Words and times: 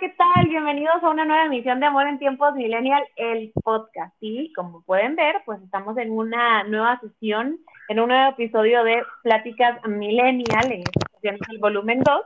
¿qué 0.00 0.08
tal? 0.08 0.48
Bienvenidos 0.48 1.04
a 1.04 1.10
una 1.10 1.24
nueva 1.24 1.44
emisión 1.44 1.78
de 1.78 1.86
Amor 1.86 2.08
en 2.08 2.18
Tiempos 2.18 2.52
Millennial, 2.54 3.06
el 3.14 3.52
podcast. 3.62 4.12
Y 4.18 4.52
como 4.54 4.82
pueden 4.82 5.14
ver, 5.14 5.36
pues 5.46 5.62
estamos 5.62 5.96
en 5.98 6.10
una 6.10 6.64
nueva 6.64 6.98
sesión, 6.98 7.60
en 7.88 8.00
un 8.00 8.08
nuevo 8.08 8.32
episodio 8.32 8.82
de 8.82 9.04
Pláticas 9.22 9.78
Millennial, 9.86 10.72
en 10.72 10.82
sesión 11.12 11.36
es 11.36 11.48
el 11.48 11.58
volumen 11.58 12.00
2. 12.00 12.22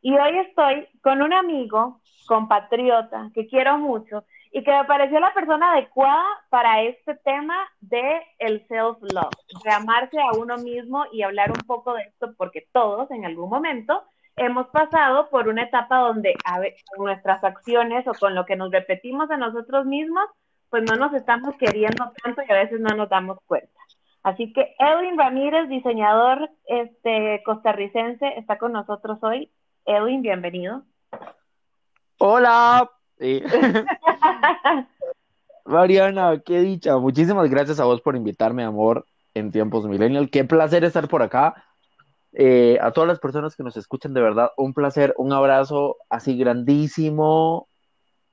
Y 0.00 0.16
hoy 0.16 0.38
estoy 0.38 0.88
con 1.02 1.20
un 1.20 1.34
amigo, 1.34 2.00
compatriota, 2.26 3.28
que 3.34 3.46
quiero 3.48 3.76
mucho 3.76 4.24
y 4.50 4.64
que 4.64 4.72
me 4.72 4.84
pareció 4.84 5.20
la 5.20 5.34
persona 5.34 5.72
adecuada 5.72 6.24
para 6.48 6.80
este 6.82 7.16
tema 7.16 7.68
de 7.80 8.22
el 8.38 8.66
self-love, 8.66 9.36
de 9.62 9.70
amarse 9.70 10.18
a 10.18 10.38
uno 10.38 10.56
mismo 10.56 11.04
y 11.12 11.20
hablar 11.20 11.50
un 11.50 11.66
poco 11.66 11.92
de 11.92 12.02
esto, 12.04 12.32
porque 12.38 12.66
todos 12.72 13.10
en 13.10 13.26
algún 13.26 13.50
momento 13.50 14.04
hemos 14.40 14.68
pasado 14.68 15.28
por 15.28 15.48
una 15.48 15.64
etapa 15.64 15.98
donde 15.98 16.34
a 16.44 16.58
ver, 16.58 16.74
nuestras 16.98 17.44
acciones 17.44 18.06
o 18.08 18.12
con 18.14 18.34
lo 18.34 18.46
que 18.46 18.56
nos 18.56 18.70
repetimos 18.70 19.30
a 19.30 19.36
nosotros 19.36 19.84
mismos, 19.84 20.24
pues 20.70 20.82
no 20.88 20.96
nos 20.96 21.12
estamos 21.12 21.54
queriendo 21.56 22.10
tanto 22.22 22.42
y 22.48 22.50
a 22.50 22.56
veces 22.56 22.80
no 22.80 22.96
nos 22.96 23.10
damos 23.10 23.38
cuenta. 23.46 23.68
Así 24.22 24.52
que 24.52 24.74
Edwin 24.78 25.18
Ramírez, 25.18 25.68
diseñador 25.68 26.50
este, 26.66 27.42
costarricense, 27.44 28.38
está 28.38 28.56
con 28.56 28.72
nosotros 28.72 29.18
hoy. 29.22 29.50
Edwin, 29.84 30.22
bienvenido. 30.22 30.84
Hola. 32.18 32.90
Mariana, 35.66 36.40
qué 36.44 36.60
dicha. 36.60 36.96
Muchísimas 36.96 37.50
gracias 37.50 37.78
a 37.78 37.84
vos 37.84 38.00
por 38.00 38.16
invitarme, 38.16 38.64
amor, 38.64 39.04
en 39.34 39.52
tiempos 39.52 39.86
millennial. 39.86 40.30
Qué 40.30 40.44
placer 40.44 40.84
estar 40.84 41.08
por 41.08 41.22
acá 41.22 41.62
eh, 42.32 42.78
a 42.80 42.92
todas 42.92 43.08
las 43.08 43.18
personas 43.18 43.56
que 43.56 43.62
nos 43.62 43.76
escuchan, 43.76 44.14
de 44.14 44.20
verdad, 44.20 44.50
un 44.56 44.72
placer, 44.72 45.14
un 45.16 45.32
abrazo 45.32 45.96
así 46.08 46.36
grandísimo, 46.36 47.68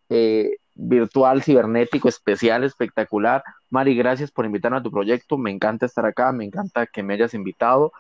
eh, 0.10 0.58
virtual, 0.76 1.42
cibernético, 1.42 2.08
especial, 2.08 2.64
espectacular. 2.64 3.44
Mari, 3.72 3.96
gracias 3.96 4.32
por 4.32 4.46
invitarme 4.46 4.78
a 4.78 4.84
tu 4.84 4.92
proyecto. 4.92 5.38
Me 5.38 5.50
encanta 5.50 5.88
estar 5.88 6.06
acá, 6.06 6.32
me 6.32 6.46
encanta 6.46 6.86
que 6.86 7.02
me 7.02 7.16
hayas 7.16 7.34
invitado. 7.34 7.92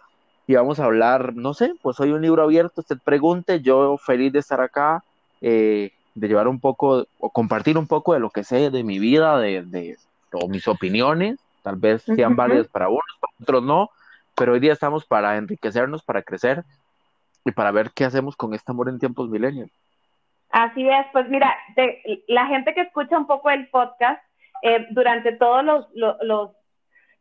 Y 0.45 0.53
vamos 0.53 0.79
a 0.79 0.85
hablar, 0.85 1.35
no 1.35 1.53
sé, 1.53 1.73
pues 1.81 1.99
hoy 1.99 2.11
un 2.11 2.21
libro 2.21 2.43
abierto. 2.43 2.81
Usted 2.81 2.97
pregunte, 3.03 3.61
yo 3.61 3.97
feliz 3.97 4.31
de 4.31 4.39
estar 4.39 4.61
acá, 4.61 5.03
eh, 5.41 5.91
de 6.13 6.27
llevar 6.27 6.47
un 6.47 6.59
poco, 6.59 7.07
o 7.19 7.29
compartir 7.31 7.77
un 7.77 7.87
poco 7.87 8.13
de 8.13 8.19
lo 8.19 8.29
que 8.29 8.43
sé 8.43 8.69
de 8.69 8.83
mi 8.83 8.99
vida, 8.99 9.39
de, 9.39 9.63
de 9.63 9.97
o 10.31 10.47
mis 10.47 10.67
opiniones. 10.67 11.39
Tal 11.63 11.75
vez 11.75 12.03
sean 12.03 12.35
válidas 12.35 12.67
para 12.67 12.87
unos, 12.87 13.03
para 13.19 13.33
otros 13.41 13.63
no 13.63 13.89
pero 14.37 14.53
hoy 14.53 14.59
día 14.59 14.73
estamos 14.73 15.05
para 15.05 15.35
enriquecernos, 15.37 16.03
para 16.03 16.21
crecer 16.21 16.63
y 17.43 17.51
para 17.51 17.71
ver 17.71 17.91
qué 17.95 18.05
hacemos 18.05 18.35
con 18.35 18.53
este 18.53 18.71
amor 18.71 18.87
en 18.87 18.99
tiempos 18.99 19.29
milenios. 19.29 19.69
Así 20.51 20.87
es, 20.87 21.05
pues 21.11 21.27
mira, 21.27 21.53
la 22.27 22.45
gente 22.45 22.73
que 22.73 22.81
escucha 22.81 23.17
un 23.17 23.27
poco 23.27 23.49
el 23.49 23.67
podcast, 23.69 24.21
eh, 24.61 24.87
durante 24.91 25.33
todos 25.33 25.63
los, 25.63 25.87
los, 25.93 26.51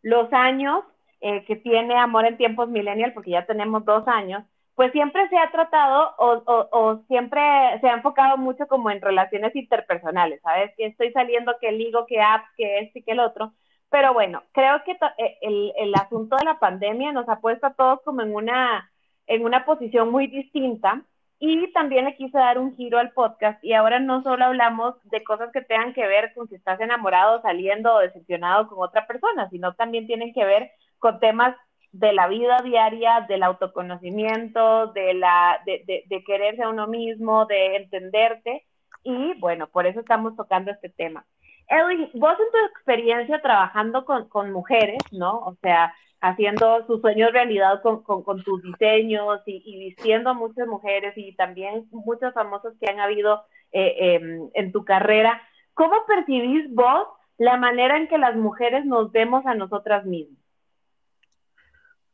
los, 0.02 0.32
años 0.32 0.84
eh, 1.20 1.44
que 1.44 1.56
tiene 1.56 1.98
Amor 1.98 2.24
en 2.26 2.36
tiempos 2.36 2.68
millennial, 2.68 3.12
porque 3.12 3.32
ya 3.32 3.44
tenemos 3.44 3.84
dos 3.84 4.06
años, 4.06 4.44
pues 4.74 4.92
siempre 4.92 5.28
se 5.28 5.38
ha 5.38 5.50
tratado 5.50 6.14
o, 6.18 6.42
o, 6.70 7.02
siempre 7.08 7.40
se 7.80 7.88
ha 7.88 7.94
enfocado 7.94 8.36
mucho 8.36 8.66
como 8.68 8.90
en 8.90 9.00
relaciones 9.00 9.56
interpersonales, 9.56 10.40
¿sabes? 10.42 10.72
Que 10.76 10.86
estoy 10.86 11.12
saliendo, 11.12 11.56
que 11.60 11.72
ligo, 11.72 12.06
que 12.06 12.20
app, 12.20 12.44
que 12.56 12.80
este 12.80 13.00
y 13.00 13.02
que 13.02 13.12
el 13.12 13.20
otro. 13.20 13.52
Pero 13.90 14.12
bueno, 14.12 14.42
creo 14.52 14.82
que 14.84 14.92
eh, 14.92 15.38
el, 15.42 15.72
el, 15.76 15.94
asunto 15.94 16.36
de 16.36 16.44
la 16.44 16.58
pandemia 16.58 17.12
nos 17.12 17.28
ha 17.28 17.40
puesto 17.40 17.66
a 17.66 17.74
todos 17.74 18.00
como 18.04 18.22
en 18.22 18.34
una, 18.34 18.90
en 19.26 19.44
una 19.44 19.64
posición 19.64 20.10
muy 20.10 20.26
distinta 20.26 21.02
y 21.38 21.70
también 21.72 22.06
le 22.06 22.16
quise 22.16 22.38
dar 22.38 22.58
un 22.58 22.74
giro 22.76 22.98
al 22.98 23.12
podcast 23.12 23.62
y 23.62 23.74
ahora 23.74 24.00
no 24.00 24.22
solo 24.22 24.46
hablamos 24.46 24.94
de 25.04 25.22
cosas 25.22 25.50
que 25.52 25.60
tengan 25.60 25.92
que 25.92 26.06
ver 26.06 26.32
con 26.34 26.48
si 26.48 26.54
estás 26.54 26.80
enamorado, 26.80 27.42
saliendo 27.42 27.94
o 27.94 27.98
decepcionado 28.00 28.68
con 28.68 28.78
otra 28.80 29.06
persona, 29.06 29.48
sino 29.50 29.74
también 29.74 30.06
tienen 30.06 30.32
que 30.32 30.44
ver 30.44 30.70
con 30.98 31.20
temas 31.20 31.54
de 31.92 32.12
la 32.12 32.26
vida 32.28 32.58
diaria, 32.64 33.26
del 33.28 33.42
autoconocimiento, 33.42 34.88
de, 34.88 35.14
la, 35.14 35.60
de, 35.64 35.82
de, 35.86 36.04
de 36.06 36.24
quererse 36.24 36.62
a 36.62 36.68
uno 36.68 36.86
mismo, 36.86 37.46
de 37.46 37.76
entenderte. 37.76 38.66
Y 39.02 39.34
bueno, 39.38 39.68
por 39.68 39.86
eso 39.86 40.00
estamos 40.00 40.36
tocando 40.36 40.70
este 40.70 40.88
tema. 40.90 41.24
Edwin, 41.68 42.08
vos 42.14 42.36
en 42.38 42.50
tu 42.50 42.66
experiencia 42.70 43.40
trabajando 43.40 44.04
con, 44.04 44.52
mujeres, 44.52 44.98
¿no? 45.10 45.38
O 45.40 45.56
sea, 45.62 45.92
haciendo 46.20 46.86
sus 46.86 47.00
sueños 47.00 47.32
realidad 47.32 47.82
con, 47.82 48.04
tus 48.44 48.62
diseños 48.62 49.42
y, 49.46 49.78
vistiendo 49.78 50.30
a 50.30 50.34
muchas 50.34 50.66
mujeres 50.68 51.14
y 51.16 51.34
también 51.34 51.88
muchos 51.90 52.32
famosos 52.34 52.74
que 52.80 52.90
han 52.90 53.00
habido 53.00 53.44
eh, 53.72 53.94
em, 53.98 54.48
en 54.54 54.72
tu 54.72 54.84
carrera, 54.84 55.42
¿cómo 55.74 55.94
percibís 56.06 56.72
vos 56.72 57.08
la 57.36 57.56
manera 57.56 57.96
en 57.96 58.08
que 58.08 58.18
las 58.18 58.36
mujeres 58.36 58.84
nos 58.86 59.10
vemos 59.10 59.44
a 59.44 59.54
nosotras 59.54 60.04
mismas? 60.06 60.38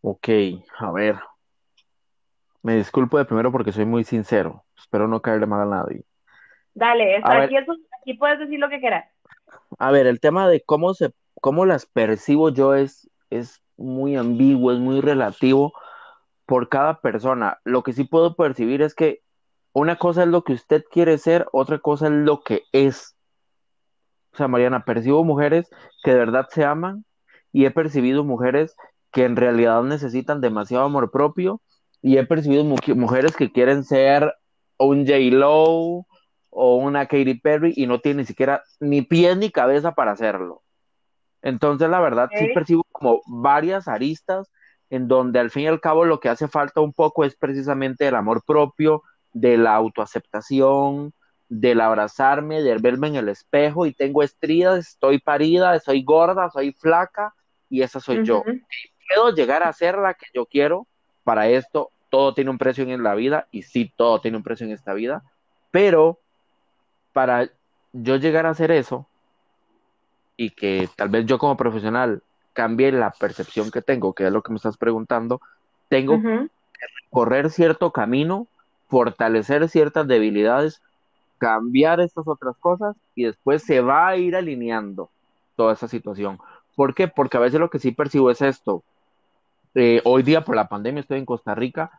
Ok, 0.01 0.29
a 0.79 0.91
ver. 0.91 1.17
Me 2.63 2.77
disculpo 2.77 3.19
de 3.19 3.25
primero 3.25 3.53
porque 3.53 3.73
soy 3.73 3.85
muy 3.85 4.05
sincero. 4.05 4.65
Espero 4.77 5.07
no 5.07 5.21
caerle 5.21 5.47
mal 5.47 5.61
a 5.61 5.77
nadie. 5.77 6.05
Dale, 6.75 7.21
aquí, 7.23 7.57
aquí 7.57 8.15
puedes 8.15 8.39
decir 8.39 8.59
lo 8.59 8.69
que 8.69 8.81
quieras 8.81 9.12
a 9.79 9.91
ver, 9.91 10.07
el 10.07 10.21
tema 10.21 10.49
de 10.49 10.63
cómo 10.63 10.95
se, 10.95 11.13
cómo 11.41 11.67
las 11.67 11.87
percibo 11.87 12.51
yo 12.51 12.75
es, 12.75 13.11
es 13.31 13.63
muy 13.77 14.17
ambiguo, 14.17 14.73
es 14.73 14.79
muy 14.79 15.01
relativo 15.01 15.73
por 16.47 16.69
cada 16.69 17.01
persona. 17.01 17.59
Lo 17.65 17.83
que 17.83 17.93
sí 17.93 18.05
puedo 18.05 18.37
percibir 18.37 18.83
es 18.83 18.95
que 18.95 19.23
una 19.73 19.97
cosa 19.97 20.23
es 20.25 20.29
lo 20.29 20.45
que 20.45 20.53
usted 20.53 20.85
quiere 20.91 21.19
ser, 21.19 21.47
otra 21.53 21.79
cosa 21.79 22.07
es 22.07 22.13
lo 22.13 22.43
que 22.43 22.63
es. 22.73 23.17
O 24.33 24.37
sea, 24.37 24.49
Mariana, 24.49 24.85
percibo 24.85 25.25
mujeres 25.25 25.69
que 26.03 26.13
de 26.13 26.19
verdad 26.19 26.49
se 26.51 26.65
aman 26.65 27.05
y 27.53 27.65
he 27.65 27.71
percibido 27.71 28.25
mujeres 28.25 28.77
que 29.13 29.25
en 29.25 29.37
realidad 29.37 29.83
necesitan 29.83 30.41
demasiado 30.41 30.85
amor 30.85 31.11
propio 31.11 31.61
y 32.01 32.17
he 32.19 32.27
percibido 32.27 32.65
mujeres 32.65 33.37
que 33.37 33.53
quieren 33.53 33.85
ser 33.85 34.35
un 34.79 35.07
J-Lo, 35.07 36.07
o 36.55 36.77
una 36.77 37.07
Katy 37.07 37.35
Perry 37.41 37.73
y 37.75 37.87
no 37.87 38.01
tiene 38.01 38.23
ni 38.23 38.27
siquiera 38.27 38.63
ni 38.79 39.03
pies 39.03 39.37
ni 39.39 39.51
cabeza 39.51 39.93
para 39.93 40.13
hacerlo. 40.13 40.63
Entonces, 41.41 41.89
la 41.89 41.99
verdad, 41.99 42.29
sí 42.39 42.49
percibo 42.55 42.85
como 42.93 43.23
varias 43.27 43.89
aristas 43.89 44.53
en 44.91 45.09
donde 45.09 45.41
al 45.41 45.51
fin 45.51 45.63
y 45.63 45.67
al 45.69 45.81
cabo 45.81 46.05
lo 46.05 46.21
que 46.21 46.29
hace 46.29 46.49
falta 46.49 46.83
un 46.83 46.93
poco 46.93 47.25
es 47.25 47.35
precisamente 47.35 48.07
el 48.07 48.15
amor 48.15 48.45
propio, 48.47 49.03
de 49.33 49.57
la 49.57 49.75
autoaceptación, 49.75 51.15
del 51.49 51.81
abrazarme, 51.81 52.63
del 52.63 52.81
verme 52.81 53.09
en 53.09 53.17
el 53.17 53.31
espejo 53.31 53.87
y 53.87 53.95
tengo 53.95 54.23
estrías, 54.23 54.79
estoy 54.79 55.19
parida, 55.19 55.79
soy 55.81 56.05
gorda, 56.05 56.51
soy 56.51 56.73
flaca 56.73 57.35
y 57.71 57.81
esa 57.81 57.99
soy 57.99 58.25
yo. 58.25 58.43
Puedo 59.15 59.35
llegar 59.35 59.63
a 59.63 59.73
ser 59.73 59.97
la 59.97 60.13
que 60.13 60.27
yo 60.35 60.45
quiero. 60.45 60.87
Para 61.25 61.49
esto, 61.49 61.91
todo 62.11 62.35
tiene 62.35 62.51
un 62.51 62.59
precio 62.59 62.85
en 62.85 63.03
la 63.03 63.15
vida 63.15 63.49
y 63.51 63.63
sí, 63.63 63.91
todo 63.97 64.21
tiene 64.21 64.37
un 64.37 64.43
precio 64.43 64.67
en 64.67 64.73
esta 64.73 64.93
vida, 64.93 65.23
pero 65.71 66.22
para 67.13 67.51
yo 67.93 68.17
llegar 68.17 68.47
a 68.47 68.51
hacer 68.51 68.71
eso 68.71 69.07
y 70.37 70.51
que 70.51 70.89
tal 70.97 71.09
vez 71.09 71.27
yo 71.27 71.39
como 71.39 71.57
profesional 71.57 72.23
cambie 72.53 72.93
la 72.93 73.11
percepción 73.11 73.71
que 73.71 73.83
tengo, 73.83 74.13
que 74.13 74.27
es 74.27 74.33
lo 74.33 74.43
que 74.43 74.53
me 74.53 74.57
estás 74.57 74.77
preguntando, 74.77 75.41
tengo 75.89 76.21
que 76.21 76.49
correr 77.11 77.51
cierto 77.51 77.93
camino, 77.93 78.47
fortalecer 78.89 79.69
ciertas 79.69 80.07
debilidades, 80.07 80.83
cambiar 81.39 82.01
estas 82.01 82.27
otras 82.27 82.57
cosas 82.59 82.97
y 83.15 83.25
después 83.25 83.63
se 83.63 83.81
va 83.81 84.09
a 84.09 84.17
ir 84.17 84.37
alineando 84.37 85.11
toda 85.57 85.75
esa 85.75 85.89
situación. 85.89 86.39
¿Por 86.75 86.95
qué? 86.95 87.09
Porque 87.09 87.37
a 87.37 87.41
veces 87.41 87.61
lo 87.61 87.71
que 87.71 87.79
sí 87.79 87.93
percibo 87.93 88.31
es 88.31 88.41
esto. 88.43 88.83
Eh, 89.75 90.01
hoy 90.05 90.23
día 90.23 90.45
por 90.45 90.57
la 90.57 90.69
pandemia 90.69 91.01
estoy 91.01 91.19
en 91.19 91.27
Costa 91.27 91.55
Rica, 91.55 91.91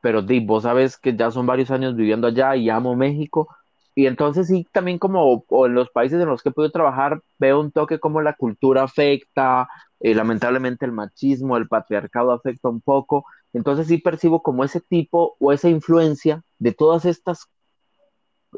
pero 0.00 0.22
di, 0.22 0.40
vos 0.40 0.64
sabes 0.64 0.96
que 0.96 1.14
ya 1.14 1.30
son 1.30 1.46
varios 1.46 1.70
años 1.70 1.94
viviendo 1.94 2.26
allá 2.26 2.56
y 2.56 2.70
amo 2.70 2.96
México 2.96 3.48
y 3.94 4.06
entonces 4.06 4.46
sí, 4.48 4.66
también 4.72 4.98
como 4.98 5.44
en 5.66 5.74
los 5.74 5.90
países 5.90 6.20
en 6.20 6.28
los 6.28 6.42
que 6.42 6.48
he 6.48 6.52
podido 6.52 6.72
trabajar, 6.72 7.22
veo 7.38 7.60
un 7.60 7.72
toque 7.72 7.98
como 8.00 8.22
la 8.22 8.34
cultura 8.34 8.84
afecta, 8.84 9.68
eh, 10.00 10.14
lamentablemente 10.14 10.86
el 10.86 10.92
machismo, 10.92 11.56
el 11.56 11.68
patriarcado 11.68 12.32
afecta 12.32 12.68
un 12.68 12.80
poco. 12.80 13.24
Entonces 13.52 13.86
sí 13.88 13.98
percibo 13.98 14.42
como 14.42 14.64
ese 14.64 14.80
tipo 14.80 15.36
o 15.38 15.52
esa 15.52 15.68
influencia 15.68 16.42
de 16.58 16.72
todas 16.72 17.04
estas 17.04 17.48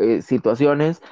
eh, 0.01 0.23
situaciones, 0.23 1.03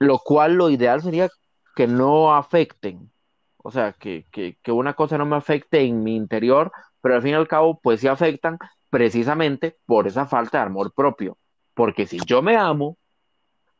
lo 0.00 0.18
cual 0.18 0.54
lo 0.54 0.70
ideal 0.70 1.02
sería 1.02 1.28
que 1.76 1.86
no 1.86 2.34
afecten. 2.34 3.10
O 3.58 3.70
sea, 3.70 3.92
que, 3.92 4.26
que, 4.32 4.58
que 4.62 4.72
una 4.72 4.94
cosa 4.94 5.16
no 5.18 5.26
me 5.26 5.36
afecte 5.36 5.80
en 5.80 6.02
mi 6.02 6.16
interior, 6.16 6.72
pero 7.00 7.14
al 7.16 7.22
fin 7.22 7.32
y 7.32 7.34
al 7.34 7.48
cabo, 7.48 7.80
pues 7.82 8.00
sí 8.00 8.08
afectan 8.08 8.58
precisamente 8.90 9.78
por 9.86 10.06
esa 10.06 10.26
falta 10.26 10.58
de 10.58 10.64
amor 10.66 10.92
propio. 10.94 11.38
Porque 11.74 12.06
si 12.06 12.18
yo 12.26 12.42
me 12.42 12.56
amo, 12.56 12.98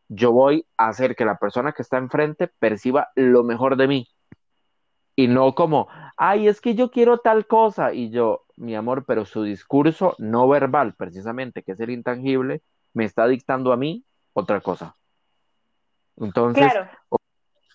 yo 0.09 0.33
voy 0.33 0.67
a 0.77 0.89
hacer 0.89 1.17
que 1.17 1.25
la 1.25 1.39
persona 1.39 1.73
que 1.73 1.83
está 1.83 1.99
enfrente 1.99 2.49
perciba 2.49 3.09
lo 3.15 3.43
mejor 3.43 3.77
de 3.77 3.89
mí. 3.89 4.09
Y 5.17 5.29
no 5.29 5.55
como, 5.55 5.89
ay, 6.17 6.49
es 6.49 6.61
que 6.61 6.75
yo 6.75 6.91
quiero 6.91 7.19
tal 7.19 7.47
cosa. 7.47 7.93
Y 7.93 8.11
yo, 8.11 8.45
mi 8.57 8.75
amor, 8.75 9.05
pero 9.07 9.25
su 9.25 9.43
discurso 9.43 10.15
no 10.19 10.49
verbal, 10.49 10.95
precisamente, 10.95 11.63
que 11.63 11.73
es 11.73 11.81
el 11.81 11.91
intangible, 11.91 12.63
me 12.93 13.05
está 13.05 13.27
dictando 13.27 13.73
a 13.73 13.77
mí 13.77 14.05
otra 14.33 14.61
cosa. 14.61 14.97
Entonces, 16.17 16.73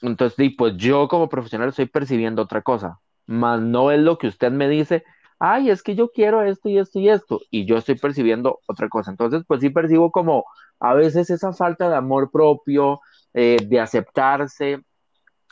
entonces, 0.02 0.54
pues 0.58 0.76
yo 0.78 1.08
como 1.08 1.30
profesional 1.30 1.70
estoy 1.70 1.88
percibiendo 1.88 2.42
otra 2.42 2.62
cosa, 2.62 3.00
más 3.26 3.62
no 3.62 3.92
es 3.92 4.00
lo 4.00 4.18
que 4.18 4.28
usted 4.28 4.52
me 4.52 4.70
dice, 4.70 5.04
ay, 5.40 5.70
es 5.70 5.82
que 5.82 5.96
yo 5.96 6.10
quiero 6.12 6.44
esto 6.44 6.70
y 6.70 6.78
esto 6.78 7.00
y 7.00 7.10
esto, 7.10 7.40
y 7.50 7.66
yo 7.66 7.78
estoy 7.78 7.96
percibiendo 7.96 8.60
otra 8.68 8.90
cosa. 8.90 9.10
Entonces, 9.10 9.44
pues 9.48 9.62
sí 9.62 9.70
percibo 9.70 10.12
como 10.12 10.46
a 10.80 10.94
veces 10.94 11.30
esa 11.30 11.54
falta 11.54 11.90
de 11.90 11.96
amor 11.96 12.30
propio, 12.30 13.00
eh, 13.34 13.58
de 13.66 13.80
aceptarse. 13.80 14.82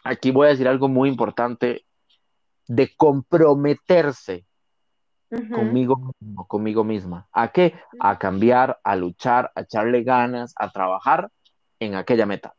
Aquí 0.04 0.32
voy 0.32 0.48
a 0.48 0.52
decir 0.52 0.68
algo 0.68 0.88
muy 0.90 1.10
importante, 1.10 1.86
de 2.68 2.94
comprometerse 2.96 4.46
conmigo 5.54 6.14
conmigo 6.48 6.84
misma. 6.84 7.28
¿A 7.32 7.50
qué? 7.50 7.74
A 8.00 8.18
cambiar, 8.18 8.80
a 8.84 8.96
luchar, 8.96 9.52
a 9.56 9.62
echarle 9.62 10.04
ganas, 10.04 10.54
a 10.58 10.70
trabajar 10.72 11.30
en 11.80 11.96
aquella 11.96 12.26
meta. 12.26 12.54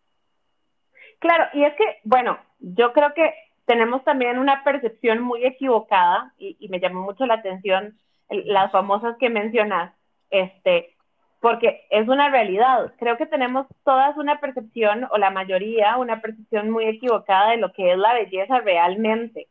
Claro, 1.19 1.45
y 1.53 1.65
es 1.65 1.75
que, 1.77 1.85
bueno, 2.05 2.39
yo 2.59 2.93
creo 2.93 3.13
que 3.15 3.33
tenemos 3.69 4.03
también 4.03 4.39
una 4.39 4.65
percepción 4.65 5.21
muy 5.21 5.45
equivocada 5.45 6.33
y, 6.39 6.67
me 6.71 6.81
llamó 6.81 7.03
mucho 7.03 7.27
la 7.27 7.35
atención 7.35 7.99
las 8.31 8.73
famosas 8.73 9.17
que 9.19 9.29
mencionas, 9.29 9.95
este, 10.31 10.97
porque 11.41 11.87
es 11.91 12.09
una 12.09 12.31
realidad. 12.31 12.95
Creo 12.99 13.19
que 13.19 13.27
tenemos 13.27 13.67
todas 13.85 14.17
una 14.17 14.41
percepción, 14.41 15.07
o 15.11 15.19
la 15.19 15.31
mayoría, 15.31 15.99
una 15.99 16.23
percepción 16.23 16.71
muy 16.71 16.87
equivocada 16.87 17.51
de 17.51 17.59
lo 17.59 17.71
que 17.75 17.93
es 17.93 17.99
la 17.99 18.15
belleza 18.15 18.59
realmente. 18.61 19.49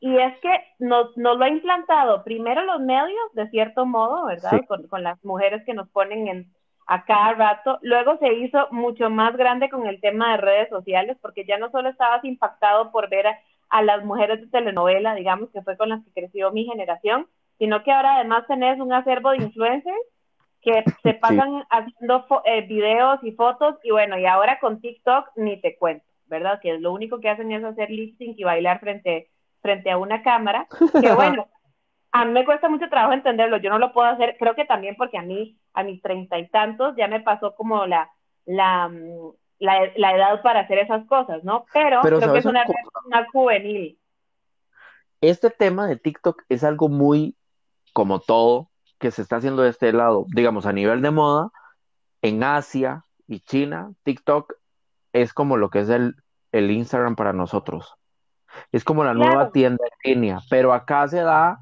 Y 0.00 0.18
es 0.18 0.36
que 0.40 0.50
nos, 0.80 1.16
nos 1.16 1.38
lo 1.38 1.44
ha 1.44 1.48
implantado 1.48 2.24
primero 2.24 2.64
los 2.64 2.80
medios, 2.80 3.32
de 3.34 3.48
cierto 3.50 3.86
modo, 3.86 4.26
¿verdad? 4.26 4.62
Con, 4.66 4.88
con, 4.88 5.04
las 5.04 5.24
mujeres 5.24 5.62
que 5.64 5.74
nos 5.74 5.88
ponen 5.90 6.26
en, 6.26 6.52
a 6.86 7.04
cada 7.04 7.32
rato. 7.34 7.78
Luego 7.82 8.18
se 8.18 8.32
hizo 8.34 8.68
mucho 8.70 9.10
más 9.10 9.36
grande 9.36 9.70
con 9.70 9.86
el 9.86 10.00
tema 10.00 10.32
de 10.32 10.38
redes 10.38 10.68
sociales, 10.68 11.16
porque 11.20 11.44
ya 11.44 11.58
no 11.58 11.70
solo 11.70 11.88
estabas 11.88 12.24
impactado 12.24 12.90
por 12.90 13.08
ver 13.08 13.26
a, 13.70 13.82
las 13.82 14.04
mujeres 14.04 14.40
de 14.40 14.46
telenovela, 14.46 15.14
digamos, 15.14 15.50
que 15.50 15.62
fue 15.62 15.76
con 15.76 15.88
las 15.88 16.04
que 16.04 16.12
creció 16.12 16.52
mi 16.52 16.64
generación, 16.64 17.26
sino 17.58 17.82
que 17.82 17.90
ahora 17.90 18.16
además 18.16 18.46
tenés 18.46 18.78
un 18.78 18.92
acervo 18.92 19.30
de 19.30 19.38
influencers 19.38 19.96
que 20.62 20.84
se 21.02 21.14
pasan 21.14 21.64
haciendo 21.70 22.24
eh, 22.44 22.62
videos 22.62 23.18
y 23.22 23.32
fotos, 23.32 23.76
y 23.82 23.90
bueno, 23.90 24.18
y 24.18 24.26
ahora 24.26 24.58
con 24.60 24.80
TikTok 24.80 25.30
ni 25.36 25.60
te 25.60 25.76
cuento, 25.76 26.04
¿verdad? 26.26 26.60
Que 26.62 26.78
lo 26.78 26.92
único 26.92 27.20
que 27.20 27.28
hacen 27.28 27.52
es 27.52 27.64
hacer 27.64 27.90
lip 27.90 28.16
sync 28.16 28.38
y 28.38 28.44
bailar 28.44 28.80
frente 28.80 29.28
frente 29.60 29.90
a 29.90 29.96
una 29.96 30.22
cámara, 30.22 30.66
que 31.00 31.12
bueno, 31.14 31.48
a 32.14 32.24
mí 32.24 32.30
me 32.30 32.44
cuesta 32.44 32.68
mucho 32.68 32.88
trabajo 32.88 33.12
entenderlo, 33.12 33.56
yo 33.56 33.70
no 33.70 33.80
lo 33.80 33.92
puedo 33.92 34.06
hacer, 34.06 34.36
creo 34.38 34.54
que 34.54 34.64
también 34.64 34.94
porque 34.96 35.18
a 35.18 35.22
mí, 35.22 35.58
a 35.72 35.82
mis 35.82 36.00
treinta 36.00 36.38
y 36.38 36.48
tantos, 36.48 36.94
ya 36.96 37.08
me 37.08 37.20
pasó 37.20 37.56
como 37.56 37.86
la, 37.86 38.08
la, 38.46 38.88
la, 39.58 40.14
edad 40.14 40.40
para 40.40 40.60
hacer 40.60 40.78
esas 40.78 41.04
cosas, 41.06 41.42
¿no? 41.42 41.64
Pero, 41.72 42.02
creo 42.02 42.20
que 42.32 42.38
es 42.38 42.44
una, 42.44 42.64
una 43.06 43.26
juvenil. 43.32 43.98
Este 45.20 45.50
tema 45.50 45.88
de 45.88 45.96
TikTok 45.96 46.44
es 46.48 46.62
algo 46.62 46.88
muy, 46.88 47.36
como 47.92 48.20
todo, 48.20 48.70
que 49.00 49.10
se 49.10 49.20
está 49.20 49.36
haciendo 49.36 49.62
de 49.62 49.70
este 49.70 49.92
lado, 49.92 50.26
digamos, 50.28 50.66
a 50.66 50.72
nivel 50.72 51.02
de 51.02 51.10
moda, 51.10 51.50
en 52.22 52.44
Asia 52.44 53.04
y 53.26 53.40
China, 53.40 53.92
TikTok 54.04 54.54
es 55.12 55.34
como 55.34 55.56
lo 55.56 55.68
que 55.68 55.80
es 55.80 55.88
el, 55.88 56.14
el 56.52 56.70
Instagram 56.70 57.16
para 57.16 57.32
nosotros. 57.32 57.96
Es 58.70 58.84
como 58.84 59.02
la 59.02 59.14
nueva 59.14 59.50
tienda 59.50 59.84
en 60.04 60.14
línea, 60.14 60.38
pero 60.48 60.72
acá 60.72 61.08
se 61.08 61.20
da 61.20 61.58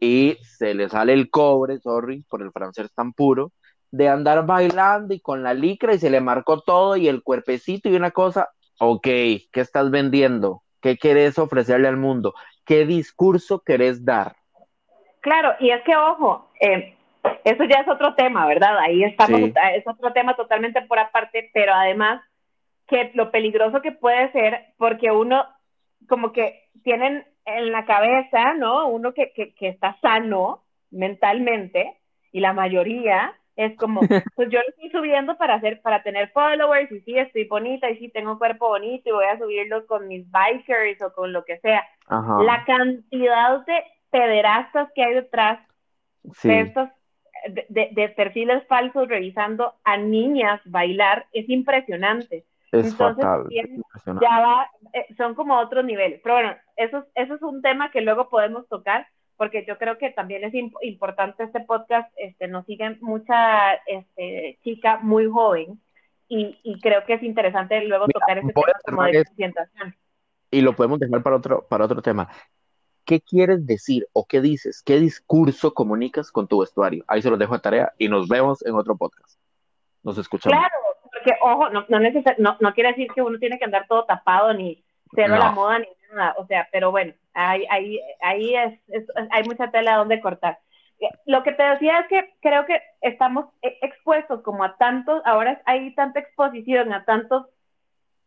y 0.00 0.36
se 0.42 0.74
le 0.74 0.88
sale 0.88 1.12
el 1.12 1.30
cobre, 1.30 1.78
sorry, 1.78 2.22
por 2.28 2.42
el 2.42 2.52
francés 2.52 2.92
tan 2.94 3.12
puro, 3.12 3.52
de 3.90 4.08
andar 4.08 4.44
bailando 4.46 5.14
y 5.14 5.20
con 5.20 5.42
la 5.42 5.54
licra 5.54 5.94
y 5.94 5.98
se 5.98 6.10
le 6.10 6.20
marcó 6.20 6.60
todo 6.60 6.96
y 6.96 7.08
el 7.08 7.22
cuerpecito 7.22 7.88
y 7.88 7.96
una 7.96 8.10
cosa, 8.10 8.50
ok, 8.78 9.02
¿qué 9.02 9.50
estás 9.54 9.90
vendiendo? 9.90 10.62
¿Qué 10.80 10.96
querés 10.96 11.38
ofrecerle 11.38 11.88
al 11.88 11.96
mundo? 11.96 12.34
¿Qué 12.64 12.84
discurso 12.86 13.60
querés 13.60 14.04
dar? 14.04 14.36
Claro, 15.20 15.54
y 15.58 15.70
es 15.70 15.82
que 15.82 15.96
ojo, 15.96 16.50
eh, 16.60 16.94
eso 17.44 17.64
ya 17.64 17.80
es 17.80 17.88
otro 17.88 18.14
tema, 18.14 18.46
¿verdad? 18.46 18.78
Ahí 18.78 19.02
estamos, 19.02 19.40
es 19.40 19.86
otro 19.86 20.12
tema 20.12 20.36
totalmente 20.36 20.82
por 20.82 20.98
aparte, 20.98 21.50
pero 21.52 21.74
además 21.74 22.22
que 22.86 23.10
lo 23.14 23.30
peligroso 23.30 23.82
que 23.82 23.92
puede 23.92 24.30
ser, 24.32 24.74
porque 24.76 25.10
uno 25.10 25.44
como 26.08 26.32
que 26.32 26.68
tienen 26.84 27.26
en 27.56 27.72
la 27.72 27.84
cabeza, 27.84 28.54
¿no? 28.54 28.88
Uno 28.88 29.14
que, 29.14 29.32
que, 29.32 29.54
que 29.54 29.68
está 29.68 29.98
sano 30.00 30.64
mentalmente 30.90 31.96
y 32.32 32.40
la 32.40 32.52
mayoría 32.52 33.34
es 33.56 33.76
como, 33.76 34.00
pues 34.36 34.48
yo 34.50 34.60
lo 34.60 34.68
estoy 34.68 34.90
subiendo 34.90 35.36
para 35.36 35.54
hacer, 35.54 35.80
para 35.82 36.02
tener 36.02 36.30
followers 36.30 36.90
y 36.92 37.00
sí, 37.00 37.18
estoy 37.18 37.44
bonita 37.44 37.90
y 37.90 37.98
sí, 37.98 38.08
tengo 38.08 38.32
un 38.32 38.38
cuerpo 38.38 38.68
bonito 38.68 39.08
y 39.08 39.12
voy 39.12 39.26
a 39.26 39.38
subirlo 39.38 39.84
con 39.86 40.06
mis 40.06 40.30
bikers 40.30 41.02
o 41.02 41.12
con 41.12 41.32
lo 41.32 41.44
que 41.44 41.58
sea. 41.58 41.84
La 42.08 42.64
cantidad 42.64 43.64
de 43.66 43.84
pederastas 44.10 44.90
que 44.94 45.02
hay 45.02 45.14
detrás 45.14 45.58
de 46.44 46.60
estos, 46.60 46.88
de, 47.48 47.88
de, 47.92 48.08
perfiles 48.10 48.66
falsos 48.66 49.08
revisando 49.08 49.74
a 49.84 49.96
niñas 49.96 50.60
bailar 50.64 51.26
es 51.32 51.48
impresionante. 51.48 52.44
Es 52.72 52.86
Entonces, 52.88 53.24
ya 54.20 54.40
va, 54.40 54.70
eh, 54.92 55.06
son 55.16 55.34
como 55.34 55.58
otros 55.58 55.84
niveles. 55.84 56.20
Pero 56.22 56.34
bueno, 56.34 56.56
eso, 56.76 57.04
eso 57.14 57.34
es 57.34 57.42
un 57.42 57.62
tema 57.62 57.90
que 57.90 58.00
luego 58.00 58.28
podemos 58.28 58.68
tocar, 58.68 59.06
porque 59.36 59.64
yo 59.66 59.78
creo 59.78 59.96
que 59.98 60.10
también 60.10 60.44
es 60.44 60.52
importante 60.82 61.44
este 61.44 61.60
podcast, 61.60 62.12
este, 62.16 62.48
nos 62.48 62.66
siguen 62.66 62.98
mucha 63.00 63.74
este, 63.86 64.58
chica 64.62 64.98
muy 64.98 65.26
joven, 65.26 65.80
y, 66.28 66.58
y 66.62 66.78
creo 66.80 67.04
que 67.06 67.14
es 67.14 67.22
interesante 67.22 67.82
luego 67.84 68.06
tocar 68.06 68.38
ese 68.38 68.52
tema 68.52 68.72
como 68.84 69.02
de 69.04 69.24
presentación. 69.24 69.96
Y 70.50 70.60
lo 70.60 70.74
podemos 70.74 70.98
dejar 70.98 71.22
para 71.22 71.36
otro, 71.36 71.66
para 71.68 71.84
otro 71.86 72.02
tema. 72.02 72.28
¿Qué 73.04 73.20
quieres 73.20 73.66
decir 73.66 74.06
o 74.12 74.26
qué 74.26 74.42
dices? 74.42 74.82
¿Qué 74.82 75.00
discurso 75.00 75.72
comunicas 75.72 76.30
con 76.30 76.46
tu 76.46 76.60
vestuario? 76.60 77.04
Ahí 77.08 77.22
se 77.22 77.30
los 77.30 77.38
dejo 77.38 77.54
a 77.54 77.60
tarea 77.60 77.92
y 77.96 78.08
nos 78.08 78.28
vemos 78.28 78.64
en 78.66 78.74
otro 78.74 78.96
podcast. 78.96 79.38
Nos 80.02 80.18
escuchamos. 80.18 80.58
Claro, 80.58 80.74
porque, 81.28 81.40
ojo, 81.42 81.70
no, 81.70 81.84
no, 81.88 82.56
no, 82.60 82.74
quiere 82.74 82.90
decir 82.90 83.08
que 83.14 83.22
uno 83.22 83.38
tiene 83.38 83.58
que 83.58 83.64
andar 83.64 83.86
todo 83.88 84.04
tapado 84.04 84.52
ni 84.54 84.82
cero 85.14 85.36
la 85.38 85.52
moda 85.52 85.78
ni 85.78 85.86
nada, 86.14 86.34
o 86.38 86.46
sea, 86.46 86.68
pero 86.72 86.90
bueno, 86.90 87.12
ahí, 87.34 87.64
ahí, 87.70 88.00
ahí 88.20 88.54
es, 88.54 88.80
hay 89.30 89.44
mucha 89.44 89.70
tela 89.70 89.96
donde 89.96 90.20
cortar. 90.20 90.58
Lo 91.26 91.42
que 91.42 91.52
te 91.52 91.62
decía 91.62 92.00
es 92.00 92.08
que 92.08 92.34
creo 92.40 92.66
que 92.66 92.80
estamos 93.00 93.46
e, 93.62 93.78
expuestos 93.82 94.42
como 94.42 94.64
a 94.64 94.76
tantos, 94.76 95.22
ahora 95.24 95.60
hay 95.64 95.94
tanta 95.94 96.20
exposición 96.20 96.92
a 96.92 97.04
tantos 97.04 97.46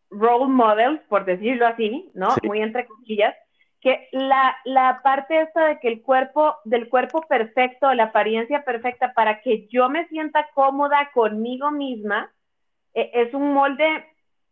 role 0.10 0.48
models, 0.48 1.02
por 1.10 1.26
decirlo 1.26 1.68
así, 1.68 2.10
¿no? 2.14 2.30
Muy 2.44 2.62
entre 2.62 2.86
comillas, 2.86 3.36
que 3.82 4.08
la, 4.12 4.56
la 4.64 5.02
parte 5.04 5.42
esta 5.42 5.68
de 5.68 5.80
que 5.80 5.88
el 5.88 6.02
cuerpo, 6.02 6.56
del 6.66 6.88
cuerpo 6.88 7.22
perfecto, 7.22 7.94
la 7.94 8.06
apariencia 8.06 8.64
perfecta, 8.64 9.14
para 9.14 9.42
que 9.42 9.68
yo 9.68 9.90
me 9.90 10.08
sienta 10.08 10.48
cómoda 10.54 11.10
conmigo 11.14 11.72
misma, 11.72 12.32
es 12.94 13.34
un 13.34 13.54
molde 13.54 14.06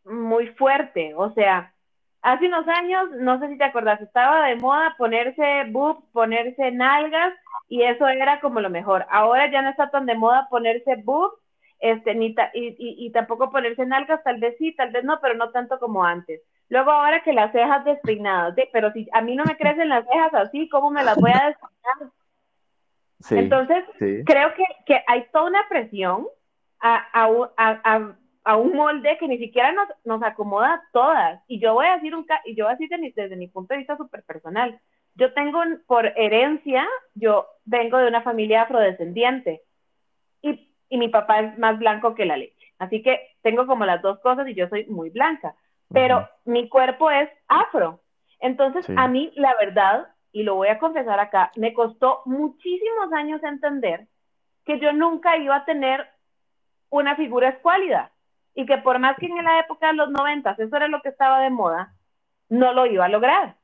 muy 0.05 0.47
fuerte, 0.47 1.13
o 1.15 1.31
sea, 1.33 1.73
hace 2.21 2.47
unos 2.47 2.67
años, 2.67 3.11
no 3.11 3.39
sé 3.39 3.49
si 3.49 3.57
te 3.57 3.63
acuerdas, 3.63 4.01
estaba 4.01 4.47
de 4.47 4.55
moda 4.55 4.95
ponerse 4.97 5.65
boobs, 5.69 6.03
ponerse 6.11 6.71
nalgas, 6.71 7.33
y 7.67 7.83
eso 7.83 8.07
era 8.07 8.39
como 8.39 8.59
lo 8.59 8.69
mejor. 8.69 9.05
Ahora 9.09 9.49
ya 9.51 9.61
no 9.61 9.69
está 9.69 9.89
tan 9.89 10.05
de 10.05 10.15
moda 10.15 10.47
ponerse 10.49 10.95
boobs, 11.03 11.37
este, 11.79 12.13
ni 12.13 12.35
y, 12.53 12.75
y, 13.05 13.11
tampoco 13.11 13.51
ponerse 13.51 13.85
nalgas, 13.85 14.21
tal 14.23 14.39
vez 14.39 14.55
sí, 14.57 14.75
tal 14.75 14.91
vez 14.91 15.05
no, 15.05 15.19
pero 15.21 15.35
no 15.35 15.51
tanto 15.51 15.79
como 15.79 16.03
antes. 16.03 16.41
Luego 16.67 16.91
ahora 16.91 17.23
que 17.23 17.31
las 17.31 17.51
cejas 17.53 17.85
despeinadas, 17.85 18.53
pero 18.73 18.91
si 18.91 19.07
a 19.13 19.21
mí 19.21 19.35
no 19.35 19.45
me 19.45 19.55
crecen 19.55 19.87
las 19.87 20.05
cejas 20.05 20.33
así, 20.33 20.67
¿cómo 20.67 20.91
me 20.91 21.03
las 21.03 21.17
voy 21.17 21.31
a 21.31 21.47
despeinar? 21.47 22.13
Entonces, 23.31 23.83
creo 23.97 24.53
que, 24.53 24.63
que, 24.85 25.01
hay 25.07 25.25
toda 25.31 25.45
una 25.45 25.67
presión 25.69 26.27
a, 26.79 26.95
a, 27.13 27.27
a, 27.57 27.81
a 27.83 28.15
un 28.57 28.75
molde 28.75 29.17
que 29.19 29.27
ni 29.27 29.37
siquiera 29.37 29.71
nos, 29.71 29.87
nos 30.05 30.23
acomoda 30.23 30.73
a 30.73 30.83
todas. 30.91 31.41
Y 31.47 31.59
yo 31.59 31.73
voy 31.73 31.87
a 31.87 31.95
decir 31.95 32.15
un 32.15 32.25
y 32.45 32.55
yo 32.55 32.65
voy 32.65 32.73
a 32.73 32.77
decir 32.77 32.89
desde 33.15 33.35
mi, 33.35 33.47
punto 33.47 33.73
de 33.73 33.79
vista 33.79 33.97
súper 33.97 34.23
personal. 34.23 34.79
Yo 35.15 35.33
tengo 35.33 35.61
por 35.87 36.05
herencia, 36.15 36.87
yo 37.13 37.47
vengo 37.65 37.97
de 37.97 38.07
una 38.07 38.21
familia 38.21 38.63
afrodescendiente 38.63 39.61
y, 40.41 40.73
y 40.89 40.97
mi 40.97 41.09
papá 41.09 41.41
es 41.41 41.57
más 41.57 41.77
blanco 41.77 42.15
que 42.15 42.25
la 42.25 42.37
leche. 42.37 42.73
Así 42.77 43.01
que 43.01 43.35
tengo 43.41 43.67
como 43.67 43.85
las 43.85 44.01
dos 44.01 44.19
cosas 44.19 44.47
y 44.47 44.53
yo 44.53 44.69
soy 44.69 44.85
muy 44.85 45.09
blanca, 45.09 45.55
pero 45.91 46.27
mi 46.45 46.69
cuerpo 46.69 47.11
es 47.11 47.29
afro. 47.47 47.99
Entonces, 48.39 48.85
a 48.95 49.07
mí, 49.09 49.33
la 49.35 49.53
verdad, 49.59 50.07
y 50.31 50.43
lo 50.43 50.55
voy 50.55 50.69
a 50.69 50.79
confesar 50.79 51.19
acá, 51.19 51.51
me 51.55 51.73
costó 51.73 52.21
muchísimos 52.25 53.11
años 53.11 53.43
entender 53.43 54.07
que 54.65 54.79
yo 54.79 54.93
nunca 54.93 55.35
iba 55.37 55.57
a 55.57 55.65
tener 55.65 56.07
una 56.89 57.15
figura 57.15 57.49
escuálida 57.49 58.11
y 58.53 58.65
que 58.65 58.77
por 58.79 58.99
más 58.99 59.17
que 59.17 59.27
en 59.27 59.43
la 59.43 59.59
época 59.59 59.87
de 59.87 59.93
los 59.93 60.09
noventas 60.09 60.59
eso 60.59 60.75
era 60.75 60.87
lo 60.87 61.01
que 61.01 61.09
estaba 61.09 61.39
de 61.41 61.49
moda, 61.49 61.93
no 62.49 62.73
lo 62.73 62.85
iba 62.85 63.05
a 63.05 63.09
lograr. 63.09 63.55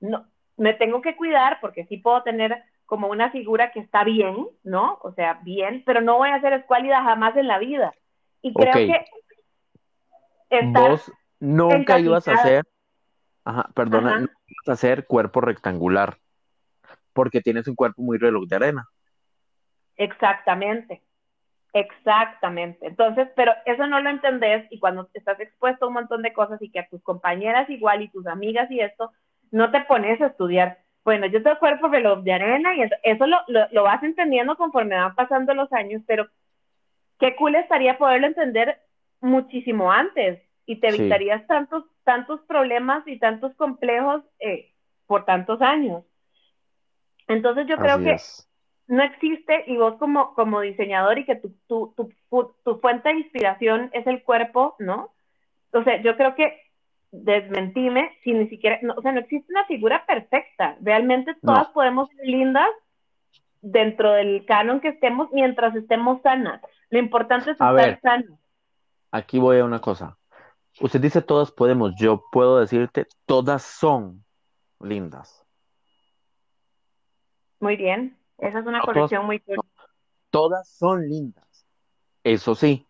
No, 0.00 0.26
me 0.56 0.74
tengo 0.74 1.00
que 1.00 1.16
cuidar 1.16 1.58
porque 1.60 1.86
sí 1.86 1.96
puedo 1.96 2.22
tener 2.22 2.62
como 2.86 3.08
una 3.08 3.30
figura 3.30 3.72
que 3.72 3.80
está 3.80 4.04
bien, 4.04 4.46
¿no? 4.62 4.98
O 5.02 5.12
sea, 5.12 5.40
bien, 5.42 5.82
pero 5.86 6.00
no 6.00 6.18
voy 6.18 6.30
a 6.30 6.40
ser 6.40 6.52
escuálida 6.52 7.02
jamás 7.02 7.36
en 7.36 7.48
la 7.48 7.58
vida. 7.58 7.94
Y 8.42 8.52
creo 8.52 8.74
que 8.74 9.04
vos 10.66 11.10
nunca 11.40 11.98
ibas 11.98 12.28
a 12.28 12.34
hacer, 12.34 12.64
ajá, 13.44 13.70
perdona, 13.74 14.20
nunca 14.20 14.34
ibas 14.46 14.68
a 14.68 14.72
hacer 14.72 15.06
cuerpo 15.06 15.40
rectangular, 15.40 16.18
porque 17.12 17.40
tienes 17.40 17.66
un 17.66 17.74
cuerpo 17.74 18.02
muy 18.02 18.18
reloj 18.18 18.46
de 18.46 18.56
arena. 18.56 18.88
Exactamente, 19.96 21.02
exactamente. 21.74 22.86
Entonces, 22.86 23.28
pero 23.34 23.52
eso 23.66 23.86
no 23.86 24.00
lo 24.00 24.08
entendés 24.08 24.64
y 24.70 24.78
cuando 24.78 25.08
estás 25.12 25.38
expuesto 25.40 25.84
a 25.84 25.88
un 25.88 25.94
montón 25.94 26.22
de 26.22 26.32
cosas 26.32 26.62
y 26.62 26.70
que 26.70 26.78
a 26.78 26.88
tus 26.88 27.02
compañeras 27.02 27.68
igual 27.68 28.00
y 28.00 28.08
tus 28.08 28.26
amigas 28.26 28.70
y 28.70 28.80
esto, 28.80 29.10
no 29.50 29.70
te 29.70 29.80
pones 29.82 30.20
a 30.20 30.28
estudiar. 30.28 30.78
Bueno, 31.04 31.26
yo 31.26 31.42
tengo 31.42 31.58
cuerpo 31.58 31.88
reloj 31.88 32.20
de 32.22 32.32
arena 32.32 32.74
y 32.76 32.82
eso, 33.02 33.26
lo, 33.26 33.38
lo, 33.48 33.82
vas 33.82 34.02
entendiendo 34.02 34.56
conforme 34.56 34.94
van 34.94 35.14
pasando 35.16 35.52
los 35.52 35.70
años, 35.72 36.00
pero 36.06 36.28
qué 37.18 37.34
cool 37.36 37.56
estaría 37.56 37.98
poderlo 37.98 38.28
entender 38.28 38.78
muchísimo 39.20 39.90
antes 39.90 40.40
y 40.66 40.76
te 40.76 40.88
evitarías 40.88 41.46
tantos, 41.46 41.84
tantos 42.04 42.40
problemas 42.42 43.06
y 43.06 43.18
tantos 43.18 43.54
complejos 43.56 44.22
eh, 44.38 44.72
por 45.06 45.24
tantos 45.24 45.60
años. 45.60 46.04
Entonces 47.26 47.66
yo 47.66 47.76
creo 47.76 47.98
que 47.98 48.16
no 48.86 49.02
existe 49.02 49.64
y 49.66 49.76
vos 49.76 49.94
como, 49.98 50.34
como 50.34 50.60
diseñador 50.60 51.18
y 51.18 51.24
que 51.24 51.36
tu, 51.36 51.54
tu, 51.66 51.94
tu, 51.96 52.54
tu, 52.64 52.78
fuente 52.80 53.08
de 53.08 53.20
inspiración 53.20 53.90
es 53.92 54.06
el 54.06 54.22
cuerpo, 54.22 54.76
¿no? 54.78 55.12
O 55.72 55.82
sea, 55.82 56.02
yo 56.02 56.16
creo 56.16 56.34
que 56.34 56.60
desmentime 57.10 58.16
si 58.22 58.32
ni 58.32 58.48
siquiera, 58.48 58.78
o 58.96 59.00
sea, 59.00 59.12
no 59.12 59.20
existe 59.20 59.50
una 59.52 59.64
figura 59.64 60.04
perfecta. 60.06 60.76
Realmente 60.80 61.34
todas 61.42 61.68
podemos 61.68 62.08
ser 62.10 62.26
lindas 62.26 62.68
dentro 63.62 64.12
del 64.12 64.44
canon 64.44 64.80
que 64.80 64.88
estemos 64.88 65.28
mientras 65.32 65.74
estemos 65.74 66.20
sanas. 66.22 66.60
Lo 66.90 66.98
importante 66.98 67.52
es 67.52 67.54
estar 67.54 68.00
sanas. 68.00 68.38
Aquí 69.10 69.38
voy 69.38 69.58
a 69.58 69.64
una 69.64 69.80
cosa. 69.80 70.18
Usted 70.80 71.00
dice 71.00 71.22
todas 71.22 71.52
podemos, 71.52 71.94
yo 71.96 72.24
puedo 72.32 72.58
decirte 72.58 73.06
todas 73.26 73.62
son 73.62 74.24
lindas. 74.80 75.44
Muy 77.60 77.76
bien. 77.76 78.18
Esa 78.38 78.58
es 78.60 78.66
una 78.66 78.80
corrección 78.80 79.26
muy 79.26 79.42
Todas 80.30 80.68
son 80.68 81.08
lindas. 81.08 81.66
Eso 82.24 82.54
sí. 82.54 82.86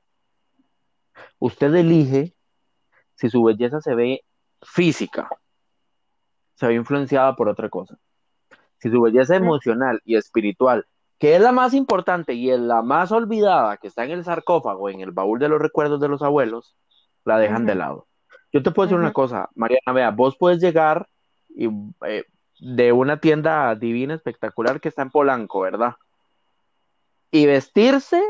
Usted 1.38 1.74
elige 1.74 2.34
si 3.14 3.28
su 3.28 3.42
belleza 3.42 3.80
se 3.80 3.94
ve 3.94 4.24
física, 4.62 5.28
se 6.54 6.66
ve 6.66 6.74
influenciada 6.74 7.36
por 7.36 7.48
otra 7.48 7.68
cosa. 7.68 7.98
Si 8.78 8.90
su 8.90 9.00
belleza 9.00 9.36
emocional 9.36 10.00
y 10.04 10.16
espiritual, 10.16 10.86
que 11.18 11.36
es 11.36 11.40
la 11.40 11.52
más 11.52 11.74
importante 11.74 12.34
y 12.34 12.50
es 12.50 12.60
la 12.60 12.82
más 12.82 13.12
olvidada, 13.12 13.76
que 13.76 13.88
está 13.88 14.04
en 14.04 14.12
el 14.12 14.24
sarcófago, 14.24 14.88
en 14.88 15.00
el 15.00 15.12
baúl 15.12 15.38
de 15.38 15.48
los 15.48 15.60
recuerdos 15.60 16.00
de 16.00 16.08
los 16.08 16.22
abuelos, 16.22 16.76
la 17.24 17.38
dejan 17.38 17.66
de 17.66 17.74
lado. 17.74 18.06
Yo 18.52 18.62
te 18.62 18.70
puedo 18.70 18.86
decir 18.86 18.98
una 18.98 19.12
cosa, 19.12 19.48
Mariana, 19.54 19.92
vea, 19.92 20.10
vos 20.10 20.36
puedes 20.38 20.60
llegar 20.60 21.08
y 21.48 21.68
eh, 22.06 22.24
de 22.61 22.92
una 22.92 23.18
tienda 23.18 23.75
divina, 23.75 24.14
espectacular 24.14 24.80
que 24.80 24.88
está 24.88 25.02
en 25.02 25.11
Polanco, 25.11 25.61
¿verdad? 25.61 25.94
Y 27.30 27.46
vestirse 27.46 28.23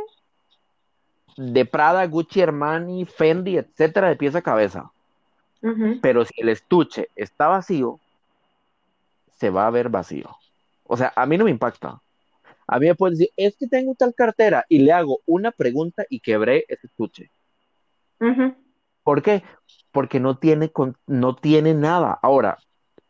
de 1.37 1.64
Prada, 1.66 2.07
Gucci, 2.07 2.40
Armani, 2.40 3.04
Fendi, 3.04 3.59
etcétera, 3.59 4.09
de 4.09 4.16
pieza 4.16 4.38
a 4.38 4.43
cabeza. 4.43 4.90
Pero 6.02 6.26
si 6.26 6.35
el 6.43 6.50
estuche 6.50 7.09
está 7.16 7.49
vacío, 7.49 7.99
se 9.38 9.49
va 9.49 9.66
a 9.66 9.71
ver 9.71 9.88
vacío. 9.88 10.37
O 10.85 10.97
sea, 10.97 11.12
a 11.16 11.25
mí 11.25 11.38
no 11.38 11.45
me 11.45 11.50
impacta. 11.50 12.00
A 12.66 12.78
mí 12.78 12.87
me 12.87 12.95
puede 12.95 13.12
decir, 13.12 13.31
es 13.37 13.57
que 13.57 13.66
tengo 13.66 13.95
tal 13.95 14.14
cartera 14.14 14.64
y 14.69 14.81
le 14.81 14.93
hago 14.93 15.21
una 15.26 15.50
pregunta 15.52 16.04
y 16.09 16.21
quebré 16.21 16.64
ese 16.69 16.87
estuche. 16.87 17.31
¿Por 19.02 19.23
qué? 19.23 19.43
Porque 19.90 20.21
no 20.21 20.38
tiene, 20.38 20.71
no 21.07 21.37
tiene 21.37 21.75
nada. 21.75 22.19
Ahora, 22.23 22.59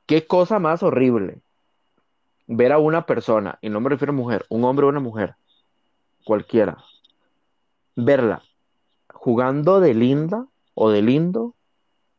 Qué 0.07 0.27
cosa 0.27 0.59
más 0.59 0.83
horrible 0.83 1.41
ver 2.47 2.73
a 2.73 2.79
una 2.79 3.07
persona, 3.07 3.59
y 3.63 3.71
no 3.71 3.81
me 3.81 3.89
refiero 3.89 4.13
a 4.13 4.17
mujer, 4.17 4.45
un 4.51 4.65
hombre 4.65 4.87
o 4.87 4.91
una 4.91 5.01
mujer, 5.01 5.37
cualquiera, 6.25 6.79
verla 7.97 8.43
jugando 9.25 9.81
de 9.81 9.95
linda 9.95 10.47
o 10.75 10.91
de 10.91 11.01
lindo 11.01 11.55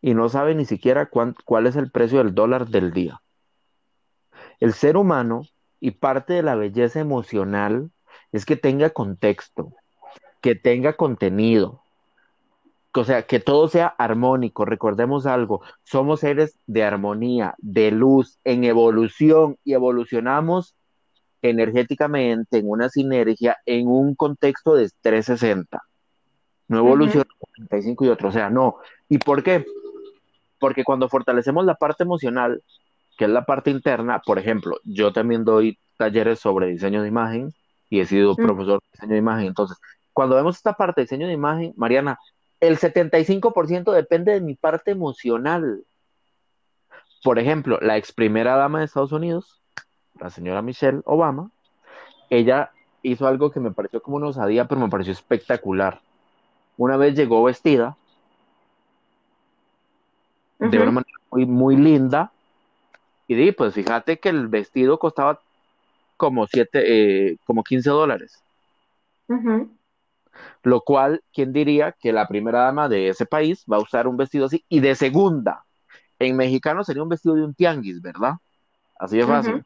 y 0.02 0.16
no 0.16 0.28
sabe 0.28 0.56
ni 0.56 0.66
siquiera 0.66 1.08
cuál 1.08 1.68
es 1.68 1.76
el 1.76 1.92
precio 1.92 2.18
del 2.18 2.34
dólar 2.34 2.68
del 2.68 2.94
día. 2.94 3.22
El 4.60 4.74
ser 4.74 4.98
humano 4.98 5.44
y 5.80 5.92
parte 5.92 6.34
de 6.34 6.42
la 6.42 6.56
belleza 6.56 7.00
emocional 7.00 7.92
es 8.32 8.44
que 8.46 8.56
tenga 8.56 8.90
contexto, 8.90 9.74
que 10.42 10.56
tenga 10.56 10.94
contenido, 10.94 11.84
o 13.02 13.04
sea, 13.04 13.24
que 13.24 13.40
todo 13.40 13.68
sea 13.68 13.88
armónico. 13.88 14.66
Recordemos 14.66 15.26
algo, 15.26 15.62
somos 15.84 16.22
seres 16.22 16.60
de 16.66 16.84
armonía, 16.84 17.56
de 17.58 17.92
luz, 17.92 18.40
en 18.44 18.64
evolución 18.64 19.58
y 19.64 19.74
evolucionamos 19.74 20.76
energéticamente 21.42 22.58
en 22.58 22.70
una 22.70 22.90
sinergia 22.90 23.58
en 23.66 23.88
un 23.88 24.16
contexto 24.16 24.76
de 24.76 24.90
360. 25.02 25.82
No 26.68 26.80
evoluciona 26.80 27.26
uh 27.40 27.46
45 27.58 28.06
y 28.06 28.08
otro, 28.10 28.30
o 28.30 28.32
sea, 28.32 28.50
no. 28.50 28.78
¿Y 29.08 29.20
por 29.20 29.44
qué? 29.44 29.66
Porque 30.60 30.84
cuando 30.84 31.10
fortalecemos 31.10 31.66
la 31.66 31.76
parte 31.76 32.04
emocional, 32.04 32.64
que 33.18 33.26
es 33.26 33.32
la 33.32 33.46
parte 33.46 33.70
interna, 33.72 34.22
por 34.26 34.40
ejemplo, 34.40 34.78
yo 34.84 35.14
también 35.14 35.46
doy 35.46 35.78
talleres 35.98 36.40
sobre 36.40 36.68
diseño 36.68 37.02
de 37.02 37.08
imagen 37.08 37.54
y 37.90 38.00
he 38.00 38.06
sido 38.06 38.36
profesor 38.36 38.82
de 38.82 38.90
diseño 38.94 39.14
de 39.14 39.20
imagen, 39.20 39.48
entonces, 39.48 39.78
cuando 40.12 40.36
vemos 40.36 40.56
esta 40.56 40.74
parte 40.74 41.02
de 41.02 41.06
diseño 41.06 41.28
de 41.28 41.34
imagen, 41.34 41.74
Mariana, 41.76 42.18
el 42.68 42.78
75% 42.78 43.92
depende 43.92 44.34
de 44.34 44.42
mi 44.42 44.56
parte 44.56 44.92
emocional. 44.92 45.84
Por 47.24 47.40
ejemplo, 47.40 47.80
la 47.82 47.98
ex 47.98 48.12
primera 48.12 48.56
dama 48.56 48.80
de 48.80 48.86
Estados 48.86 49.12
Unidos, 49.12 49.62
la 50.20 50.30
señora 50.30 50.62
Michelle 50.62 51.02
Obama, 51.06 51.50
ella 52.30 52.72
hizo 53.02 53.28
algo 53.28 53.52
que 53.52 53.60
me 53.60 53.72
pareció 53.72 54.02
como 54.02 54.18
una 54.18 54.28
osadía, 54.28 54.68
pero 54.68 54.82
me 54.82 54.90
pareció 54.90 55.14
espectacular. 55.14 56.02
Una 56.78 56.98
vez 56.98 57.16
llegó 57.16 57.44
vestida 57.44 57.96
de 60.60 60.78
una 60.78 60.92
manera 60.92 61.18
muy, 61.32 61.46
muy 61.46 61.76
linda 61.76 62.32
y 63.28 63.36
di, 63.36 63.52
pues 63.52 63.74
fíjate 63.74 64.20
que 64.20 64.30
el 64.30 64.48
vestido 64.48 65.00
costaba 65.00 65.40
como 66.18 66.48
siete, 66.48 67.30
eh, 67.30 67.38
como 67.46 67.64
15 67.64 67.90
dólares. 67.90 68.42
Lo 70.64 70.82
cual, 70.82 71.24
¿quién 71.34 71.54
diría 71.54 71.92
que 71.92 72.12
la 72.12 72.28
primera 72.28 72.62
dama 72.62 72.90
de 72.90 73.10
ese 73.10 73.26
país 73.26 73.66
va 73.72 73.78
a 73.78 73.82
usar 73.82 74.08
un 74.08 74.18
vestido 74.18 74.46
así? 74.46 74.66
Y 74.70 74.80
de 74.80 74.96
segunda, 74.96 75.64
en 76.20 76.36
mexicano 76.36 76.84
sería 76.84 77.04
un 77.04 77.10
vestido 77.10 77.36
de 77.36 77.44
un 77.44 77.54
tianguis, 77.54 78.02
¿verdad? 78.02 78.36
Así 79.00 79.18
de 79.18 79.26
fácil. 79.26 79.64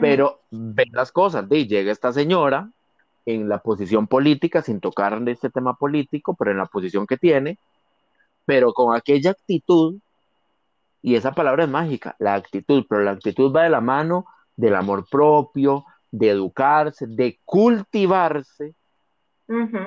Pero 0.00 0.40
ven 0.50 0.90
las 0.92 1.12
cosas, 1.12 1.48
de 1.48 1.66
llega 1.66 1.90
esta 1.90 2.12
señora 2.12 2.70
en 3.24 3.48
la 3.48 3.58
posición 3.58 4.06
política, 4.06 4.62
sin 4.62 4.80
tocar 4.80 5.20
de 5.20 5.32
este 5.32 5.50
tema 5.50 5.74
político, 5.74 6.34
pero 6.34 6.50
en 6.50 6.58
la 6.58 6.66
posición 6.66 7.06
que 7.06 7.16
tiene, 7.16 7.58
pero 8.44 8.72
con 8.72 8.96
aquella 8.96 9.30
actitud, 9.30 9.96
y 11.02 11.14
esa 11.14 11.32
palabra 11.32 11.64
es 11.64 11.70
mágica, 11.70 12.16
la 12.18 12.34
actitud, 12.34 12.84
pero 12.88 13.02
la 13.02 13.12
actitud 13.12 13.54
va 13.54 13.64
de 13.64 13.70
la 13.70 13.80
mano 13.80 14.26
del 14.56 14.74
amor 14.74 15.06
propio, 15.08 15.84
de 16.10 16.30
educarse, 16.30 17.06
de 17.06 17.38
cultivarse, 17.44 18.74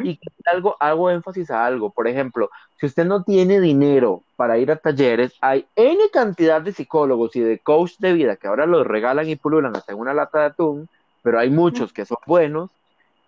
y 0.04 0.20
algo, 0.46 0.76
hago 0.80 1.10
énfasis 1.12 1.52
a 1.52 1.66
algo. 1.66 1.92
Por 1.92 2.08
ejemplo, 2.08 2.50
si 2.80 2.88
usted 2.88 3.06
no 3.06 3.24
tiene 3.24 3.60
dinero 3.60 4.24
para 4.36 4.58
ir 4.58 4.72
a 4.72 4.78
talleres, 4.78 5.34
hay 5.42 5.66
N 5.76 6.00
cantidad 6.12 6.62
de 6.62 6.74
psicólogos 6.74 7.36
y 7.36 7.42
de 7.42 7.60
coach 7.60 7.98
de 8.00 8.14
vida 8.14 8.36
que 8.36 8.48
ahora 8.48 8.66
los 8.66 8.88
regalan 8.88 9.30
y 9.30 9.36
pululan 9.36 9.76
hasta 9.76 9.94
en 9.94 10.00
una 10.00 10.14
lata 10.14 10.40
de 10.40 10.46
atún, 10.46 10.90
pero 11.22 11.40
hay 11.40 11.50
muchos 11.50 11.94
que 11.94 12.06
son 12.06 12.18
buenos 12.26 12.72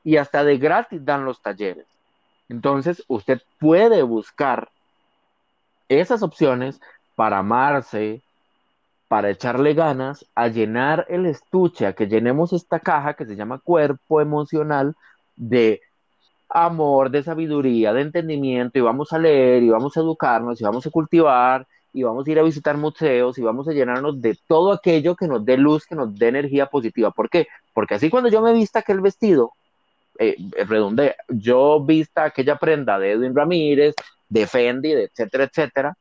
y 0.04 0.18
hasta 0.18 0.44
de 0.44 0.58
gratis 0.58 1.06
dan 1.06 1.26
los 1.26 1.42
talleres. 1.42 1.86
Entonces, 2.50 3.04
usted 3.08 3.42
puede 3.60 4.02
buscar 4.04 4.70
esas 5.88 6.24
opciones 6.24 6.82
para 7.16 7.40
amarse, 7.40 8.22
para 9.08 9.30
echarle 9.30 9.76
ganas, 9.76 10.26
a 10.34 10.48
llenar 10.48 11.06
el 11.10 11.28
estuche, 11.28 11.86
a 11.86 11.94
que 11.94 12.08
llenemos 12.08 12.54
esta 12.54 12.80
caja 12.80 13.14
que 13.14 13.26
se 13.26 13.36
llama 13.36 13.60
cuerpo 13.60 14.20
emocional 14.20 14.96
de 15.36 15.82
amor, 16.50 17.10
de 17.10 17.24
sabiduría, 17.24 17.94
de 17.94 18.02
entendimiento, 18.02 18.78
y 18.78 18.82
vamos 18.82 19.14
a 19.14 19.20
leer, 19.20 19.64
y 19.64 19.70
vamos 19.70 19.98
a 19.98 20.02
educarnos, 20.02 20.60
y 20.62 20.64
vamos 20.64 20.86
a 20.86 20.92
cultivar, 20.92 21.68
y 21.94 22.04
vamos 22.04 22.28
a 22.28 22.32
ir 22.32 22.40
a 22.40 22.44
visitar 22.44 22.78
museos, 22.78 23.38
y 23.38 23.42
vamos 23.42 23.68
a 23.68 23.72
llenarnos 23.72 24.22
de 24.22 24.38
todo 24.48 24.72
aquello 24.72 25.16
que 25.16 25.28
nos 25.28 25.44
dé 25.46 25.58
luz, 25.58 25.86
que 25.86 25.96
nos 25.96 26.18
dé 26.18 26.28
energía 26.28 26.68
positiva. 26.68 27.12
¿Por 27.12 27.30
qué? 27.30 27.48
Porque 27.74 27.96
así 27.96 28.10
cuando 28.10 28.30
yo 28.30 28.42
me 28.42 28.54
vista 28.54 28.80
aquel 28.80 29.02
vestido, 29.02 29.52
eh, 30.20 30.36
redonde, 30.68 31.16
yo 31.28 31.84
vista 31.84 32.26
aquella 32.26 32.58
prenda 32.58 33.00
de 33.00 33.14
Edwin 33.14 33.36
Ramírez, 33.36 33.96
de 34.30 34.46
Fendi, 34.46 34.94
de 34.94 35.06
etcétera, 35.06 35.46
etcétera, 35.46 35.98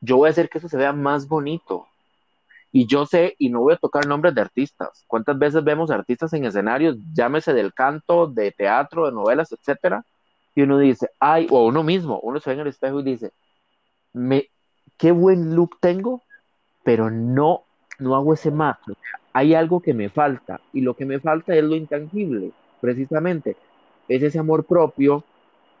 yo 0.00 0.18
voy 0.18 0.28
a 0.28 0.30
hacer 0.30 0.48
que 0.48 0.58
eso 0.58 0.68
se 0.68 0.76
vea 0.76 0.92
más 0.92 1.26
bonito, 1.26 1.87
y 2.78 2.86
yo 2.86 3.06
sé, 3.06 3.34
y 3.38 3.48
no 3.50 3.60
voy 3.60 3.74
a 3.74 3.76
tocar 3.76 4.06
nombres 4.06 4.34
de 4.36 4.40
artistas. 4.40 5.04
¿Cuántas 5.08 5.36
veces 5.36 5.64
vemos 5.64 5.90
artistas 5.90 6.32
en 6.32 6.44
escenarios, 6.44 6.96
llámese 7.12 7.52
del 7.52 7.74
canto, 7.74 8.28
de 8.28 8.52
teatro, 8.52 9.06
de 9.06 9.12
novelas, 9.12 9.50
etcétera? 9.50 10.04
y 10.54 10.62
uno 10.62 10.78
dice, 10.78 11.10
ay, 11.20 11.46
o 11.50 11.66
uno 11.66 11.84
mismo, 11.84 12.18
uno 12.20 12.40
se 12.40 12.50
ve 12.50 12.54
en 12.54 12.60
el 12.60 12.66
espejo 12.66 12.98
y 12.98 13.04
dice, 13.04 13.30
me, 14.12 14.48
qué 14.96 15.12
buen 15.12 15.54
look 15.54 15.78
tengo, 15.80 16.22
pero 16.82 17.10
no, 17.10 17.62
no 18.00 18.16
hago 18.16 18.34
ese 18.34 18.50
match. 18.50 18.80
Hay 19.32 19.54
algo 19.54 19.80
que 19.80 19.94
me 19.94 20.08
falta 20.08 20.60
y 20.72 20.80
lo 20.80 20.94
que 20.94 21.04
me 21.04 21.20
falta 21.20 21.54
es 21.54 21.62
lo 21.62 21.76
intangible, 21.76 22.50
precisamente. 22.80 23.56
Es 24.08 24.22
ese 24.24 24.40
amor 24.40 24.64
propio, 24.64 25.22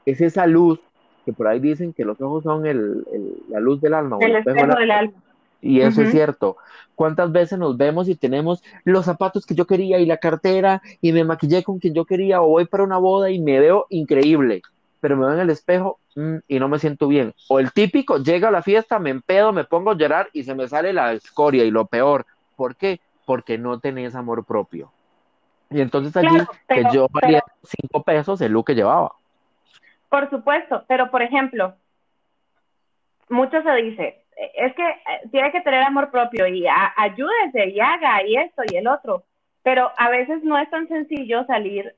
es 0.06 0.20
esa 0.20 0.46
luz 0.46 0.78
que 1.24 1.32
por 1.32 1.48
ahí 1.48 1.58
dicen 1.58 1.92
que 1.92 2.04
los 2.04 2.20
ojos 2.20 2.44
son 2.44 2.64
el, 2.64 3.04
la 3.48 3.58
luz 3.58 3.80
del 3.80 3.94
alma. 3.94 4.18
El, 4.20 4.36
espejo, 4.36 4.78
del 4.78 4.90
alma. 4.92 5.12
Y 5.60 5.80
eso 5.80 6.02
es 6.02 6.10
cierto. 6.10 6.56
¿Cuántas 6.94 7.32
veces 7.32 7.58
nos 7.58 7.76
vemos 7.76 8.08
y 8.08 8.14
tenemos 8.14 8.62
los 8.84 9.04
zapatos 9.04 9.46
que 9.46 9.54
yo 9.54 9.66
quería 9.66 9.98
y 9.98 10.06
la 10.06 10.18
cartera 10.18 10.82
y 11.00 11.12
me 11.12 11.24
maquillé 11.24 11.62
con 11.62 11.78
quien 11.78 11.94
yo 11.94 12.04
quería 12.04 12.42
o 12.42 12.48
voy 12.48 12.66
para 12.66 12.84
una 12.84 12.98
boda 12.98 13.30
y 13.30 13.40
me 13.40 13.58
veo 13.60 13.86
increíble, 13.88 14.62
pero 15.00 15.16
me 15.16 15.26
veo 15.26 15.34
en 15.34 15.40
el 15.40 15.50
espejo 15.50 15.98
mm, 16.16 16.36
y 16.46 16.58
no 16.58 16.68
me 16.68 16.78
siento 16.78 17.08
bien? 17.08 17.34
O 17.48 17.60
el 17.60 17.72
típico, 17.72 18.18
llega 18.18 18.48
a 18.48 18.52
la 18.52 18.62
fiesta, 18.62 18.98
me 18.98 19.10
empedo, 19.10 19.52
me 19.52 19.64
pongo 19.64 19.92
a 19.92 19.96
llorar 19.96 20.28
y 20.32 20.44
se 20.44 20.54
me 20.54 20.68
sale 20.68 20.92
la 20.92 21.12
escoria 21.12 21.64
y 21.64 21.70
lo 21.70 21.86
peor. 21.86 22.26
¿Por 22.56 22.76
qué? 22.76 23.00
Porque 23.26 23.58
no 23.58 23.78
tenés 23.80 24.14
amor 24.14 24.44
propio. 24.44 24.92
Y 25.70 25.80
entonces 25.80 26.16
allí 26.16 26.38
que 26.68 26.84
yo 26.92 27.08
valía 27.10 27.42
cinco 27.62 28.02
pesos 28.02 28.40
el 28.40 28.52
look 28.52 28.66
que 28.66 28.74
llevaba. 28.74 29.12
Por 30.08 30.30
supuesto, 30.30 30.84
pero 30.88 31.10
por 31.10 31.22
ejemplo, 31.22 31.74
mucho 33.28 33.62
se 33.62 33.72
dice, 33.74 34.24
es 34.38 34.74
que 34.74 34.88
eh, 34.88 35.28
tiene 35.30 35.50
que 35.50 35.60
tener 35.60 35.82
amor 35.82 36.10
propio 36.10 36.46
y 36.46 36.64
ayúdese 36.96 37.68
y 37.70 37.80
haga 37.80 38.24
y 38.24 38.36
esto 38.36 38.62
y 38.70 38.76
el 38.76 38.86
otro, 38.86 39.24
pero 39.62 39.90
a 39.96 40.08
veces 40.10 40.42
no 40.44 40.58
es 40.58 40.70
tan 40.70 40.86
sencillo 40.88 41.44
salir 41.46 41.94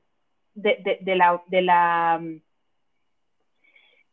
de, 0.53 0.99
de, 1.01 1.15
la, 1.15 1.41
de 1.47 1.61
la, 1.61 2.19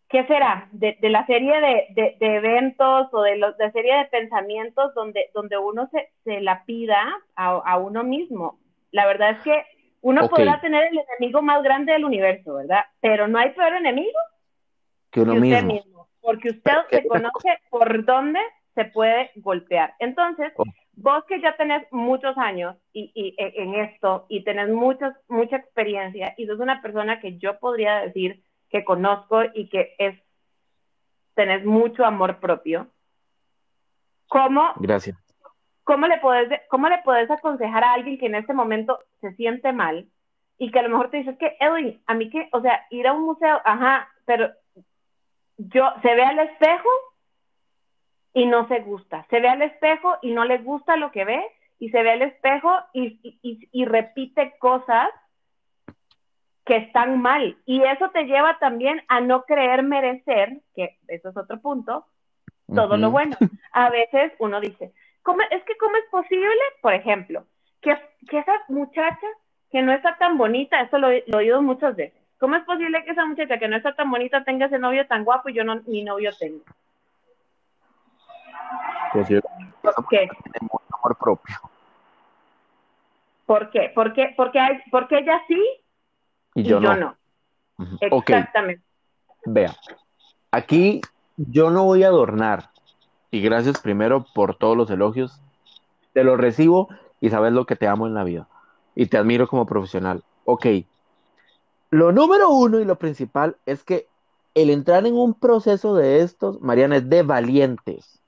¿qué 0.09 0.25
será? 0.27 0.69
De, 0.73 0.97
la 1.03 1.27
serie 1.27 1.61
de, 1.97 2.17
eventos 2.21 3.09
o 3.13 3.23
de, 3.23 3.37
los, 3.37 3.57
de 3.57 3.73
serie 3.73 3.97
de 3.97 4.05
pensamientos 4.07 4.95
donde, 4.95 5.31
donde 5.35 5.57
uno 5.59 5.89
se, 5.91 6.11
se 6.25 6.41
la 6.41 6.65
pida 6.65 7.03
a, 7.35 7.79
uno 7.79 8.05
mismo. 8.05 8.59
La 8.93 9.07
verdad 9.07 9.31
es 9.31 9.39
que 9.41 9.65
uno 10.01 10.29
podrá 10.29 10.61
tener 10.61 10.85
el 10.85 10.99
enemigo 10.99 11.43
más 11.43 11.63
grande 11.63 11.93
del 11.93 12.05
universo, 12.05 12.55
¿verdad? 12.55 12.85
Pero 13.01 13.27
no 13.27 13.39
hay 13.39 13.51
peor 13.51 13.75
enemigo 13.75 14.19
que 15.11 15.23
uno 15.23 15.35
mismo 15.35 15.98
porque 16.29 16.51
usted 16.51 16.73
se 16.91 17.09
conoce 17.09 17.59
por 17.71 18.05
dónde 18.05 18.39
se 18.75 18.85
puede 18.85 19.31
golpear. 19.37 19.95
Entonces, 19.99 20.53
oh. 20.59 20.65
vos 20.93 21.25
que 21.25 21.41
ya 21.41 21.57
tenés 21.57 21.91
muchos 21.91 22.37
años 22.37 22.77
y, 22.93 23.35
e, 23.39 23.63
en 23.63 23.75
esto 23.75 24.27
y 24.29 24.45
tenés 24.45 24.69
muchos, 24.69 25.15
mucha 25.29 25.57
experiencia 25.57 26.35
y 26.37 26.45
sos 26.45 26.61
una 26.61 26.83
persona 26.83 27.19
que 27.19 27.39
yo 27.39 27.59
podría 27.59 28.01
decir 28.01 28.43
que 28.69 28.85
conozco 28.85 29.41
y 29.55 29.71
que 29.71 29.95
es, 29.97 30.21
tenés 31.33 31.65
mucho 31.65 32.05
amor 32.05 32.41
propio, 32.41 32.89
¿cómo, 34.27 34.75
Gracias. 34.77 35.17
¿cómo, 35.83 36.09
le 36.09 36.19
podés, 36.19 36.61
¿cómo 36.69 36.91
le 36.91 36.99
podés 36.99 37.31
aconsejar 37.31 37.85
a 37.85 37.95
alguien 37.95 38.19
que 38.19 38.27
en 38.27 38.35
este 38.35 38.53
momento 38.53 38.99
se 39.23 39.33
siente 39.33 39.73
mal 39.73 40.07
y 40.59 40.71
que 40.71 40.79
a 40.79 40.83
lo 40.83 40.91
mejor 40.91 41.09
te 41.09 41.17
dice, 41.17 41.31
es 41.31 41.39
que 41.39 41.57
Edwin, 41.59 42.03
a 42.07 42.13
mí 42.13 42.29
que, 42.29 42.51
o 42.53 42.61
sea, 42.61 42.85
ir 42.91 43.07
a 43.07 43.15
un 43.15 43.23
museo, 43.23 43.63
ajá, 43.65 44.11
pero 44.27 44.53
yo, 45.59 45.93
se 46.03 46.15
ve 46.15 46.23
al 46.23 46.39
espejo 46.39 46.89
y 48.33 48.47
no 48.47 48.69
se 48.69 48.81
gusta, 48.81 49.27
se 49.29 49.41
ve 49.41 49.49
al 49.49 49.63
espejo 49.63 50.17
y 50.23 50.33
no 50.33 50.45
le 50.45 50.59
gusta 50.59 50.97
lo 50.97 51.11
que 51.11 51.25
ve, 51.25 51.45
y 51.81 51.91
se 51.91 52.03
ve 52.03 52.13
al 52.13 52.23
espejo 52.23 52.73
y, 52.93 53.85
repite 53.85 54.57
cosas 54.59 55.09
que 56.65 56.77
están 56.77 57.21
mal. 57.21 57.57
Y 57.67 57.83
eso 57.83 58.11
te 58.11 58.25
lleva 58.25 58.59
también 58.59 59.03
a 59.09 59.21
no 59.21 59.45
creer 59.45 59.83
merecer, 59.83 60.61
que 60.75 60.99
eso 61.09 61.31
es 61.31 61.37
otro 61.37 61.61
punto, 61.61 62.07
todo 62.75 62.97
lo 62.97 63.11
bueno. 63.11 63.37
A 63.73 63.91
veces 63.91 64.33
uno 64.39 64.61
dice, 64.61 64.93
¿cómo, 65.23 65.41
es 65.51 65.63
que 65.65 65.77
¿cómo 65.77 65.97
es 65.97 66.05
posible, 66.11 66.61
por 66.83 66.95
ejemplo, 66.95 67.45
que, 67.81 67.97
que 68.29 68.39
esa 68.39 68.61
muchacha 68.69 69.27
que 69.71 69.83
no 69.83 69.93
está 69.93 70.17
tan 70.19 70.37
bonita, 70.39 70.81
eso 70.81 70.99
lo, 70.99 71.09
lo 71.09 71.15
he 71.17 71.37
oído 71.37 71.63
muchas 71.63 71.95
veces, 71.95 72.18
¿Cómo 72.39 72.55
es 72.55 72.65
posible 72.65 73.05
que 73.05 73.11
esa 73.11 73.27
muchacha 73.27 73.59
que 73.59 73.69
no 73.69 73.77
está 73.77 73.95
tan 73.95 74.11
bonita 74.11 74.45
tenga 74.45 74.67
ese 74.67 74.79
novio 74.79 75.07
tan 75.07 75.25
guapo 75.25 75.49
y 75.49 75.55
yo 75.55 75.65
no, 75.65 75.77
ni 75.87 76.03
novio 76.03 76.31
tengo? 76.39 76.63
Pues 79.13 79.29
¿Por 79.83 80.09
qué? 80.09 80.29
amor 80.93 81.17
propio. 81.19 81.57
¿Por 83.47 83.71
qué? 83.71 83.91
Porque, 83.95 84.35
porque, 84.37 84.61
hay, 84.61 84.79
porque 84.91 85.19
ella 85.19 85.41
sí 85.49 85.61
y, 86.55 86.63
yo, 86.65 86.81
no. 86.81 87.17
Exactamente. 88.01 88.83
Vea, 89.45 89.75
aquí 90.51 91.01
yo 91.37 91.71
no 91.71 91.85
voy 91.85 92.05
a 92.05 92.09
adornar. 92.09 92.71
Y 93.31 93.43
gracias 93.43 93.81
primero 93.81 94.27
por 94.35 94.57
todos 94.57 94.77
los 94.77 94.91
elogios. 94.91 95.41
Te 96.13 96.25
los 96.25 96.39
recibo 96.39 96.89
y 97.21 97.31
sabes 97.31 97.53
lo 97.53 97.67
que 97.67 97.77
te 97.77 97.87
amo 97.87 98.07
en 98.07 98.15
la 98.15 98.25
vida. 98.25 98.49
Y 98.95 99.07
te 99.07 99.19
admiro 99.19 99.49
como 99.49 99.67
profesional. 99.67 100.23
Ok, 100.45 100.67
lo 101.91 102.13
número 102.13 102.51
uno 102.51 102.81
y 102.81 102.85
lo 102.85 102.99
principal 102.99 103.57
es 103.65 103.83
que 103.83 104.07
el 104.55 104.71
entrar 104.71 105.07
en 105.07 105.15
un 105.15 105.35
proceso 105.35 105.95
de 105.95 106.21
estos, 106.21 106.61
Mariana, 106.61 106.97
es 106.97 107.09
de 107.09 107.23
valientes, 107.23 108.21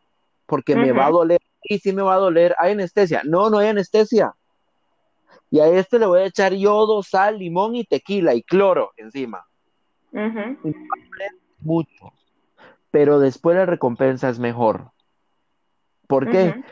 porque 0.46 0.77
me 0.77 0.92
va 0.92 1.07
a 1.07 1.11
doler, 1.11 1.40
y 1.62 1.79
si 1.79 1.92
me 1.92 2.03
va 2.03 2.14
a 2.14 2.18
doler, 2.18 2.55
hay 2.59 2.73
anestesia. 2.73 3.23
No, 3.25 3.51
no 3.51 3.59
hay 3.59 3.68
anestesia. 3.68 4.35
Y 5.51 5.61
a 5.61 5.66
este 5.66 5.99
le 5.99 6.07
voy 6.07 6.20
a 6.20 6.27
echar 6.27 6.55
yodo, 6.55 7.03
sal, 7.03 7.38
limón 7.38 7.75
y 7.75 7.85
tequila 7.85 8.35
y 8.35 8.42
cloro 8.42 8.92
encima. 8.96 9.44
Mucho. 11.61 12.12
Pero 12.90 13.18
después 13.18 13.57
la 13.57 13.66
recompensa 13.66 14.29
es 14.29 14.38
mejor. 14.38 14.92
¿Por 16.07 16.31
qué? 16.31 16.62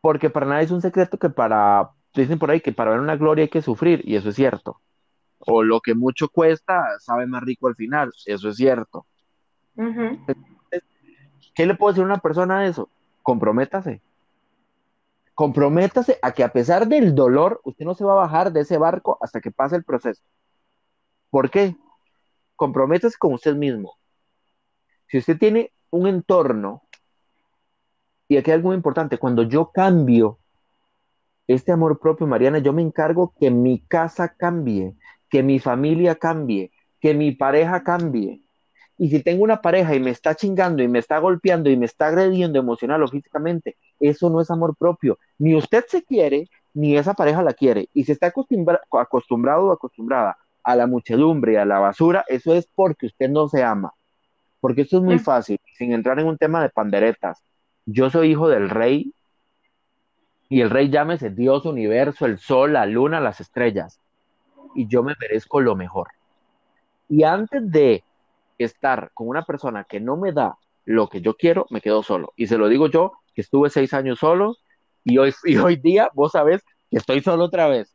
Porque 0.00 0.30
para 0.30 0.46
nadie 0.46 0.64
es 0.64 0.70
un 0.70 0.82
secreto 0.82 1.18
que 1.18 1.30
para, 1.30 1.90
dicen 2.14 2.38
por 2.38 2.50
ahí 2.50 2.60
que 2.60 2.72
para 2.72 2.92
ver 2.92 3.00
una 3.00 3.16
gloria 3.16 3.42
hay 3.42 3.48
que 3.48 3.62
sufrir, 3.62 4.00
y 4.04 4.16
eso 4.16 4.30
es 4.30 4.36
cierto 4.36 4.80
o 5.46 5.62
lo 5.62 5.80
que 5.80 5.94
mucho 5.94 6.28
cuesta 6.28 6.98
sabe 7.00 7.26
más 7.26 7.42
rico 7.42 7.68
al 7.68 7.76
final, 7.76 8.12
eso 8.26 8.48
es 8.48 8.56
cierto. 8.56 9.06
¿Qué 11.54 11.66
le 11.66 11.74
puedo 11.74 11.92
decir 11.92 12.02
a 12.02 12.06
una 12.06 12.18
persona 12.18 12.60
de 12.62 12.68
eso? 12.68 12.88
Comprométase. 13.22 14.02
Comprométase 15.34 16.18
a 16.22 16.32
que 16.32 16.44
a 16.44 16.52
pesar 16.52 16.86
del 16.86 17.14
dolor, 17.14 17.60
usted 17.64 17.84
no 17.84 17.94
se 17.94 18.04
va 18.04 18.12
a 18.12 18.26
bajar 18.26 18.52
de 18.52 18.60
ese 18.60 18.78
barco 18.78 19.18
hasta 19.20 19.40
que 19.40 19.50
pase 19.50 19.76
el 19.76 19.84
proceso. 19.84 20.22
¿Por 21.30 21.50
qué? 21.50 21.76
Comprométase 22.54 23.16
con 23.18 23.34
usted 23.34 23.56
mismo. 23.56 23.96
Si 25.08 25.18
usted 25.18 25.38
tiene 25.38 25.72
un 25.90 26.06
entorno, 26.06 26.82
y 28.28 28.36
aquí 28.36 28.50
hay 28.50 28.56
algo 28.56 28.68
muy 28.68 28.76
importante, 28.76 29.18
cuando 29.18 29.42
yo 29.42 29.70
cambio 29.72 30.38
este 31.46 31.72
amor 31.72 31.98
propio, 31.98 32.26
Mariana, 32.26 32.58
yo 32.58 32.72
me 32.72 32.82
encargo 32.82 33.34
que 33.38 33.50
mi 33.50 33.80
casa 33.80 34.34
cambie, 34.34 34.94
que 35.34 35.42
mi 35.42 35.58
familia 35.58 36.14
cambie, 36.14 36.70
que 37.00 37.12
mi 37.12 37.32
pareja 37.32 37.82
cambie. 37.82 38.40
Y 38.96 39.08
si 39.08 39.20
tengo 39.20 39.42
una 39.42 39.60
pareja 39.60 39.96
y 39.96 39.98
me 39.98 40.10
está 40.10 40.36
chingando 40.36 40.80
y 40.80 40.86
me 40.86 41.00
está 41.00 41.18
golpeando 41.18 41.68
y 41.68 41.76
me 41.76 41.86
está 41.86 42.06
agrediendo 42.06 42.56
emocional 42.56 43.02
o 43.02 43.08
físicamente, 43.08 43.76
eso 43.98 44.30
no 44.30 44.40
es 44.40 44.48
amor 44.52 44.76
propio. 44.76 45.18
Ni 45.38 45.56
usted 45.56 45.86
se 45.88 46.04
quiere, 46.04 46.48
ni 46.72 46.96
esa 46.96 47.14
pareja 47.14 47.42
la 47.42 47.52
quiere. 47.52 47.88
Y 47.92 48.04
si 48.04 48.12
está 48.12 48.28
acostumbrado 48.28 49.66
o 49.66 49.72
acostumbrada 49.72 50.38
a 50.62 50.76
la 50.76 50.86
muchedumbre 50.86 51.54
y 51.54 51.56
a 51.56 51.64
la 51.64 51.80
basura, 51.80 52.24
eso 52.28 52.54
es 52.54 52.68
porque 52.72 53.06
usted 53.06 53.28
no 53.28 53.48
se 53.48 53.64
ama. 53.64 53.92
Porque 54.60 54.82
esto 54.82 54.98
es 54.98 55.02
muy 55.02 55.18
fácil, 55.18 55.58
sin 55.76 55.90
entrar 55.90 56.20
en 56.20 56.28
un 56.28 56.38
tema 56.38 56.62
de 56.62 56.68
panderetas. 56.68 57.42
Yo 57.86 58.08
soy 58.08 58.30
hijo 58.30 58.48
del 58.48 58.70
rey 58.70 59.12
y 60.48 60.60
el 60.60 60.70
rey 60.70 60.90
llámese 60.90 61.30
Dios, 61.30 61.66
universo, 61.66 62.24
el 62.24 62.38
sol, 62.38 62.74
la 62.74 62.86
luna, 62.86 63.18
las 63.18 63.40
estrellas 63.40 63.98
y 64.74 64.86
yo 64.86 65.02
me 65.02 65.14
merezco 65.20 65.60
lo 65.60 65.76
mejor. 65.76 66.08
Y 67.08 67.22
antes 67.22 67.70
de 67.70 68.04
estar 68.58 69.10
con 69.14 69.28
una 69.28 69.42
persona 69.42 69.84
que 69.84 70.00
no 70.00 70.16
me 70.16 70.32
da 70.32 70.56
lo 70.84 71.08
que 71.08 71.20
yo 71.20 71.34
quiero, 71.34 71.66
me 71.70 71.80
quedo 71.80 72.02
solo. 72.02 72.32
Y 72.36 72.46
se 72.46 72.58
lo 72.58 72.68
digo 72.68 72.88
yo, 72.88 73.12
que 73.34 73.40
estuve 73.40 73.70
seis 73.70 73.92
años 73.94 74.18
solo 74.18 74.56
y 75.02 75.18
hoy, 75.18 75.32
y 75.44 75.56
hoy 75.56 75.76
día 75.76 76.10
vos 76.14 76.32
sabés 76.32 76.62
que 76.90 76.98
estoy 76.98 77.20
solo 77.20 77.44
otra 77.44 77.68
vez. 77.68 77.94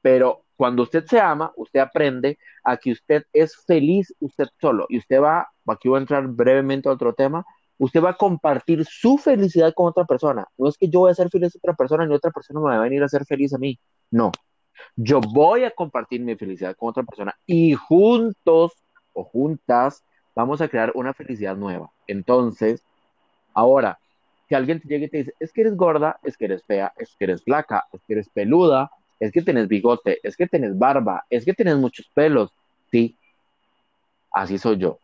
Pero 0.00 0.44
cuando 0.56 0.82
usted 0.82 1.04
se 1.06 1.20
ama, 1.20 1.52
usted 1.56 1.80
aprende 1.80 2.38
a 2.64 2.76
que 2.76 2.92
usted 2.92 3.24
es 3.32 3.56
feliz 3.66 4.14
usted 4.20 4.46
solo. 4.60 4.86
Y 4.88 4.98
usted 4.98 5.20
va, 5.20 5.48
aquí 5.66 5.88
voy 5.88 5.98
a 5.98 6.02
entrar 6.02 6.26
brevemente 6.28 6.88
a 6.88 6.92
otro 6.92 7.14
tema, 7.14 7.44
usted 7.78 8.02
va 8.02 8.10
a 8.10 8.16
compartir 8.16 8.84
su 8.84 9.18
felicidad 9.18 9.72
con 9.74 9.88
otra 9.88 10.04
persona. 10.04 10.46
No 10.56 10.68
es 10.68 10.76
que 10.76 10.88
yo 10.88 11.00
voy 11.00 11.10
a 11.10 11.14
ser 11.14 11.30
feliz 11.30 11.54
a 11.54 11.58
otra 11.58 11.74
persona 11.74 12.06
ni 12.06 12.14
otra 12.14 12.30
persona 12.30 12.60
me 12.60 12.66
va 12.66 12.76
a 12.76 12.80
venir 12.80 13.02
a 13.02 13.08
ser 13.08 13.24
feliz 13.24 13.52
a 13.54 13.58
mí. 13.58 13.78
No, 14.10 14.30
yo 14.96 15.20
voy 15.20 15.64
a 15.64 15.70
compartir 15.70 16.20
mi 16.20 16.36
felicidad 16.36 16.76
con 16.76 16.90
otra 16.90 17.02
persona 17.02 17.34
y 17.46 17.74
juntos 17.74 18.72
o 19.12 19.24
juntas 19.24 20.04
vamos 20.34 20.60
a 20.60 20.68
crear 20.68 20.92
una 20.94 21.12
felicidad 21.12 21.56
nueva. 21.56 21.90
Entonces, 22.06 22.82
ahora, 23.54 23.98
si 24.48 24.54
alguien 24.54 24.80
te 24.80 24.88
llega 24.88 25.06
y 25.06 25.08
te 25.08 25.16
dice, 25.18 25.34
es 25.40 25.52
que 25.52 25.62
eres 25.62 25.76
gorda, 25.76 26.18
es 26.22 26.36
que 26.36 26.46
eres 26.46 26.62
fea, 26.64 26.92
es 26.96 27.14
que 27.18 27.24
eres 27.24 27.42
flaca, 27.42 27.84
es 27.92 28.00
que 28.06 28.14
eres 28.14 28.28
peluda, 28.28 28.90
es 29.20 29.32
que 29.32 29.42
tienes 29.42 29.68
bigote, 29.68 30.18
es 30.22 30.36
que 30.36 30.46
tienes 30.46 30.78
barba, 30.78 31.24
es 31.30 31.44
que 31.44 31.54
tienes 31.54 31.76
muchos 31.76 32.10
pelos, 32.14 32.50
sí, 32.90 33.16
así 34.32 34.58
soy 34.58 34.78
yo. 34.78 34.98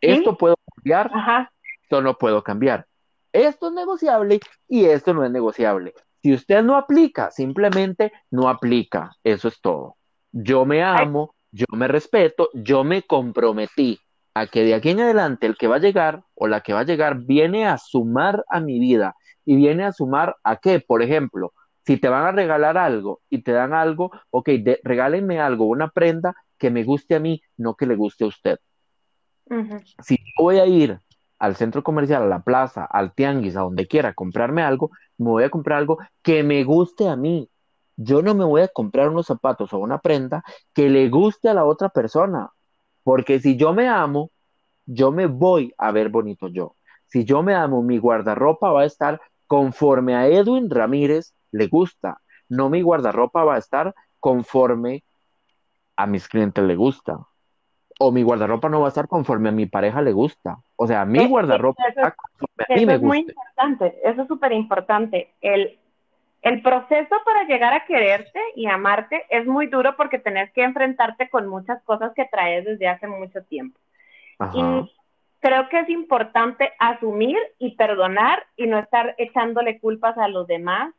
Esto 0.00 0.36
puedo 0.36 0.56
cambiar, 0.74 1.10
Ajá. 1.12 1.50
esto 1.82 2.02
no 2.02 2.18
puedo 2.18 2.42
cambiar. 2.42 2.86
Esto 3.32 3.68
es 3.68 3.74
negociable 3.74 4.40
y 4.68 4.86
esto 4.86 5.14
no 5.14 5.24
es 5.24 5.30
negociable. 5.30 5.94
Si 6.26 6.34
usted 6.34 6.64
no 6.64 6.74
aplica, 6.74 7.30
simplemente 7.30 8.10
no 8.32 8.48
aplica. 8.48 9.12
Eso 9.22 9.46
es 9.46 9.60
todo. 9.60 9.94
Yo 10.32 10.66
me 10.66 10.82
amo, 10.82 11.36
yo 11.52 11.66
me 11.70 11.86
respeto, 11.86 12.48
yo 12.52 12.82
me 12.82 13.02
comprometí 13.02 14.00
a 14.34 14.48
que 14.48 14.64
de 14.64 14.74
aquí 14.74 14.90
en 14.90 15.02
adelante 15.02 15.46
el 15.46 15.56
que 15.56 15.68
va 15.68 15.76
a 15.76 15.78
llegar 15.78 16.24
o 16.34 16.48
la 16.48 16.62
que 16.62 16.72
va 16.72 16.80
a 16.80 16.84
llegar 16.84 17.20
viene 17.20 17.68
a 17.68 17.78
sumar 17.78 18.44
a 18.50 18.58
mi 18.58 18.80
vida 18.80 19.14
y 19.44 19.54
viene 19.54 19.84
a 19.84 19.92
sumar 19.92 20.34
a 20.42 20.56
qué, 20.56 20.80
por 20.80 21.00
ejemplo, 21.00 21.52
si 21.84 21.96
te 21.96 22.08
van 22.08 22.24
a 22.24 22.32
regalar 22.32 22.76
algo 22.76 23.20
y 23.30 23.42
te 23.42 23.52
dan 23.52 23.72
algo, 23.72 24.10
ok, 24.30 24.48
de, 24.48 24.80
regálenme 24.82 25.38
algo, 25.38 25.66
una 25.66 25.90
prenda 25.90 26.34
que 26.58 26.72
me 26.72 26.82
guste 26.82 27.14
a 27.14 27.20
mí, 27.20 27.40
no 27.56 27.76
que 27.76 27.86
le 27.86 27.94
guste 27.94 28.24
a 28.24 28.26
usted. 28.26 28.58
Si 30.02 30.16
yo 30.16 30.42
voy 30.42 30.58
a 30.58 30.66
ir 30.66 30.98
al 31.38 31.56
centro 31.56 31.82
comercial, 31.82 32.22
a 32.22 32.26
la 32.26 32.42
plaza, 32.42 32.84
al 32.84 33.12
tianguis, 33.14 33.56
a 33.56 33.60
donde 33.60 33.86
quiera, 33.86 34.14
comprarme 34.14 34.62
algo, 34.62 34.90
me 35.18 35.30
voy 35.30 35.44
a 35.44 35.50
comprar 35.50 35.78
algo 35.78 35.98
que 36.22 36.42
me 36.42 36.64
guste 36.64 37.08
a 37.08 37.16
mí. 37.16 37.48
Yo 37.96 38.22
no 38.22 38.34
me 38.34 38.44
voy 38.44 38.62
a 38.62 38.68
comprar 38.68 39.08
unos 39.08 39.26
zapatos 39.26 39.72
o 39.72 39.78
una 39.78 39.98
prenda 39.98 40.42
que 40.74 40.88
le 40.88 41.08
guste 41.08 41.48
a 41.48 41.54
la 41.54 41.64
otra 41.64 41.88
persona, 41.88 42.50
porque 43.02 43.40
si 43.40 43.56
yo 43.56 43.72
me 43.72 43.88
amo, 43.88 44.30
yo 44.86 45.12
me 45.12 45.26
voy 45.26 45.72
a 45.78 45.90
ver 45.92 46.08
bonito 46.10 46.48
yo. 46.48 46.76
Si 47.06 47.24
yo 47.24 47.42
me 47.42 47.54
amo, 47.54 47.82
mi 47.82 47.98
guardarropa 47.98 48.70
va 48.70 48.82
a 48.82 48.86
estar 48.86 49.20
conforme 49.46 50.14
a 50.14 50.28
Edwin 50.28 50.68
Ramírez 50.70 51.34
le 51.52 51.68
gusta, 51.68 52.20
no 52.48 52.68
mi 52.68 52.82
guardarropa 52.82 53.44
va 53.44 53.54
a 53.54 53.58
estar 53.58 53.94
conforme 54.20 55.04
a 55.96 56.06
mis 56.06 56.28
clientes 56.28 56.64
le 56.64 56.76
gusta. 56.76 57.18
O 57.98 58.12
mi 58.12 58.22
guardarropa 58.22 58.68
no 58.68 58.80
va 58.80 58.86
a 58.86 58.88
estar 58.88 59.08
conforme 59.08 59.48
a 59.48 59.52
mi 59.52 59.66
pareja 59.66 60.02
le 60.02 60.12
gusta. 60.12 60.58
O 60.76 60.86
sea, 60.86 61.04
mi 61.04 61.20
Eh, 61.20 61.26
guardarropa 61.28 61.82
eso 61.88 62.00
está 62.00 62.08
es- 62.08 62.14
conforme 62.16 62.64
a 62.68 62.74
mí 62.74 62.76
Eso 62.82 62.86
me 62.86 62.94
es 62.94 63.02
muy 63.02 63.18
importante, 63.18 63.98
eso 64.04 64.22
es 64.22 64.28
súper 64.28 64.52
importante. 64.52 65.30
El, 65.40 65.78
el 66.42 66.62
proceso 66.62 67.14
para 67.24 67.44
llegar 67.44 67.72
a 67.72 67.86
quererte 67.86 68.38
y 68.54 68.66
amarte 68.66 69.24
es 69.30 69.46
muy 69.46 69.66
duro 69.68 69.96
porque 69.96 70.18
tenés 70.18 70.52
que 70.52 70.62
enfrentarte 70.62 71.28
con 71.30 71.48
muchas 71.48 71.82
cosas 71.84 72.12
que 72.14 72.26
traes 72.26 72.64
desde 72.66 72.86
hace 72.88 73.06
mucho 73.06 73.42
tiempo. 73.44 73.78
Ajá. 74.38 74.52
Y 74.54 74.92
creo 75.40 75.68
que 75.70 75.80
es 75.80 75.88
importante 75.88 76.72
asumir 76.78 77.38
y 77.58 77.76
perdonar 77.76 78.44
y 78.56 78.66
no 78.66 78.78
estar 78.78 79.14
echándole 79.16 79.80
culpas 79.80 80.18
a 80.18 80.28
los 80.28 80.46
demás, 80.46 80.92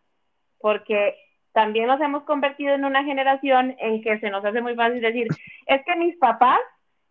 porque 0.60 1.16
también 1.52 1.88
nos 1.88 2.02
hemos 2.02 2.24
convertido 2.24 2.74
en 2.74 2.86
una 2.86 3.04
generación 3.04 3.76
en 3.80 4.02
que 4.02 4.20
se 4.20 4.30
nos 4.30 4.44
hace 4.44 4.62
muy 4.62 4.76
fácil 4.76 5.02
decir, 5.02 5.28
es 5.68 5.86
que 5.86 5.96
mis 5.96 6.16
papás, 6.18 6.60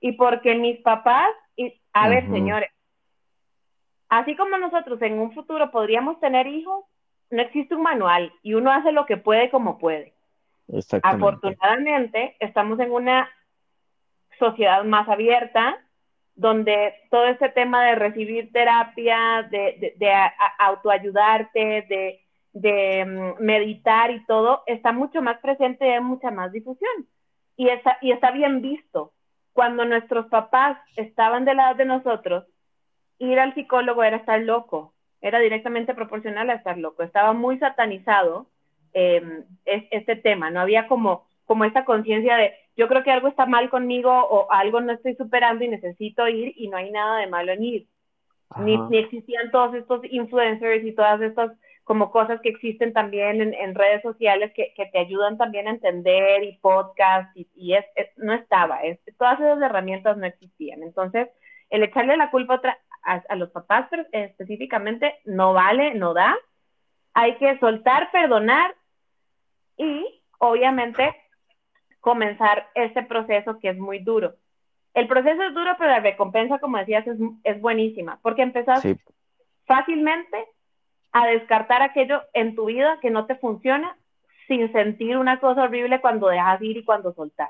y 0.06 0.12
porque 0.12 0.54
mis 0.54 0.80
papás, 0.82 1.28
y 1.56 1.80
a 1.92 2.08
ver, 2.08 2.30
señores, 2.30 2.70
así 4.08 4.36
como 4.36 4.56
nosotros 4.56 5.02
en 5.02 5.18
un 5.18 5.32
futuro 5.32 5.70
podríamos 5.72 6.20
tener 6.20 6.46
hijos, 6.46 6.84
no 7.30 7.42
existe 7.42 7.74
un 7.74 7.82
manual 7.82 8.32
y 8.42 8.54
uno 8.54 8.70
hace 8.70 8.92
lo 8.92 9.04
que 9.04 9.16
puede 9.16 9.50
como 9.50 9.78
puede. 9.78 10.14
Exactamente. 10.72 11.26
Afortunadamente, 11.26 12.36
estamos 12.38 12.78
en 12.78 12.92
una 12.92 13.28
sociedad 14.38 14.84
más 14.84 15.08
abierta, 15.08 15.78
donde 16.36 16.94
todo 17.10 17.26
este 17.26 17.48
tema 17.48 17.84
de 17.86 17.94
recibir 17.96 18.52
terapia, 18.52 19.48
de, 19.50 19.76
de, 19.80 19.94
de 19.96 20.12
a- 20.12 20.26
a- 20.38 20.66
autoayudarte, 20.66 21.58
de, 21.88 22.20
de 22.52 23.04
mm, 23.04 23.42
meditar 23.42 24.12
y 24.12 24.24
todo, 24.26 24.62
está 24.66 24.92
mucho 24.92 25.20
más 25.20 25.38
presente 25.40 25.84
y 25.86 25.90
hay 25.90 26.00
mucha 26.00 26.30
más 26.30 26.52
difusión. 26.52 27.08
Y 27.56 27.70
está, 27.70 27.98
y 28.02 28.12
está 28.12 28.30
bien 28.30 28.60
visto. 28.60 29.12
Cuando 29.56 29.86
nuestros 29.86 30.26
papás 30.26 30.76
estaban 30.96 31.46
del 31.46 31.56
lado 31.56 31.76
de 31.76 31.86
nosotros, 31.86 32.44
ir 33.18 33.40
al 33.40 33.54
psicólogo 33.54 34.04
era 34.04 34.18
estar 34.18 34.38
loco, 34.42 34.92
era 35.22 35.38
directamente 35.38 35.94
proporcional 35.94 36.50
a 36.50 36.56
estar 36.56 36.76
loco. 36.76 37.02
Estaba 37.02 37.32
muy 37.32 37.58
satanizado 37.58 38.48
eh, 38.92 39.22
es, 39.64 39.84
este 39.92 40.14
tema, 40.16 40.50
no 40.50 40.60
había 40.60 40.86
como, 40.88 41.26
como 41.46 41.64
esta 41.64 41.86
conciencia 41.86 42.36
de 42.36 42.52
yo 42.76 42.86
creo 42.86 43.02
que 43.02 43.10
algo 43.10 43.28
está 43.28 43.46
mal 43.46 43.70
conmigo 43.70 44.10
o 44.10 44.52
algo 44.52 44.82
no 44.82 44.92
estoy 44.92 45.14
superando 45.14 45.64
y 45.64 45.68
necesito 45.68 46.28
ir 46.28 46.52
y 46.54 46.68
no 46.68 46.76
hay 46.76 46.90
nada 46.90 47.20
de 47.20 47.26
malo 47.26 47.52
en 47.52 47.64
ir. 47.64 47.86
Ni, 48.58 48.76
ni 48.76 48.98
existían 48.98 49.50
todos 49.50 49.74
estos 49.74 50.02
influencers 50.10 50.84
y 50.84 50.92
todas 50.92 51.18
estas 51.22 51.52
como 51.86 52.10
cosas 52.10 52.40
que 52.40 52.48
existen 52.48 52.92
también 52.92 53.40
en, 53.40 53.54
en 53.54 53.76
redes 53.76 54.02
sociales 54.02 54.52
que, 54.56 54.74
que, 54.74 54.86
te 54.86 54.98
ayudan 54.98 55.38
también 55.38 55.68
a 55.68 55.70
entender 55.70 56.42
y 56.42 56.58
podcast 56.58 57.34
y, 57.36 57.46
y 57.54 57.74
es, 57.74 57.84
es, 57.94 58.08
no 58.16 58.32
estaba, 58.34 58.80
es, 58.82 58.98
todas 59.16 59.38
esas 59.38 59.62
herramientas 59.62 60.16
no 60.16 60.26
existían. 60.26 60.82
Entonces, 60.82 61.28
el 61.70 61.84
echarle 61.84 62.16
la 62.16 62.32
culpa 62.32 62.56
otra, 62.56 62.76
a, 63.04 63.22
a 63.28 63.36
los 63.36 63.50
papás 63.50 63.88
específicamente 64.10 65.14
no 65.26 65.52
vale, 65.52 65.94
no 65.94 66.12
da. 66.12 66.36
Hay 67.14 67.36
que 67.36 67.56
soltar, 67.60 68.10
perdonar 68.10 68.74
y 69.76 70.22
obviamente 70.38 71.14
comenzar 72.00 72.68
este 72.74 73.04
proceso 73.04 73.60
que 73.60 73.68
es 73.68 73.78
muy 73.78 74.00
duro. 74.00 74.34
El 74.92 75.06
proceso 75.06 75.40
es 75.40 75.54
duro, 75.54 75.76
pero 75.78 75.92
la 75.92 76.00
recompensa, 76.00 76.58
como 76.58 76.78
decías, 76.78 77.06
es, 77.06 77.16
es 77.44 77.60
buenísima, 77.60 78.18
porque 78.22 78.42
empezás 78.42 78.82
Sí. 78.82 78.96
fácilmente 79.66 80.48
a 81.16 81.26
descartar 81.28 81.80
aquello 81.80 82.22
en 82.34 82.54
tu 82.54 82.66
vida 82.66 82.98
que 83.00 83.08
no 83.08 83.24
te 83.24 83.36
funciona 83.36 83.96
sin 84.46 84.70
sentir 84.70 85.16
una 85.16 85.40
cosa 85.40 85.62
horrible 85.62 86.02
cuando 86.02 86.28
dejas 86.28 86.60
ir 86.60 86.76
y 86.76 86.84
cuando 86.84 87.14
soltar. 87.14 87.48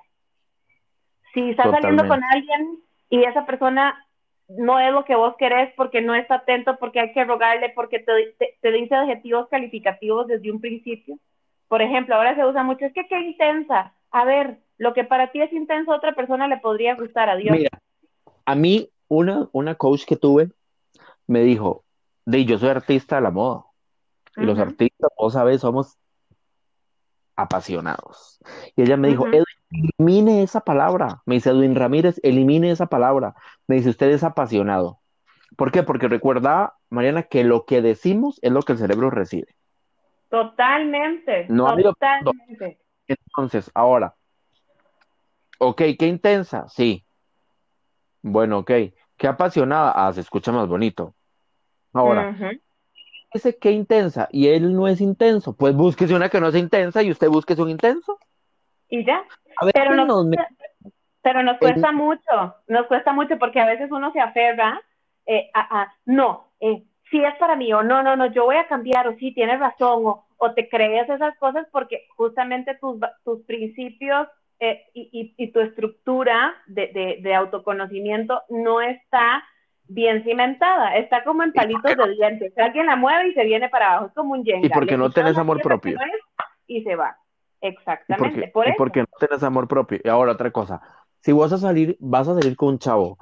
Si 1.34 1.50
estás 1.50 1.72
saliendo 1.72 2.06
con 2.06 2.22
alguien 2.22 2.78
y 3.10 3.24
esa 3.24 3.44
persona 3.44 4.06
no 4.48 4.78
es 4.78 4.92
lo 4.92 5.04
que 5.04 5.16
vos 5.16 5.34
querés 5.36 5.74
porque 5.76 6.00
no 6.00 6.14
está 6.14 6.36
atento, 6.36 6.78
porque 6.78 7.00
hay 7.00 7.12
que 7.12 7.24
rogarle, 7.24 7.70
porque 7.70 7.98
te, 7.98 8.12
te, 8.38 8.56
te 8.62 8.70
dice 8.70 8.94
adjetivos 8.94 9.48
calificativos 9.48 10.28
desde 10.28 10.52
un 10.52 10.60
principio. 10.60 11.18
Por 11.66 11.82
ejemplo, 11.82 12.14
ahora 12.14 12.36
se 12.36 12.46
usa 12.46 12.62
mucho, 12.62 12.84
es 12.84 12.92
que 12.92 13.08
qué 13.08 13.20
intensa. 13.20 13.94
A 14.12 14.24
ver, 14.24 14.58
lo 14.78 14.94
que 14.94 15.02
para 15.02 15.32
ti 15.32 15.42
es 15.42 15.52
intenso 15.52 15.92
a 15.92 15.96
otra 15.96 16.14
persona 16.14 16.46
le 16.46 16.58
podría 16.58 16.94
gustar 16.94 17.28
a 17.28 17.34
Dios. 17.34 17.56
Mira, 17.56 17.70
a 18.44 18.54
mí 18.54 18.90
una, 19.08 19.48
una 19.50 19.74
coach 19.74 20.04
que 20.06 20.14
tuve 20.14 20.50
me 21.26 21.40
dijo, 21.40 21.82
de 22.26 22.44
yo 22.44 22.58
soy 22.58 22.68
artista 22.68 23.16
de 23.16 23.22
la 23.22 23.30
moda. 23.30 23.64
Y 24.36 24.42
los 24.42 24.58
artistas, 24.58 25.10
vos 25.16 25.32
sabés, 25.32 25.62
somos 25.62 25.96
apasionados. 27.36 28.38
Y 28.76 28.82
ella 28.82 28.98
me 28.98 29.08
dijo. 29.08 29.26
Edwin, 29.28 29.44
elimine 29.70 30.42
esa 30.42 30.60
palabra. 30.60 31.22
Me 31.24 31.36
dice, 31.36 31.50
Edwin 31.50 31.74
Ramírez, 31.74 32.20
elimine 32.22 32.70
esa 32.70 32.86
palabra. 32.86 33.34
Me 33.66 33.76
dice, 33.76 33.88
usted 33.88 34.10
es 34.10 34.24
apasionado. 34.24 35.00
¿Por 35.56 35.72
qué? 35.72 35.82
Porque 35.82 36.08
recuerda, 36.08 36.74
Mariana, 36.90 37.22
que 37.22 37.44
lo 37.44 37.64
que 37.64 37.80
decimos 37.80 38.38
es 38.42 38.52
lo 38.52 38.60
que 38.62 38.72
el 38.72 38.78
cerebro 38.78 39.08
recibe. 39.08 39.54
Totalmente, 40.28 41.46
No 41.48 41.74
totalmente. 41.76 42.80
Entonces, 43.06 43.70
ahora, 43.74 44.16
ok, 45.58 45.82
qué 45.98 46.08
intensa, 46.08 46.68
sí. 46.68 47.06
Bueno, 48.20 48.58
ok, 48.58 48.70
qué 49.16 49.28
apasionada, 49.28 49.92
ah, 49.94 50.12
se 50.12 50.20
escucha 50.20 50.50
más 50.50 50.66
bonito. 50.66 51.14
Ahora, 51.92 52.30
Ujú. 52.30 52.60
dice 53.32 53.56
qué 53.58 53.70
intensa 53.70 54.28
y 54.30 54.48
él 54.48 54.74
no 54.74 54.88
es 54.88 55.00
intenso, 55.00 55.56
pues 55.56 55.74
búsquese 55.74 56.14
una 56.14 56.28
que 56.28 56.40
no 56.40 56.50
sea 56.50 56.60
intensa 56.60 57.02
y 57.02 57.10
usted 57.10 57.28
búsquese 57.28 57.62
un 57.62 57.70
intenso. 57.70 58.18
Y 58.88 59.04
ya. 59.04 59.24
A 59.60 59.66
Pero 59.72 59.94
nos, 59.94 60.06
nos 60.06 60.26
me- 60.26 60.36
pero 61.22 61.42
nos 61.42 61.58
cuesta 61.58 61.90
mucho, 61.90 62.54
nos 62.68 62.86
cuesta 62.86 63.12
mucho 63.12 63.36
porque 63.38 63.58
a 63.60 63.66
veces 63.66 63.90
uno 63.90 64.12
se 64.12 64.20
aferra 64.20 64.80
eh, 65.26 65.50
a, 65.54 65.82
a, 65.82 65.94
no, 66.04 66.52
eh, 66.60 66.84
sí 67.10 67.22
es 67.22 67.34
para 67.36 67.56
mí, 67.56 67.72
o 67.72 67.82
no, 67.82 68.02
no, 68.02 68.14
no, 68.16 68.26
yo 68.26 68.44
voy 68.44 68.56
a 68.56 68.68
cambiar, 68.68 69.08
o 69.08 69.16
sí, 69.16 69.32
tienes 69.32 69.58
razón, 69.58 70.06
o, 70.06 70.26
o 70.36 70.54
te 70.54 70.68
crees 70.68 71.08
esas 71.08 71.36
cosas 71.38 71.66
porque 71.72 72.06
justamente 72.16 72.76
tus, 72.76 72.98
tus 73.24 73.42
principios 73.44 74.28
eh, 74.60 74.84
y, 74.94 75.34
y, 75.36 75.44
y, 75.44 75.50
tu 75.52 75.60
estructura 75.60 76.54
de, 76.66 76.86
de, 76.88 77.18
de, 77.20 77.34
autoconocimiento 77.34 78.42
no 78.48 78.80
está 78.80 79.44
bien 79.88 80.24
cimentada, 80.24 80.96
está 80.96 81.24
como 81.24 81.42
en 81.42 81.52
palitos 81.52 81.96
de 81.96 82.14
dientes. 82.14 82.56
Alguien 82.58 82.86
la 82.86 82.96
mueve 82.96 83.28
y 83.28 83.34
se 83.34 83.44
viene 83.44 83.68
para 83.68 83.92
abajo, 83.92 84.06
es 84.06 84.12
como 84.14 84.32
un 84.34 84.44
yenga. 84.44 84.66
Y 84.66 84.70
porque 84.70 84.96
no 84.96 85.10
tenés 85.10 85.38
amor 85.38 85.60
propio. 85.60 85.98
Y 86.66 86.82
se 86.82 86.96
va. 86.96 87.16
Exactamente. 87.60 88.46
Y 88.46 88.50
porque, 88.50 88.50
por 88.50 88.68
y 88.68 88.72
porque 88.76 89.00
no 89.00 89.08
tenés 89.18 89.42
amor 89.42 89.68
propio. 89.68 90.00
Y 90.02 90.08
ahora 90.08 90.32
otra 90.32 90.50
cosa, 90.50 90.80
si 91.20 91.32
vas 91.32 91.52
a 91.52 91.58
salir, 91.58 91.96
vas 92.00 92.28
a 92.28 92.34
salir 92.34 92.56
con 92.56 92.70
un 92.70 92.78
chavo 92.78 93.18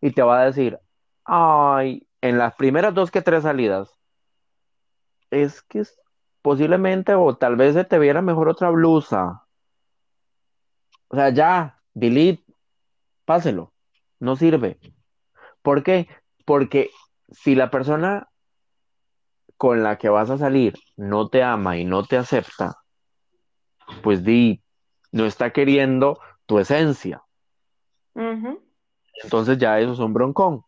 y 0.00 0.10
te 0.12 0.22
va 0.22 0.40
a 0.40 0.46
decir, 0.46 0.78
ay, 1.24 2.06
en 2.20 2.38
las 2.38 2.54
primeras 2.54 2.94
dos 2.94 3.10
que 3.10 3.22
tres 3.22 3.42
salidas, 3.42 3.98
es 5.30 5.62
que 5.62 5.82
posiblemente 6.42 7.14
o 7.14 7.36
tal 7.36 7.56
vez 7.56 7.74
se 7.74 7.84
te 7.84 7.98
viera 7.98 8.20
mejor 8.22 8.48
otra 8.48 8.70
blusa. 8.70 9.44
O 11.08 11.16
sea, 11.16 11.30
ya, 11.30 11.78
delete, 11.94 12.44
páselo, 13.24 13.72
no 14.18 14.36
sirve. 14.36 14.78
¿Por 15.62 15.82
qué? 15.82 16.08
Porque 16.44 16.90
si 17.30 17.54
la 17.54 17.70
persona 17.70 18.28
con 19.56 19.82
la 19.82 19.96
que 19.96 20.08
vas 20.08 20.28
a 20.30 20.38
salir 20.38 20.74
no 20.96 21.28
te 21.28 21.42
ama 21.42 21.76
y 21.78 21.84
no 21.84 22.04
te 22.04 22.16
acepta, 22.16 22.78
pues 24.02 24.24
di, 24.24 24.62
no 25.12 25.24
está 25.24 25.52
queriendo 25.52 26.18
tu 26.46 26.58
esencia. 26.58 27.22
Uh 28.14 28.20
-huh. 28.20 28.60
Entonces 29.22 29.58
ya 29.58 29.78
eso 29.78 29.92
es 29.92 29.98
un 29.98 30.12
broncón. 30.12 30.64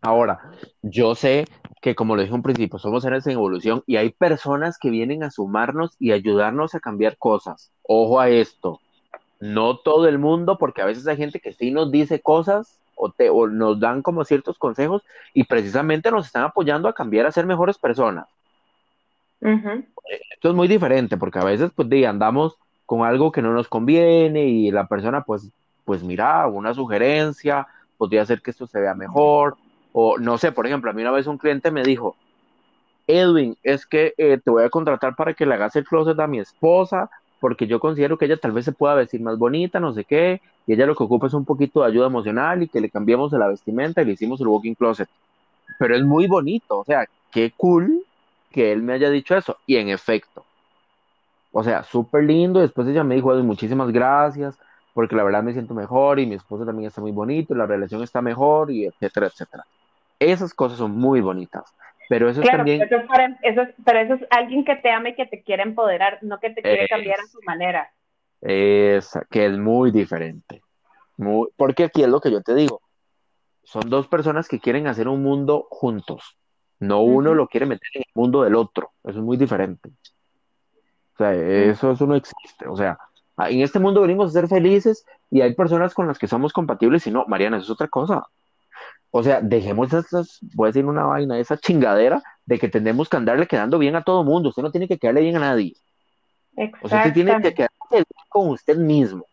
Ahora, 0.00 0.52
yo 0.82 1.14
sé 1.14 1.46
que 1.80 1.94
como 1.94 2.14
lo 2.14 2.22
dije 2.22 2.34
un 2.34 2.42
principio, 2.42 2.78
somos 2.78 3.02
seres 3.02 3.26
en 3.26 3.32
evolución 3.32 3.82
y 3.86 3.96
hay 3.96 4.10
personas 4.10 4.78
que 4.78 4.90
vienen 4.90 5.22
a 5.22 5.30
sumarnos 5.30 5.96
y 5.98 6.12
ayudarnos 6.12 6.74
a 6.74 6.80
cambiar 6.80 7.16
cosas. 7.18 7.72
Ojo 7.82 8.20
a 8.20 8.28
esto, 8.28 8.80
no 9.40 9.78
todo 9.78 10.06
el 10.08 10.18
mundo, 10.18 10.56
porque 10.56 10.82
a 10.82 10.86
veces 10.86 11.06
hay 11.06 11.16
gente 11.16 11.40
que 11.40 11.52
sí 11.52 11.70
nos 11.70 11.90
dice 11.90 12.20
cosas 12.20 12.80
o, 13.04 13.10
te, 13.10 13.28
o 13.28 13.46
nos 13.46 13.78
dan 13.78 14.00
como 14.00 14.24
ciertos 14.24 14.58
consejos 14.58 15.02
y 15.34 15.44
precisamente 15.44 16.10
nos 16.10 16.26
están 16.26 16.44
apoyando 16.44 16.88
a 16.88 16.94
cambiar 16.94 17.26
a 17.26 17.32
ser 17.32 17.44
mejores 17.44 17.76
personas. 17.76 18.26
Esto 20.32 20.48
es 20.48 20.54
muy 20.54 20.68
diferente 20.68 21.18
porque 21.18 21.38
a 21.38 21.44
veces 21.44 21.70
pues 21.74 21.88
andamos 22.06 22.56
con 22.86 23.04
algo 23.04 23.30
que 23.30 23.42
no 23.42 23.52
nos 23.52 23.68
conviene 23.68 24.46
y 24.46 24.70
la 24.70 24.86
persona 24.86 25.22
pues, 25.22 25.50
pues 25.84 26.02
mira, 26.02 26.46
una 26.46 26.72
sugerencia, 26.72 27.66
podría 27.98 28.22
hacer 28.22 28.40
que 28.40 28.52
esto 28.52 28.66
se 28.66 28.80
vea 28.80 28.94
mejor 28.94 29.56
o 29.92 30.18
no 30.18 30.38
sé, 30.38 30.50
por 30.50 30.66
ejemplo, 30.66 30.90
a 30.90 30.94
mí 30.94 31.02
una 31.02 31.10
vez 31.10 31.26
un 31.26 31.36
cliente 31.36 31.70
me 31.70 31.82
dijo, 31.82 32.16
Edwin, 33.06 33.54
es 33.62 33.84
que 33.84 34.14
eh, 34.16 34.40
te 34.42 34.50
voy 34.50 34.64
a 34.64 34.70
contratar 34.70 35.14
para 35.14 35.34
que 35.34 35.44
le 35.44 35.54
hagas 35.54 35.76
el 35.76 35.84
closet 35.84 36.18
a 36.18 36.26
mi 36.26 36.38
esposa 36.38 37.10
porque 37.44 37.66
yo 37.66 37.78
considero 37.78 38.16
que 38.16 38.24
ella 38.24 38.38
tal 38.38 38.52
vez 38.52 38.64
se 38.64 38.72
pueda 38.72 38.94
vestir 38.94 39.20
más 39.20 39.36
bonita, 39.36 39.78
no 39.78 39.92
sé 39.92 40.04
qué, 40.04 40.40
y 40.66 40.72
ella 40.72 40.86
lo 40.86 40.96
que 40.96 41.04
ocupa 41.04 41.26
es 41.26 41.34
un 41.34 41.44
poquito 41.44 41.82
de 41.82 41.88
ayuda 41.88 42.06
emocional 42.06 42.62
y 42.62 42.68
que 42.68 42.80
le 42.80 42.88
cambiemos 42.88 43.30
de 43.30 43.38
la 43.38 43.48
vestimenta 43.48 44.00
y 44.00 44.06
le 44.06 44.12
hicimos 44.12 44.40
el 44.40 44.46
walking 44.46 44.72
closet. 44.72 45.10
Pero 45.78 45.94
es 45.94 46.02
muy 46.02 46.26
bonito, 46.26 46.78
o 46.78 46.84
sea, 46.86 47.06
qué 47.30 47.52
cool 47.54 48.00
que 48.50 48.72
él 48.72 48.80
me 48.80 48.94
haya 48.94 49.10
dicho 49.10 49.36
eso. 49.36 49.58
Y 49.66 49.76
en 49.76 49.90
efecto, 49.90 50.42
o 51.52 51.62
sea, 51.62 51.84
súper 51.84 52.24
lindo. 52.24 52.60
Después 52.60 52.88
ella 52.88 53.04
me 53.04 53.14
dijo, 53.14 53.34
muchísimas 53.42 53.92
gracias, 53.92 54.58
porque 54.94 55.14
la 55.14 55.24
verdad 55.24 55.42
me 55.42 55.52
siento 55.52 55.74
mejor 55.74 56.20
y 56.20 56.26
mi 56.26 56.36
esposo 56.36 56.64
también 56.64 56.86
está 56.88 57.02
muy 57.02 57.12
bonito, 57.12 57.54
la 57.54 57.66
relación 57.66 58.02
está 58.02 58.22
mejor 58.22 58.70
y 58.70 58.86
etcétera, 58.86 59.26
etcétera. 59.26 59.66
Esas 60.18 60.54
cosas 60.54 60.78
son 60.78 60.92
muy 60.92 61.20
bonitas. 61.20 61.64
Pero 62.08 62.28
eso 62.28 62.42
es 62.42 62.50
también. 62.50 62.80
Pero 62.88 63.02
eso, 63.02 63.12
es 63.42 63.56
eso, 63.56 63.74
pero 63.84 63.98
eso 64.00 64.14
es 64.14 64.26
alguien 64.30 64.64
que 64.64 64.76
te 64.76 64.90
ama 64.90 65.10
y 65.10 65.14
que 65.14 65.26
te 65.26 65.42
quiere 65.42 65.62
empoderar, 65.62 66.18
no 66.22 66.38
que 66.38 66.50
te 66.50 66.62
quiere 66.62 66.88
cambiar 66.88 67.20
a 67.20 67.26
su 67.26 67.40
manera. 67.46 67.90
Es, 68.40 69.18
que 69.30 69.46
es 69.46 69.56
muy 69.56 69.90
diferente. 69.90 70.62
Muy, 71.16 71.48
porque 71.56 71.84
aquí 71.84 72.02
es 72.02 72.08
lo 72.08 72.20
que 72.20 72.30
yo 72.30 72.42
te 72.42 72.54
digo. 72.54 72.80
Son 73.62 73.88
dos 73.88 74.08
personas 74.08 74.48
que 74.48 74.60
quieren 74.60 74.86
hacer 74.86 75.08
un 75.08 75.22
mundo 75.22 75.66
juntos. 75.70 76.36
No 76.78 77.00
uno 77.00 77.34
lo 77.34 77.48
quiere 77.48 77.66
meter 77.66 77.88
en 77.94 78.02
el 78.02 78.12
mundo 78.14 78.42
del 78.42 78.56
otro. 78.56 78.92
Eso 79.04 79.18
es 79.18 79.24
muy 79.24 79.36
diferente. 79.36 79.90
O 81.14 81.16
sea, 81.16 81.32
eso, 81.32 81.92
eso 81.92 82.06
no 82.06 82.16
existe. 82.16 82.68
O 82.68 82.76
sea, 82.76 82.98
en 83.38 83.60
este 83.60 83.78
mundo 83.78 84.02
venimos 84.02 84.30
a 84.30 84.40
ser 84.40 84.48
felices 84.48 85.06
y 85.30 85.40
hay 85.40 85.54
personas 85.54 85.94
con 85.94 86.06
las 86.06 86.18
que 86.18 86.28
somos 86.28 86.52
compatibles 86.52 87.06
y 87.06 87.10
no, 87.10 87.24
Mariana, 87.26 87.56
eso 87.56 87.64
es 87.64 87.70
otra 87.70 87.88
cosa. 87.88 88.26
O 89.16 89.22
sea, 89.22 89.40
dejemos 89.40 89.92
esas, 89.92 90.40
voy 90.56 90.66
a 90.66 90.70
decir 90.70 90.84
una 90.84 91.04
vaina, 91.04 91.38
esa 91.38 91.56
chingadera 91.56 92.20
de 92.46 92.58
que 92.58 92.68
tenemos 92.68 93.08
que 93.08 93.16
andarle 93.16 93.46
quedando 93.46 93.78
bien 93.78 93.94
a 93.94 94.02
todo 94.02 94.24
mundo. 94.24 94.48
Usted 94.48 94.64
no 94.64 94.72
tiene 94.72 94.88
que 94.88 94.98
quedarle 94.98 95.20
bien 95.20 95.36
a 95.36 95.38
nadie. 95.38 95.76
O 96.82 96.88
sea, 96.88 96.98
usted 96.98 97.12
tiene 97.12 97.40
que 97.40 97.54
quedarse 97.54 97.76
bien 97.92 98.04
con 98.28 98.48
usted 98.48 98.76
mismo. 98.76 99.24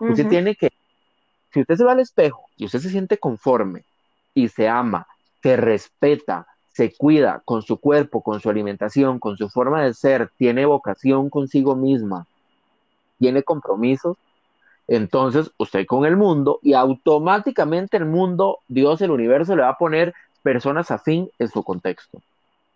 Usted 0.00 0.26
tiene 0.26 0.56
que, 0.56 0.70
si 1.52 1.60
usted 1.60 1.76
se 1.76 1.84
va 1.84 1.92
al 1.92 2.00
espejo 2.00 2.46
y 2.56 2.64
usted 2.64 2.80
se 2.80 2.90
siente 2.90 3.16
conforme 3.16 3.84
y 4.34 4.48
se 4.48 4.66
ama, 4.68 5.06
se 5.40 5.56
respeta, 5.56 6.48
se 6.72 6.92
cuida 6.92 7.42
con 7.44 7.62
su 7.62 7.78
cuerpo, 7.78 8.22
con 8.22 8.40
su 8.40 8.50
alimentación, 8.50 9.20
con 9.20 9.36
su 9.36 9.48
forma 9.48 9.84
de 9.84 9.94
ser, 9.94 10.32
tiene 10.36 10.66
vocación 10.66 11.30
consigo 11.30 11.76
misma, 11.76 12.26
tiene 13.20 13.44
compromisos, 13.44 14.16
entonces 14.88 15.50
usted 15.58 15.86
con 15.86 16.04
el 16.04 16.16
mundo 16.16 16.58
y 16.62 16.74
automáticamente 16.74 17.96
el 17.96 18.06
mundo, 18.06 18.58
Dios, 18.68 19.00
el 19.00 19.10
universo 19.10 19.56
le 19.56 19.62
va 19.62 19.70
a 19.70 19.78
poner 19.78 20.14
personas 20.42 20.90
afín 20.90 21.30
en 21.38 21.48
su 21.48 21.62
contexto. 21.62 22.20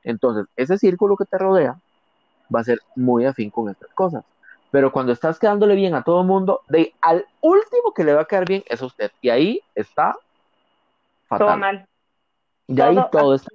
Entonces, 0.05 0.47
ese 0.57 0.79
círculo 0.79 1.17
que 1.17 1.25
te 1.25 1.37
rodea 1.37 1.77
va 2.55 2.61
a 2.61 2.65
ser 2.65 2.79
muy 2.95 3.25
afín 3.27 3.51
con 3.51 3.69
estas 3.69 3.93
cosas. 3.93 4.25
Pero 4.71 4.93
cuando 4.93 5.13
estás 5.13 5.39
quedándole 5.39 5.75
bien 5.75 5.95
a 5.95 6.03
todo 6.03 6.21
el 6.21 6.27
mundo, 6.27 6.63
de 6.69 6.93
al 7.01 7.27
último 7.41 7.93
que 7.95 8.05
le 8.05 8.15
va 8.15 8.23
a 8.23 8.25
quedar 8.27 8.47
bien 8.47 8.63
es 8.67 8.83
a 8.83 8.87
usted. 8.87 9.11
Y 9.21 9.31
ahí 9.31 9.61
está 9.75 10.17
fatal. 11.27 11.47
Todo 11.47 11.57
mal. 11.57 11.87
Y 12.69 12.81
ahí 12.81 12.97
todo 13.11 13.35
está. 13.35 13.51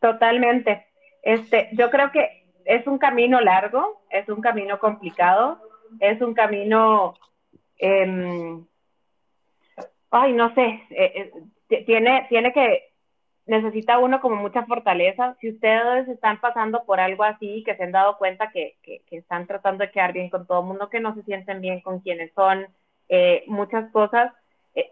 Totalmente. 0.00 0.86
Este, 1.22 1.70
yo 1.72 1.90
creo 1.90 2.12
que 2.12 2.44
es 2.64 2.86
un 2.86 2.98
camino 2.98 3.40
largo, 3.40 4.02
es 4.10 4.28
un 4.28 4.40
camino 4.40 4.78
complicado, 4.78 5.60
es 6.00 6.20
un 6.20 6.34
camino, 6.34 7.14
em, 7.78 8.66
ay, 10.10 10.32
no 10.32 10.54
sé, 10.54 10.82
eh, 10.90 11.32
eh, 11.68 11.84
tiene, 11.84 12.26
tiene 12.28 12.52
que, 12.52 12.92
necesita 13.46 13.98
uno 13.98 14.20
como 14.20 14.36
mucha 14.36 14.64
fortaleza. 14.66 15.36
Si 15.40 15.50
ustedes 15.50 16.08
están 16.08 16.40
pasando 16.40 16.84
por 16.84 17.00
algo 17.00 17.22
así, 17.24 17.62
que 17.64 17.76
se 17.76 17.84
han 17.84 17.92
dado 17.92 18.18
cuenta 18.18 18.50
que, 18.50 18.76
que, 18.82 19.02
están 19.10 19.46
tratando 19.46 19.84
de 19.84 19.90
quedar 19.90 20.12
bien 20.12 20.30
con 20.30 20.46
todo 20.46 20.60
el 20.60 20.66
mundo, 20.66 20.90
que 20.90 21.00
no 21.00 21.14
se 21.14 21.22
sienten 21.22 21.60
bien 21.60 21.80
con 21.80 22.00
quienes 22.00 22.32
son, 22.34 22.66
eh, 23.08 23.44
muchas 23.46 23.90
cosas, 23.92 24.32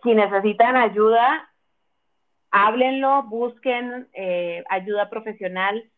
si 0.02 0.14
necesitan 0.14 0.76
ayuda, 0.76 1.50
háblenlo, 2.50 3.24
busquen 3.24 4.08
ayuda 4.70 5.10
profesional 5.10 5.90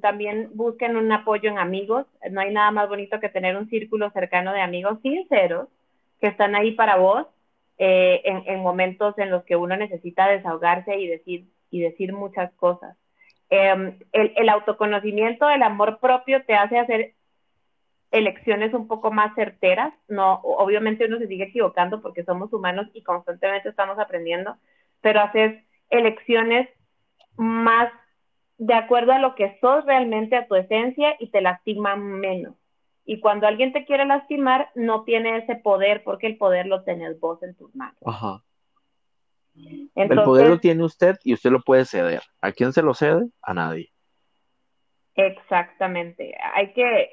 también 0.00 0.50
busquen 0.54 0.96
un 0.96 1.10
apoyo 1.12 1.50
en 1.50 1.58
amigos. 1.58 2.06
No 2.30 2.40
hay 2.40 2.52
nada 2.52 2.70
más 2.70 2.88
bonito 2.88 3.20
que 3.20 3.28
tener 3.28 3.56
un 3.56 3.68
círculo 3.68 4.10
cercano 4.10 4.52
de 4.52 4.60
amigos 4.60 4.98
sinceros 5.02 5.68
que 6.20 6.26
están 6.26 6.54
ahí 6.54 6.72
para 6.72 6.96
vos 6.96 7.26
eh, 7.78 8.22
en, 8.24 8.60
momentos 8.60 9.16
en 9.18 9.30
los 9.30 9.44
que 9.44 9.56
uno 9.56 9.76
necesita 9.76 10.28
desahogarse 10.28 10.98
y 10.98 11.06
decir, 11.06 11.46
y 11.70 11.80
decir 11.80 12.12
muchas 12.12 12.52
cosas. 12.54 12.96
Em, 13.50 13.98
el, 14.12 14.32
el, 14.36 14.48
autoconocimiento, 14.48 15.48
el 15.48 15.62
amor 15.62 16.00
propio 16.00 16.44
te 16.44 16.54
hace 16.54 16.78
hacer 16.78 17.14
elecciones 18.10 18.74
un 18.74 18.88
poco 18.88 19.12
más 19.12 19.34
certeras. 19.36 19.94
No, 20.08 20.40
obviamente 20.42 21.06
uno 21.06 21.18
se 21.18 21.28
sigue 21.28 21.44
equivocando 21.44 22.00
porque 22.02 22.24
somos 22.24 22.52
humanos 22.52 22.88
y 22.94 23.02
constantemente 23.02 23.68
estamos 23.68 23.98
aprendiendo, 23.98 24.56
pero 25.00 25.20
haces 25.20 25.62
elecciones 25.90 26.68
más 27.36 27.92
de 28.58 28.74
acuerdo 28.74 29.12
a 29.12 29.18
lo 29.20 29.34
que 29.34 29.56
sos 29.60 29.84
realmente, 29.84 30.36
a 30.36 30.46
tu 30.46 30.56
esencia, 30.56 31.14
y 31.18 31.28
te 31.28 31.40
lastima 31.40 31.96
menos. 31.96 32.54
Y 33.04 33.20
cuando 33.20 33.46
alguien 33.46 33.72
te 33.72 33.86
quiere 33.86 34.04
lastimar, 34.04 34.70
no 34.74 35.04
tiene 35.04 35.38
ese 35.38 35.56
poder, 35.56 36.02
porque 36.04 36.26
el 36.26 36.36
poder 36.36 36.66
lo 36.66 36.82
tenés 36.82 37.18
vos 37.20 37.42
en 37.42 37.54
tus 37.54 37.74
manos. 37.74 37.96
Ajá. 38.04 38.42
el 39.94 40.08
poder 40.08 40.48
lo 40.48 40.60
tiene 40.60 40.84
usted 40.84 41.16
y 41.24 41.32
usted 41.32 41.50
lo 41.50 41.60
puede 41.60 41.84
ceder. 41.84 42.22
¿A 42.42 42.52
quién 42.52 42.72
se 42.72 42.82
lo 42.82 42.94
cede? 42.94 43.28
A 43.40 43.54
nadie. 43.54 43.90
Exactamente. 45.14 46.36
Hay 46.54 46.72
que, 46.72 47.10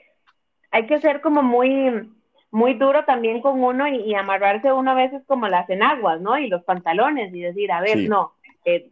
hay 0.72 0.86
que 0.86 1.00
ser 1.00 1.22
como 1.22 1.42
muy, 1.42 2.12
muy 2.52 2.74
duro 2.74 3.06
también 3.06 3.42
con 3.42 3.64
uno 3.64 3.88
y, 3.88 4.14
amarrarse 4.16 4.72
uno 4.72 4.92
a 4.92 4.96
veces 4.96 5.24
como 5.26 5.48
las 5.48 5.70
enaguas, 5.70 6.22
¿no? 6.22 6.38
Y 6.38 6.48
los 6.48 6.64
pantalones 6.64 7.34
y 7.34 7.42
decir, 7.42 7.72
a 7.72 7.82
ver, 7.82 8.10
no, 8.10 8.35
eh, 8.66 8.90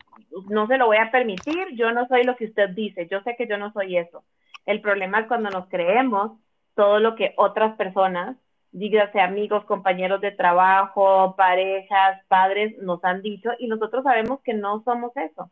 no 0.49 0.67
se 0.67 0.77
lo 0.77 0.85
voy 0.85 0.97
a 0.97 1.11
permitir, 1.11 1.75
yo 1.75 1.91
no 1.91 2.07
soy 2.07 2.23
lo 2.23 2.35
que 2.35 2.45
usted 2.45 2.69
dice, 2.69 3.07
yo 3.09 3.21
sé 3.21 3.35
que 3.35 3.47
yo 3.47 3.57
no 3.57 3.71
soy 3.73 3.97
eso. 3.97 4.23
El 4.65 4.81
problema 4.81 5.19
es 5.19 5.27
cuando 5.27 5.49
nos 5.49 5.67
creemos 5.67 6.31
todo 6.75 6.99
lo 6.99 7.15
que 7.15 7.33
otras 7.37 7.75
personas, 7.75 8.37
dígase 8.71 9.19
amigos, 9.19 9.65
compañeros 9.65 10.21
de 10.21 10.31
trabajo, 10.31 11.35
parejas, 11.35 12.23
padres, 12.27 12.77
nos 12.79 13.03
han 13.03 13.21
dicho 13.21 13.51
y 13.59 13.67
nosotros 13.67 14.03
sabemos 14.03 14.41
que 14.41 14.53
no 14.53 14.81
somos 14.83 15.15
eso. 15.17 15.51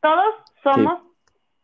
Todos 0.00 0.34
somos 0.62 1.00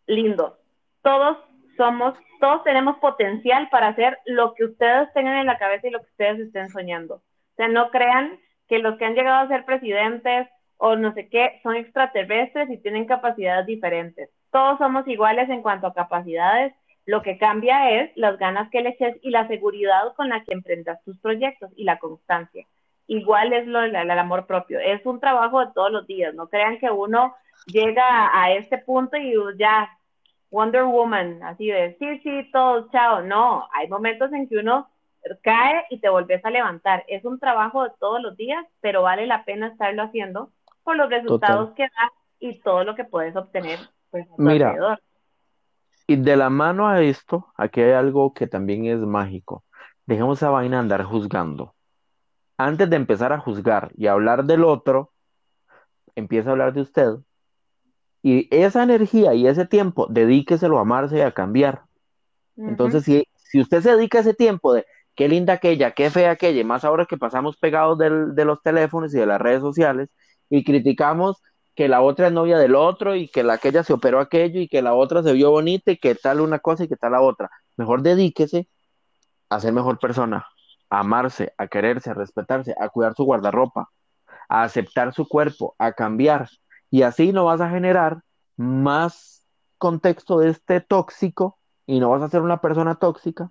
lindos, 0.07 0.55
todos 1.03 1.39
somos, 1.77 2.15
todos 2.41 2.65
tenemos 2.65 2.97
potencial 2.99 3.69
para 3.71 3.89
hacer 3.89 4.19
lo 4.27 4.55
que 4.55 4.65
ustedes 4.65 5.13
tengan 5.13 5.37
en 5.37 5.47
la 5.47 5.59
cabeza 5.59 5.89
y 5.89 5.91
lo 5.91 6.01
que 6.01 6.11
ustedes 6.11 6.41
estén 6.41 6.69
soñando. 6.71 7.17
O 7.17 7.57
sea, 7.57 7.69
no 7.69 7.91
crean 7.91 8.39
que 8.69 8.79
los 8.79 8.97
que 8.99 9.05
han 9.05 9.15
llegado 9.15 9.45
a 9.45 9.49
ser 9.49 9.65
presidentes, 9.65 10.49
o 10.87 10.97
no 10.97 11.15
sé 11.15 11.31
qué, 11.31 11.61
son 11.63 11.77
extraterrestres 11.77 12.69
y 12.69 12.77
tienen 12.77 13.07
capacidades 13.07 13.65
diferentes. 13.65 14.29
Todos 14.51 14.77
somos 14.77 15.09
iguales 15.09 15.49
en 15.49 15.63
cuanto 15.63 15.87
a 15.87 15.95
capacidades, 15.95 16.75
lo 17.07 17.23
que 17.23 17.39
cambia 17.39 17.91
es 17.91 18.15
las 18.17 18.37
ganas 18.37 18.69
que 18.69 18.83
le 18.83 18.91
eches 18.91 19.17
y 19.23 19.31
la 19.31 19.49
seguridad 19.49 20.13
con 20.15 20.29
la 20.29 20.45
que 20.45 20.53
emprendas 20.53 21.03
tus 21.03 21.19
proyectos 21.21 21.71
y 21.75 21.85
la 21.85 21.99
constancia. 21.99 22.67
Igual 23.07 23.55
es 23.55 23.67
lo 23.67 23.81
del 23.81 24.11
amor 24.11 24.47
propio, 24.47 24.79
es 24.79 25.01
un 25.07 25.21
trabajo 25.21 25.61
de 25.61 25.73
todos 25.73 25.91
los 25.91 26.07
días, 26.07 26.35
no 26.35 26.49
crean 26.49 26.79
que 26.79 26.91
uno 26.91 27.35
llega 27.65 28.39
a 28.39 28.53
este 28.53 28.77
punto 28.77 29.17
y 29.17 29.33
ya, 29.57 29.89
Wonder 30.51 30.85
Woman, 30.85 31.43
así 31.45 31.69
de, 31.69 31.97
sí, 31.99 32.19
sí, 32.19 32.51
todo, 32.53 32.91
chao, 32.93 33.23
no, 33.23 33.67
hay 33.73 33.89
momentos 33.89 34.31
en 34.35 34.51
que 34.51 34.59
uno 34.59 34.91
cae 35.43 35.87
y 35.89 35.99
te 35.99 36.11
volvés 36.11 36.45
a 36.45 36.51
levantar. 36.51 37.05
Es 37.09 37.25
un 37.25 37.41
trabajo 37.41 37.85
de 37.85 37.91
todos 37.99 38.21
los 38.21 38.37
días, 38.37 38.67
pero 38.83 39.01
vale 39.01 39.27
la 39.27 39.47
pena 39.47 39.69
estarlo 39.69 40.03
haciendo 40.03 40.51
por 40.85 40.97
los 40.97 41.11
resultados 41.11 41.73
que 41.75 41.85
da 41.85 42.13
y 42.39 42.61
todo 42.61 42.85
lo 42.85 42.95
que 42.95 43.05
puedes 43.05 43.35
obtener 43.37 43.81
pues, 44.11 44.27
a 44.31 44.37
tu 44.37 44.43
Mira, 44.43 45.01
Y 46.07 46.17
de 46.17 46.37
la 46.37 46.51
mano 46.51 46.89
a 46.89 47.03
esto, 47.03 47.53
aquí 47.57 47.81
hay 47.81 47.93
algo 47.93 48.35
que 48.35 48.47
también 48.47 48.87
es 48.87 49.01
mágico. 49.01 49.65
Dejemos 50.07 50.39
esa 50.39 50.51
vaina 50.51 50.81
andar 50.81 51.03
juzgando. 51.05 51.75
antes 52.59 52.89
de 52.91 52.97
empezar 52.97 53.33
a 53.33 53.39
juzgar 53.39 53.91
y 53.97 54.07
hablar 54.07 54.45
del 54.45 54.65
otro, 54.65 55.13
empieza 56.15 56.51
a 56.51 56.53
hablar 56.53 56.73
de 56.73 56.83
usted. 56.83 57.11
Y 58.23 58.49
esa 58.55 58.83
energía 58.83 59.35
y 59.35 59.47
ese 59.47 59.67
tiempo, 59.67 60.07
dedíqueselo 60.09 60.79
a 60.79 60.83
amarse 60.83 61.19
y 61.19 61.21
a 61.21 61.33
cambiar. 61.33 61.85
Entonces, 62.57 63.05
si, 63.05 63.25
si 63.37 63.61
usted 63.61 63.83
se 63.83 63.97
dedica 63.97 64.21
ese 64.21 64.35
tiempo 64.35 64.73
de 64.73 64.87
qué 65.15 65.29
linda 65.29 65.55
aquella, 65.55 65.93
qué 65.93 66.11
fea 66.11 66.31
aquella, 66.33 66.65
más 66.65 66.85
ahora 66.85 67.07
que 67.07 67.19
pasamos 67.19 67.57
pegados 67.57 67.99
del, 67.99 68.35
de 68.35 68.45
los 68.45 68.63
teléfonos 68.63 69.15
y 69.15 69.19
de 69.19 69.27
las 69.27 69.41
redes 69.41 69.61
sociales 69.61 70.11
y 70.51 70.65
criticamos 70.65 71.43
que 71.75 71.89
la 71.89 72.03
otra 72.03 72.29
es 72.29 72.33
novia 72.33 72.59
del 72.59 72.75
otro 72.75 73.17
y 73.17 73.29
que 73.29 73.43
la 73.43 73.55
aquella 73.55 73.83
se 73.83 73.93
operó 73.93 74.21
aquello 74.21 74.61
y 74.61 74.69
que 74.69 74.83
la 74.83 74.95
otra 74.95 75.23
se 75.23 75.33
vio 75.33 75.51
bonita 75.51 75.91
y 75.93 75.97
que 75.99 76.15
tal 76.15 76.41
una 76.41 76.59
cosa 76.61 76.85
y 76.85 76.89
que 76.89 76.97
tal 76.97 77.13
la 77.13 77.21
otra. 77.21 77.51
Mejor 77.77 78.03
dedíquese 78.03 78.69
a 79.49 79.61
ser 79.61 79.73
mejor 79.73 79.99
persona, 79.99 80.47
a 80.91 81.01
amarse, 81.01 81.53
a 81.59 81.67
quererse, 81.69 82.11
a 82.11 82.15
respetarse, 82.15 82.75
a 82.79 82.89
cuidar 82.89 83.15
su 83.15 83.25
guardarropa, 83.25 83.91
a 84.49 84.63
aceptar 84.63 85.13
su 85.15 85.27
cuerpo, 85.29 85.75
a 85.79 85.93
cambiar. 85.93 86.49
Y 86.91 87.03
así 87.03 87.33
no 87.33 87.45
vas 87.47 87.61
a 87.61 87.71
generar 87.71 88.23
más 88.57 89.47
contexto 89.79 90.39
de 90.39 90.51
este 90.51 90.81
tóxico 90.81 91.59
y 91.87 91.99
no 92.01 92.11
vas 92.11 92.23
a 92.23 92.29
ser 92.29 92.41
una 92.41 92.61
persona 92.61 92.95
tóxica 92.95 93.51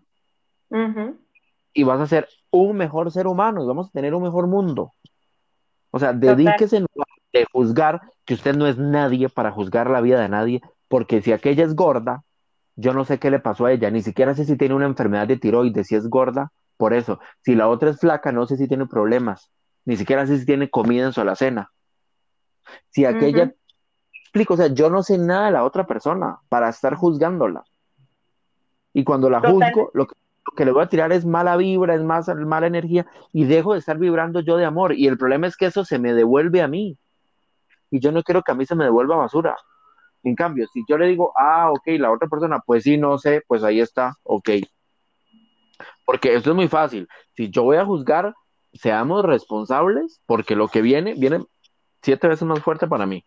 y 1.73 1.83
vas 1.83 1.99
a 1.99 2.07
ser 2.07 2.27
un 2.51 2.77
mejor 2.77 3.11
ser 3.11 3.27
humano 3.27 3.63
y 3.63 3.67
vamos 3.67 3.87
a 3.89 3.91
tener 3.91 4.13
un 4.13 4.23
mejor 4.23 4.47
mundo. 4.47 4.93
O 5.95 5.99
sea, 5.99 6.11
dedíquese 6.11 6.83
de 7.33 7.45
juzgar 7.51 8.01
que 8.25 8.33
usted 8.33 8.55
no 8.55 8.65
es 8.65 8.79
nadie 8.79 9.29
para 9.29 9.51
juzgar 9.51 9.91
la 9.91 10.01
vida 10.01 10.19
de 10.19 10.27
nadie, 10.27 10.61
porque 10.87 11.21
si 11.21 11.31
aquella 11.31 11.63
es 11.63 11.75
gorda, 11.75 12.23
yo 12.75 12.95
no 12.95 13.05
sé 13.05 13.19
qué 13.19 13.29
le 13.29 13.37
pasó 13.37 13.67
a 13.67 13.71
ella, 13.71 13.91
ni 13.91 14.01
siquiera 14.01 14.33
sé 14.33 14.45
si 14.45 14.57
tiene 14.57 14.73
una 14.73 14.87
enfermedad 14.87 15.27
de 15.27 15.37
tiroides, 15.37 15.85
si 15.85 15.95
es 15.95 16.09
gorda, 16.09 16.51
por 16.77 16.95
eso. 16.95 17.19
Si 17.41 17.53
la 17.53 17.67
otra 17.67 17.91
es 17.91 17.99
flaca, 17.99 18.31
no 18.31 18.47
sé 18.47 18.57
si 18.57 18.67
tiene 18.67 18.87
problemas, 18.87 19.51
ni 19.85 19.95
siquiera 19.95 20.25
sé 20.25 20.39
si 20.39 20.47
tiene 20.47 20.71
comida 20.71 21.05
en 21.05 21.13
su 21.13 21.21
alacena. 21.21 21.71
Si 22.89 23.05
aquella, 23.05 23.53
explico, 24.23 24.55
o 24.55 24.57
sea, 24.57 24.67
yo 24.67 24.89
no 24.89 25.03
sé 25.03 25.19
nada 25.19 25.45
de 25.45 25.51
la 25.51 25.63
otra 25.63 25.85
persona 25.85 26.39
para 26.49 26.69
estar 26.69 26.95
juzgándola. 26.95 27.63
Y 28.93 29.03
cuando 29.03 29.29
la 29.29 29.41
juzgo, 29.41 29.91
lo 29.93 30.07
que, 30.07 30.15
que, 30.55 30.65
le 30.65 30.71
voy 30.71 30.83
a 30.83 30.89
tirar 30.89 31.11
es 31.11 31.25
mala 31.25 31.57
vibra, 31.57 31.95
es 31.95 32.01
más 32.01 32.27
mala 32.27 32.67
energía, 32.67 33.05
y 33.31 33.45
dejo 33.45 33.73
de 33.73 33.79
estar 33.79 33.97
vibrando 33.97 34.39
yo 34.41 34.57
de 34.57 34.65
amor. 34.65 34.93
Y 34.93 35.07
el 35.07 35.17
problema 35.17 35.47
es 35.47 35.57
que 35.57 35.65
eso 35.65 35.85
se 35.85 35.99
me 35.99 36.13
devuelve 36.13 36.61
a 36.61 36.67
mí. 36.67 36.97
Y 37.91 37.99
yo 37.99 38.11
no 38.11 38.23
quiero 38.23 38.41
que 38.41 38.51
a 38.51 38.55
mí 38.55 38.65
se 38.65 38.75
me 38.75 38.85
devuelva 38.85 39.15
basura. 39.15 39.55
En 40.23 40.35
cambio, 40.35 40.67
si 40.73 40.83
yo 40.87 40.97
le 40.97 41.07
digo, 41.07 41.33
ah, 41.37 41.69
ok, 41.71 41.83
la 41.99 42.11
otra 42.11 42.27
persona, 42.27 42.59
pues 42.65 42.83
sí, 42.83 42.97
no 42.97 43.17
sé, 43.17 43.43
pues 43.45 43.63
ahí 43.63 43.81
está, 43.81 44.15
ok. 44.23 44.49
Porque 46.05 46.33
esto 46.33 46.51
es 46.51 46.55
muy 46.55 46.67
fácil. 46.67 47.07
Si 47.35 47.49
yo 47.49 47.63
voy 47.63 47.77
a 47.77 47.85
juzgar, 47.85 48.33
seamos 48.73 49.23
responsables, 49.25 50.21
porque 50.25 50.55
lo 50.55 50.69
que 50.69 50.81
viene, 50.81 51.13
viene 51.13 51.45
siete 52.01 52.27
veces 52.27 52.47
más 52.47 52.61
fuerte 52.61 52.87
para 52.87 53.05
mí. 53.05 53.25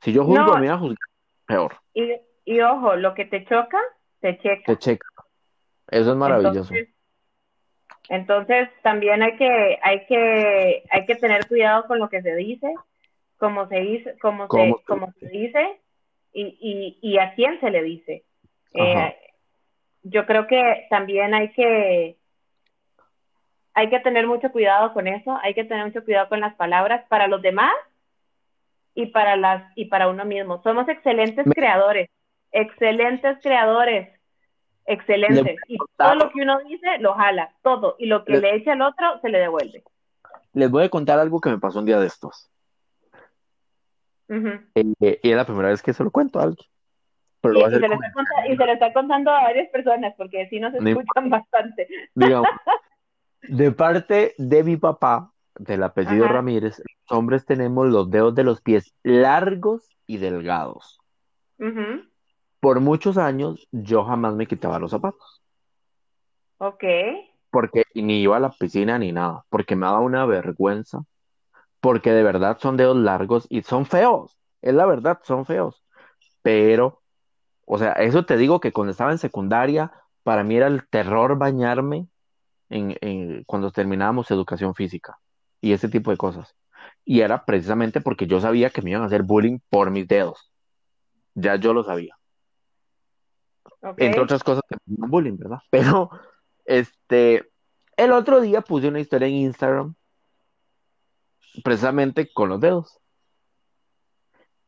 Si 0.00 0.12
yo 0.12 0.24
juzgo, 0.24 0.54
a 0.54 0.60
mí 0.60 0.68
a 0.68 0.78
juzgar, 0.78 1.08
peor. 1.46 1.76
Y, 1.92 2.12
y, 2.44 2.60
ojo, 2.60 2.94
lo 2.96 3.14
que 3.14 3.24
te 3.24 3.44
choca, 3.44 3.80
te 4.20 4.38
checa. 4.38 4.62
Te 4.66 4.78
checa. 4.78 5.07
Eso 5.90 6.10
es 6.10 6.16
maravilloso. 6.16 6.74
Entonces, 6.74 6.88
entonces, 8.08 8.68
también 8.82 9.22
hay 9.22 9.36
que, 9.36 9.78
hay 9.82 10.06
que, 10.06 10.84
hay 10.90 11.06
que 11.06 11.16
tener 11.16 11.46
cuidado 11.46 11.86
con 11.86 11.98
lo 11.98 12.08
que 12.08 12.22
se 12.22 12.34
dice, 12.36 12.72
como 13.36 13.68
se 13.68 13.80
dice, 13.80 14.16
como 14.18 14.48
se, 14.48 14.74
como 14.86 15.12
se 15.12 15.28
dice, 15.28 15.80
y, 16.32 16.56
y, 16.60 16.98
y 17.02 17.18
a 17.18 17.34
quién 17.34 17.60
se 17.60 17.70
le 17.70 17.82
dice. 17.82 18.24
Eh, 18.72 19.16
yo 20.02 20.24
creo 20.26 20.46
que 20.46 20.86
también 20.90 21.34
hay 21.34 21.52
que 21.52 22.16
hay 23.74 23.90
que 23.90 24.00
tener 24.00 24.26
mucho 24.26 24.50
cuidado 24.50 24.92
con 24.92 25.06
eso, 25.06 25.38
hay 25.40 25.54
que 25.54 25.64
tener 25.64 25.84
mucho 25.86 26.04
cuidado 26.04 26.28
con 26.28 26.40
las 26.40 26.54
palabras 26.56 27.04
para 27.08 27.28
los 27.28 27.40
demás 27.42 27.72
y 28.92 29.06
para 29.06 29.36
las 29.36 29.70
y 29.76 29.84
para 29.84 30.08
uno 30.08 30.24
mismo. 30.24 30.60
Somos 30.62 30.88
excelentes 30.88 31.46
creadores, 31.54 32.10
excelentes 32.50 33.38
creadores, 33.40 34.08
excelentes. 34.88 35.56
Y 35.68 35.76
todo 35.96 36.14
lo 36.14 36.30
que 36.30 36.42
uno 36.42 36.58
dice 36.64 36.98
lo 36.98 37.14
jala, 37.14 37.52
todo, 37.62 37.96
y 37.98 38.06
lo 38.06 38.24
que 38.24 38.38
le 38.38 38.56
echa 38.56 38.72
al 38.72 38.82
otro 38.82 39.20
se 39.20 39.28
le 39.28 39.38
devuelve. 39.38 39.84
Les 40.54 40.70
voy 40.70 40.84
a 40.84 40.88
contar 40.88 41.18
algo 41.18 41.40
que 41.40 41.50
me 41.50 41.58
pasó 41.58 41.78
un 41.78 41.84
día 41.84 42.00
de 42.00 42.06
estos. 42.06 42.50
Eh, 44.28 45.20
y 45.22 45.30
es 45.30 45.36
la 45.36 45.46
primera 45.46 45.68
vez 45.68 45.82
que 45.82 45.92
se 45.92 46.04
lo 46.04 46.10
cuento 46.10 46.40
a 46.40 46.44
alguien. 46.44 46.66
y, 47.44 48.56
se 48.56 48.66
lo 48.66 48.72
está 48.72 48.92
contando 48.92 49.30
a 49.30 49.42
varias 49.42 49.68
personas, 49.70 50.14
porque 50.16 50.48
si 50.48 50.58
nos 50.58 50.74
escuchan 50.74 51.30
bastante. 51.30 51.86
Digamos, 52.14 52.48
de 53.42 53.70
parte 53.72 54.34
de 54.38 54.64
mi 54.64 54.76
papá, 54.76 55.32
del 55.58 55.82
apellido 55.82 56.28
Ramírez, 56.28 56.78
los 56.78 57.18
hombres 57.18 57.44
tenemos 57.44 57.88
los 57.88 58.10
dedos 58.10 58.34
de 58.34 58.44
los 58.44 58.60
pies 58.60 58.94
largos 59.02 59.88
y 60.06 60.18
delgados. 60.18 61.00
Por 62.60 62.80
muchos 62.80 63.18
años 63.18 63.68
yo 63.72 64.04
jamás 64.04 64.34
me 64.34 64.46
quitaba 64.46 64.78
los 64.78 64.90
zapatos. 64.90 65.42
Ok. 66.58 66.84
Porque 67.50 67.84
ni 67.94 68.22
iba 68.22 68.36
a 68.36 68.40
la 68.40 68.50
piscina 68.50 68.98
ni 68.98 69.12
nada, 69.12 69.44
porque 69.48 69.76
me 69.76 69.86
daba 69.86 70.00
una 70.00 70.26
vergüenza 70.26 71.04
porque 71.80 72.12
de 72.12 72.22
verdad 72.22 72.58
son 72.60 72.76
dedos 72.76 72.96
largos 72.96 73.46
y 73.48 73.62
son 73.62 73.86
feos, 73.86 74.36
es 74.62 74.74
la 74.74 74.86
verdad, 74.86 75.18
son 75.24 75.46
feos. 75.46 75.84
Pero, 76.42 77.02
o 77.66 77.78
sea, 77.78 77.92
eso 77.92 78.24
te 78.24 78.36
digo 78.36 78.60
que 78.60 78.72
cuando 78.72 78.92
estaba 78.92 79.12
en 79.12 79.18
secundaria, 79.18 79.92
para 80.22 80.44
mí 80.44 80.56
era 80.56 80.66
el 80.66 80.86
terror 80.88 81.38
bañarme 81.38 82.08
en, 82.70 83.44
cuando 83.44 83.70
terminábamos 83.70 84.30
educación 84.30 84.74
física 84.74 85.18
y 85.60 85.72
ese 85.72 85.88
tipo 85.88 86.10
de 86.10 86.16
cosas. 86.16 86.54
Y 87.04 87.20
era 87.20 87.44
precisamente 87.44 88.00
porque 88.00 88.26
yo 88.26 88.40
sabía 88.40 88.70
que 88.70 88.82
me 88.82 88.90
iban 88.90 89.02
a 89.02 89.06
hacer 89.06 89.22
bullying 89.22 89.58
por 89.70 89.90
mis 89.90 90.06
dedos. 90.06 90.52
Ya 91.34 91.56
yo 91.56 91.72
lo 91.72 91.84
sabía. 91.84 92.16
Entre 93.96 94.20
otras 94.20 94.42
cosas, 94.42 94.62
bullying, 94.86 95.36
¿verdad? 95.36 95.58
Pero, 95.70 96.10
este, 96.64 97.50
el 97.96 98.12
otro 98.12 98.40
día 98.40 98.60
puse 98.60 98.88
una 98.88 99.00
historia 99.00 99.28
en 99.28 99.34
Instagram 99.34 99.94
precisamente 101.62 102.32
con 102.32 102.48
los 102.48 102.60
dedos. 102.60 102.98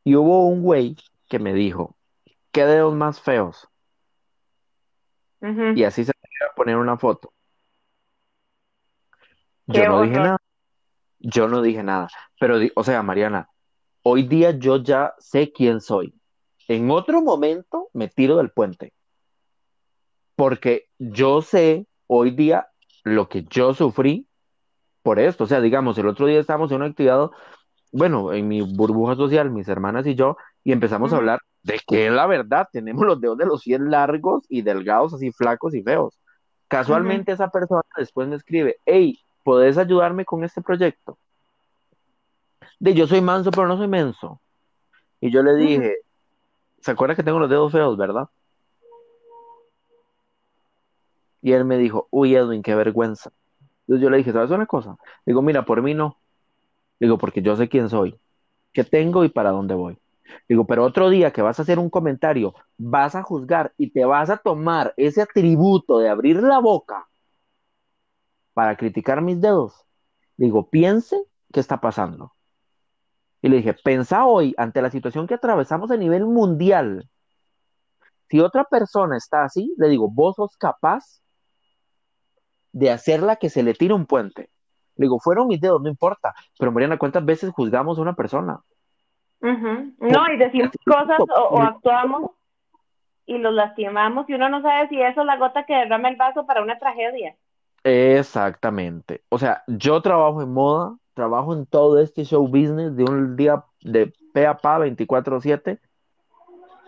Y 0.04 0.16
hubo 0.16 0.46
un 0.46 0.62
güey 0.62 0.96
que 1.28 1.38
me 1.38 1.52
dijo, 1.52 1.96
¿qué 2.52 2.64
dedos 2.64 2.94
más 2.94 3.20
feos? 3.20 3.68
Y 5.74 5.84
así 5.84 6.04
se 6.04 6.12
me 6.12 6.46
a 6.46 6.54
poner 6.54 6.76
una 6.76 6.98
foto. 6.98 7.32
Yo 9.66 9.88
no 9.88 10.02
dije 10.02 10.16
nada. 10.16 10.38
Yo 11.18 11.48
no 11.48 11.62
dije 11.62 11.82
nada. 11.82 12.08
Pero, 12.38 12.58
o 12.74 12.84
sea, 12.84 13.02
Mariana, 13.02 13.48
hoy 14.02 14.24
día 14.24 14.50
yo 14.50 14.82
ya 14.82 15.14
sé 15.18 15.52
quién 15.52 15.80
soy. 15.80 16.14
En 16.68 16.90
otro 16.90 17.22
momento 17.22 17.88
me 17.92 18.08
tiro 18.08 18.36
del 18.36 18.50
puente. 18.50 18.92
Porque 20.40 20.86
yo 20.98 21.42
sé 21.42 21.86
hoy 22.06 22.30
día 22.30 22.68
lo 23.04 23.28
que 23.28 23.42
yo 23.42 23.74
sufrí 23.74 24.26
por 25.02 25.18
esto. 25.18 25.44
O 25.44 25.46
sea, 25.46 25.60
digamos, 25.60 25.98
el 25.98 26.08
otro 26.08 26.24
día 26.24 26.40
estábamos 26.40 26.70
en 26.70 26.76
una 26.76 26.86
actividad, 26.86 27.28
bueno, 27.92 28.32
en 28.32 28.48
mi 28.48 28.62
burbuja 28.62 29.16
social, 29.16 29.50
mis 29.50 29.68
hermanas 29.68 30.06
y 30.06 30.14
yo, 30.14 30.38
y 30.64 30.72
empezamos 30.72 31.12
a 31.12 31.18
hablar 31.18 31.40
de 31.62 31.78
que 31.86 32.06
es 32.06 32.12
la 32.12 32.26
verdad, 32.26 32.66
tenemos 32.72 33.04
los 33.04 33.20
dedos 33.20 33.36
de 33.36 33.44
los 33.44 33.62
pies 33.64 33.80
largos 33.80 34.46
y 34.48 34.62
delgados, 34.62 35.12
así 35.12 35.30
flacos 35.30 35.74
y 35.74 35.82
feos. 35.82 36.18
Casualmente 36.68 37.32
esa 37.32 37.50
persona 37.50 37.82
después 37.98 38.26
me 38.26 38.36
escribe, 38.36 38.78
hey, 38.86 39.18
¿puedes 39.44 39.76
ayudarme 39.76 40.24
con 40.24 40.42
este 40.42 40.62
proyecto? 40.62 41.18
De 42.78 42.94
yo 42.94 43.06
soy 43.06 43.20
manso, 43.20 43.50
pero 43.50 43.68
no 43.68 43.76
soy 43.76 43.88
menso. 43.88 44.40
Y 45.20 45.30
yo 45.30 45.42
le 45.42 45.54
dije, 45.56 45.96
¿se 46.80 46.92
acuerda 46.92 47.14
que 47.14 47.22
tengo 47.22 47.38
los 47.38 47.50
dedos 47.50 47.70
feos, 47.70 47.98
verdad? 47.98 48.30
Y 51.42 51.52
él 51.52 51.64
me 51.64 51.78
dijo, 51.78 52.08
uy, 52.10 52.34
Edwin, 52.34 52.62
qué 52.62 52.74
vergüenza. 52.74 53.30
Entonces 53.82 54.02
yo 54.02 54.10
le 54.10 54.18
dije, 54.18 54.32
¿sabes 54.32 54.50
una 54.50 54.66
cosa? 54.66 54.96
Digo, 55.26 55.42
mira, 55.42 55.64
por 55.64 55.82
mí 55.82 55.94
no. 55.94 56.18
Digo, 56.98 57.18
porque 57.18 57.42
yo 57.42 57.56
sé 57.56 57.68
quién 57.68 57.88
soy, 57.88 58.18
qué 58.72 58.84
tengo 58.84 59.24
y 59.24 59.30
para 59.30 59.50
dónde 59.50 59.74
voy. 59.74 59.98
Digo, 60.48 60.66
pero 60.66 60.84
otro 60.84 61.10
día 61.10 61.32
que 61.32 61.42
vas 61.42 61.58
a 61.58 61.62
hacer 61.62 61.78
un 61.78 61.90
comentario, 61.90 62.54
vas 62.76 63.14
a 63.14 63.22
juzgar 63.22 63.72
y 63.76 63.90
te 63.90 64.04
vas 64.04 64.30
a 64.30 64.36
tomar 64.36 64.94
ese 64.96 65.22
atributo 65.22 65.98
de 65.98 66.08
abrir 66.08 66.42
la 66.42 66.58
boca 66.58 67.08
para 68.52 68.76
criticar 68.76 69.22
mis 69.22 69.40
dedos. 69.40 69.74
Digo, 70.36 70.68
piense 70.68 71.22
qué 71.52 71.60
está 71.60 71.80
pasando. 71.80 72.32
Y 73.42 73.48
le 73.48 73.56
dije, 73.56 73.74
pensa 73.74 74.26
hoy 74.26 74.54
ante 74.58 74.82
la 74.82 74.90
situación 74.90 75.26
que 75.26 75.34
atravesamos 75.34 75.90
a 75.90 75.96
nivel 75.96 76.26
mundial. 76.26 77.08
Si 78.28 78.38
otra 78.40 78.64
persona 78.64 79.16
está 79.16 79.44
así, 79.44 79.74
le 79.78 79.88
digo, 79.88 80.08
vos 80.10 80.36
sos 80.36 80.56
capaz 80.56 81.19
de 82.72 82.90
hacerla 82.90 83.36
que 83.36 83.50
se 83.50 83.62
le 83.62 83.74
tire 83.74 83.94
un 83.94 84.06
puente. 84.06 84.50
Le 84.96 85.06
digo, 85.06 85.18
fueron 85.18 85.48
mis 85.48 85.60
dedos, 85.60 85.80
no 85.80 85.88
importa. 85.88 86.34
Pero 86.58 86.72
Mariana, 86.72 86.98
¿cuántas 86.98 87.24
veces 87.24 87.50
juzgamos 87.50 87.98
a 87.98 88.02
una 88.02 88.14
persona? 88.14 88.60
No, 89.40 90.32
y 90.32 90.36
decimos 90.36 90.70
cosas 90.84 91.18
o, 91.18 91.60
actuamos 91.60 92.32
y 93.24 93.38
los 93.38 93.54
lastimamos 93.54 94.28
y 94.28 94.34
uno 94.34 94.50
no 94.50 94.60
sabe 94.60 94.88
si 94.88 95.00
eso 95.00 95.20
es 95.20 95.26
la 95.26 95.38
gota 95.38 95.64
que 95.64 95.74
derrama 95.74 96.08
el 96.08 96.16
vaso 96.16 96.44
para 96.44 96.62
una 96.62 96.78
tragedia. 96.78 97.36
Exactamente. 97.82 99.22
O 99.30 99.38
sea, 99.38 99.62
yo 99.66 100.02
trabajo 100.02 100.42
en 100.42 100.52
moda, 100.52 100.96
trabajo 101.14 101.54
en 101.54 101.64
todo 101.64 102.00
este 102.00 102.24
show 102.24 102.46
business 102.46 102.94
de 102.96 103.04
un 103.04 103.36
día 103.36 103.64
de 103.80 104.12
pe 104.34 104.46
a 104.46 104.58
pa 104.58 104.78
24/7 104.78 105.78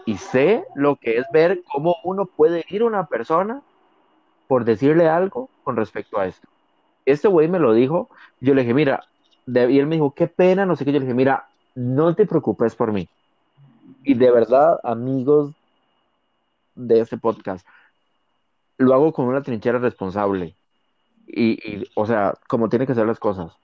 y 0.05 0.17
sé 0.19 0.65
lo 0.75 0.97
que 0.97 1.17
es 1.19 1.27
ver 1.33 1.63
cómo 1.73 1.97
uno 2.05 2.27
puede 2.27 2.65
ir 2.69 2.83
a 2.83 2.87
una 2.87 3.07
persona 3.07 3.63
por 4.53 4.67
decirle 4.67 5.09
algo 5.09 5.49
con 5.65 5.77
respecto 5.77 6.21
a 6.21 6.27
esto. 6.27 6.47
Este 7.07 7.27
güey 7.27 7.49
me 7.49 7.59
lo 7.59 7.73
dijo, 7.73 8.11
yo 8.39 8.53
le 8.53 8.61
dije, 8.61 8.75
mira, 8.75 9.03
y 9.47 9.79
él 9.79 9.87
me 9.87 9.95
dijo, 9.95 10.13
qué 10.13 10.27
pena, 10.27 10.67
no 10.67 10.77
sé 10.77 10.85
qué, 10.85 10.93
yo 10.93 10.99
le 10.99 11.07
dije, 11.07 11.15
mira, 11.15 11.49
no 11.75 12.15
te 12.15 12.27
preocupes 12.27 12.75
por 12.75 12.93
mí. 12.93 13.09
Y 14.05 14.13
de 14.13 14.31
verdad, 14.31 14.79
amigos 14.85 15.55
de 16.75 17.01
este 17.01 17.17
podcast, 17.17 17.67
lo 18.77 18.93
hago 18.93 19.15
con 19.15 19.25
una 19.25 19.41
trinchera 19.41 19.79
responsable. 19.79 20.55
Y, 21.27 21.89
o 21.95 22.05
sea, 22.05 22.35
como 22.47 22.69
tiene 22.69 22.87
que 22.87 22.95
ser 22.95 23.07
las 23.07 23.19
cosas. 23.19 23.57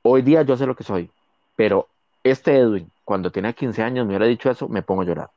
Hoy 0.00 0.22
día 0.22 0.40
yo 0.40 0.56
sé 0.56 0.64
lo 0.64 0.74
que 0.74 0.84
soy, 0.84 1.10
pero 1.54 1.86
este 2.24 2.56
Edwin, 2.56 2.90
cuando 3.04 3.30
tenía 3.30 3.52
15 3.52 3.82
años, 3.82 4.06
me 4.06 4.12
hubiera 4.12 4.24
dicho 4.24 4.50
eso, 4.50 4.70
me 4.70 4.80
pongo 4.80 5.02
a 5.02 5.04
llorar. 5.04 5.30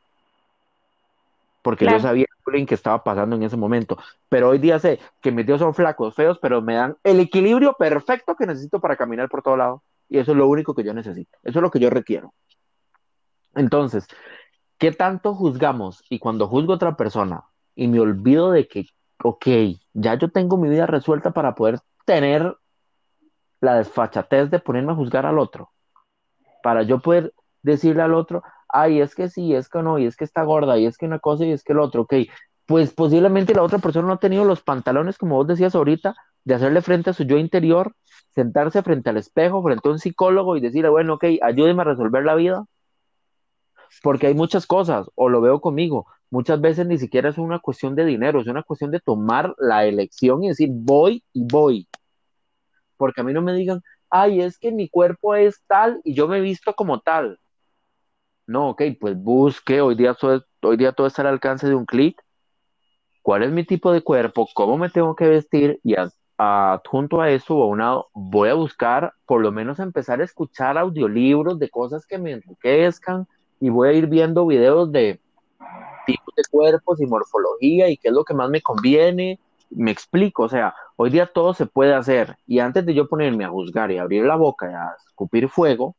Porque 1.64 1.86
yo 1.86 2.00
sabía 2.00 2.26
el 2.30 2.44
bullying 2.46 2.66
que 2.66 2.76
estaba 2.76 3.04
pasando 3.04 3.38
en 3.38 3.44
ese 3.44 3.56
momento. 3.58 3.98
Pero 4.30 4.50
hoy 4.50 4.60
día 4.60 4.78
sé 4.78 5.00
que 5.22 5.32
mis 5.32 5.46
dios 5.46 5.60
son 5.60 5.74
flacos, 5.74 6.14
feos, 6.14 6.38
pero 6.40 6.62
me 6.62 6.76
dan 6.76 6.98
el 7.04 7.22
equilibrio 7.22 7.74
perfecto 7.74 8.36
que 8.36 8.46
necesito 8.46 8.82
para 8.82 8.98
caminar 8.98 9.30
por 9.30 9.42
todo 9.42 9.58
lado. 9.58 9.84
Y 10.10 10.20
eso 10.20 10.34
es 10.34 10.38
lo 10.38 10.48
único 10.48 10.76
que 10.76 10.84
yo 10.84 10.94
necesito. 10.94 11.40
Eso 11.42 11.60
es 11.60 11.64
lo 11.64 11.72
que 11.72 11.80
yo 11.80 11.90
requiero. 11.90 12.34
Entonces, 13.56 14.08
¿qué 14.78 14.92
tanto 14.92 15.34
juzgamos? 15.34 16.04
Y 16.10 16.20
cuando 16.20 16.48
juzgo 16.48 16.74
a 16.74 16.76
otra 16.76 16.98
persona 16.98 17.46
y 17.76 17.88
me 17.88 18.02
olvido 18.02 18.52
de 18.52 18.68
que, 18.68 18.88
ok, 19.24 19.48
ya 19.94 20.16
yo 20.16 20.30
tengo 20.30 20.58
mi 20.58 20.68
vida 20.68 20.86
resuelta 20.86 21.32
para 21.32 21.56
poder 21.56 21.80
tener 22.06 22.58
la 23.62 23.76
desfachatez 23.76 24.52
de 24.52 24.60
ponerme 24.60 24.92
a 24.92 24.96
juzgar 24.96 25.26
al 25.26 25.40
otro. 25.40 25.72
Para 26.62 26.84
yo 26.84 27.00
poder 27.00 27.34
decirle 27.62 28.02
al 28.02 28.14
otro, 28.14 28.44
ay, 28.74 29.02
es 29.02 29.16
que 29.16 29.30
sí, 29.30 29.54
es 29.56 29.70
que 29.70 29.82
no, 29.84 30.00
y 30.00 30.06
es 30.06 30.18
que 30.18 30.26
está 30.26 30.44
gorda, 30.44 30.78
y 30.78 30.86
es 30.86 30.98
que 30.98 31.06
una 31.06 31.20
cosa 31.20 31.46
y 31.46 31.52
es 31.52 31.64
que 31.64 31.74
el 31.74 31.80
otro, 31.80 32.02
ok. 32.04 32.14
Pues 32.66 32.94
posiblemente 32.94 33.54
la 33.54 33.64
otra 33.64 33.80
persona 33.80 34.08
no 34.08 34.14
ha 34.14 34.20
tenido 34.20 34.46
los 34.46 34.62
pantalones, 34.62 35.18
como 35.18 35.36
vos 35.36 35.48
decías 35.48 35.76
ahorita, 35.76 36.16
de 36.44 36.56
hacerle 36.56 36.82
frente 36.82 37.10
a 37.12 37.14
su 37.14 37.24
yo 37.24 37.38
interior, 37.38 37.96
sentarse 38.36 38.82
frente 38.84 39.10
al 39.10 39.18
espejo, 39.18 39.64
frente 39.64 39.88
a 39.88 39.92
un 39.92 40.00
psicólogo 40.00 40.58
y 40.58 40.62
decirle, 40.62 40.90
bueno, 40.90 41.16
ok, 41.16 41.26
ayúdeme 41.42 41.82
a 41.82 41.86
resolver 41.86 42.24
la 42.26 42.36
vida. 42.36 42.66
Porque 44.02 44.28
hay 44.28 44.34
muchas 44.34 44.66
cosas, 44.66 45.08
o 45.16 45.30
lo 45.30 45.40
veo 45.42 45.62
conmigo, 45.62 46.08
muchas 46.32 46.60
veces 46.60 46.88
ni 46.88 46.98
siquiera 46.98 47.30
es 47.30 47.38
una 47.38 47.60
cuestión 47.60 47.96
de 47.96 48.06
dinero, 48.06 48.42
es 48.42 48.48
una 48.48 48.64
cuestión 48.64 48.92
de 48.92 49.00
tomar 49.00 49.54
la 49.60 49.86
elección 49.86 50.44
y 50.44 50.48
decir, 50.50 50.70
voy 50.72 51.24
y 51.32 51.46
voy. 51.46 51.88
Porque 52.98 53.22
a 53.22 53.24
mí 53.24 53.34
no 53.34 53.42
me 53.42 53.54
digan, 53.54 53.82
ay, 54.10 54.42
es 54.42 54.58
que 54.58 54.72
mi 54.72 54.90
cuerpo 54.90 55.36
es 55.36 55.62
tal 55.68 56.02
y 56.04 56.16
yo 56.16 56.28
me 56.28 56.38
he 56.38 56.42
visto 56.42 56.74
como 56.74 57.02
tal. 57.02 57.40
No, 58.46 58.70
ok, 58.70 58.82
pues 59.00 59.16
busque, 59.18 59.80
hoy 59.80 59.96
día 59.96 60.14
todo, 60.14 60.44
hoy 60.62 60.78
día 60.78 60.92
todo 60.92 61.08
está 61.08 61.22
al 61.22 61.30
alcance 61.30 61.68
de 61.68 61.76
un 61.76 61.86
clic. 61.86 62.22
¿Cuál 63.22 63.44
es 63.44 63.52
mi 63.52 63.64
tipo 63.66 63.92
de 63.92 64.02
cuerpo? 64.02 64.48
¿Cómo 64.54 64.78
me 64.78 64.90
tengo 64.90 65.16
que 65.16 65.28
vestir? 65.30 65.80
Y 65.82 65.96
adjunto 66.38 67.22
a 67.22 67.30
eso, 67.30 67.54
a 67.64 67.68
un 67.68 67.80
lado, 67.80 68.10
voy 68.14 68.50
a 68.50 68.54
buscar, 68.54 69.14
por 69.26 69.42
lo 69.42 69.52
menos 69.52 69.80
empezar 69.80 70.20
a 70.20 70.26
escuchar 70.26 70.78
audiolibros 70.78 71.58
de 71.58 71.70
cosas 71.70 72.06
que 72.06 72.18
me 72.18 72.32
enriquezcan 72.32 73.28
y 73.62 73.70
voy 73.70 73.90
a 73.90 73.94
ir 73.94 74.08
viendo 74.08 74.46
videos 74.46 74.92
de 74.92 75.22
tipos 76.06 76.36
de 76.36 76.44
cuerpos 76.52 77.00
y 77.00 77.06
morfología 77.06 77.88
y 77.88 77.96
qué 77.96 78.10
es 78.10 78.14
lo 78.14 78.26
que 78.26 78.34
más 78.34 78.50
me 78.50 78.62
conviene. 78.62 79.40
Me 79.70 79.92
explico, 79.92 80.44
o 80.44 80.50
sea, 80.50 80.76
hoy 80.98 81.10
día 81.10 81.28
todo 81.28 81.54
se 81.54 81.66
puede 81.66 81.94
hacer 81.94 82.36
y 82.46 82.60
antes 82.60 82.86
de 82.86 82.94
yo 82.94 83.08
ponerme 83.08 83.46
a 83.46 83.50
juzgar 83.50 83.90
y 83.92 84.00
abrir 84.00 84.26
la 84.26 84.36
boca 84.36 84.70
y 84.70 84.74
a 84.74 84.96
escupir 85.08 85.48
fuego, 85.48 85.96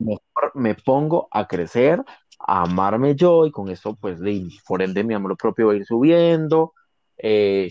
mejor 0.00 0.52
me 0.54 0.74
pongo 0.74 1.28
a 1.30 1.46
crecer, 1.46 2.02
a 2.38 2.62
amarme 2.62 3.14
yo 3.14 3.46
y 3.46 3.52
con 3.52 3.68
eso, 3.68 3.96
pues, 3.96 4.20
de, 4.20 4.48
por 4.66 4.82
ende, 4.82 5.04
mi 5.04 5.14
amor 5.14 5.36
propio 5.36 5.68
va 5.68 5.72
a 5.74 5.76
ir 5.76 5.86
subiendo. 5.86 6.74
Eh, 7.18 7.70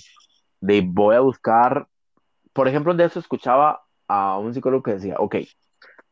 de 0.62 0.82
voy 0.86 1.16
a 1.16 1.22
buscar, 1.22 1.88
por 2.54 2.68
ejemplo, 2.68 2.94
de 2.94 3.06
eso 3.06 3.20
escuchaba 3.20 3.82
a 4.08 4.38
un 4.38 4.54
psicólogo 4.54 4.84
que 4.84 4.94
decía, 4.94 5.16
ok, 5.18 5.38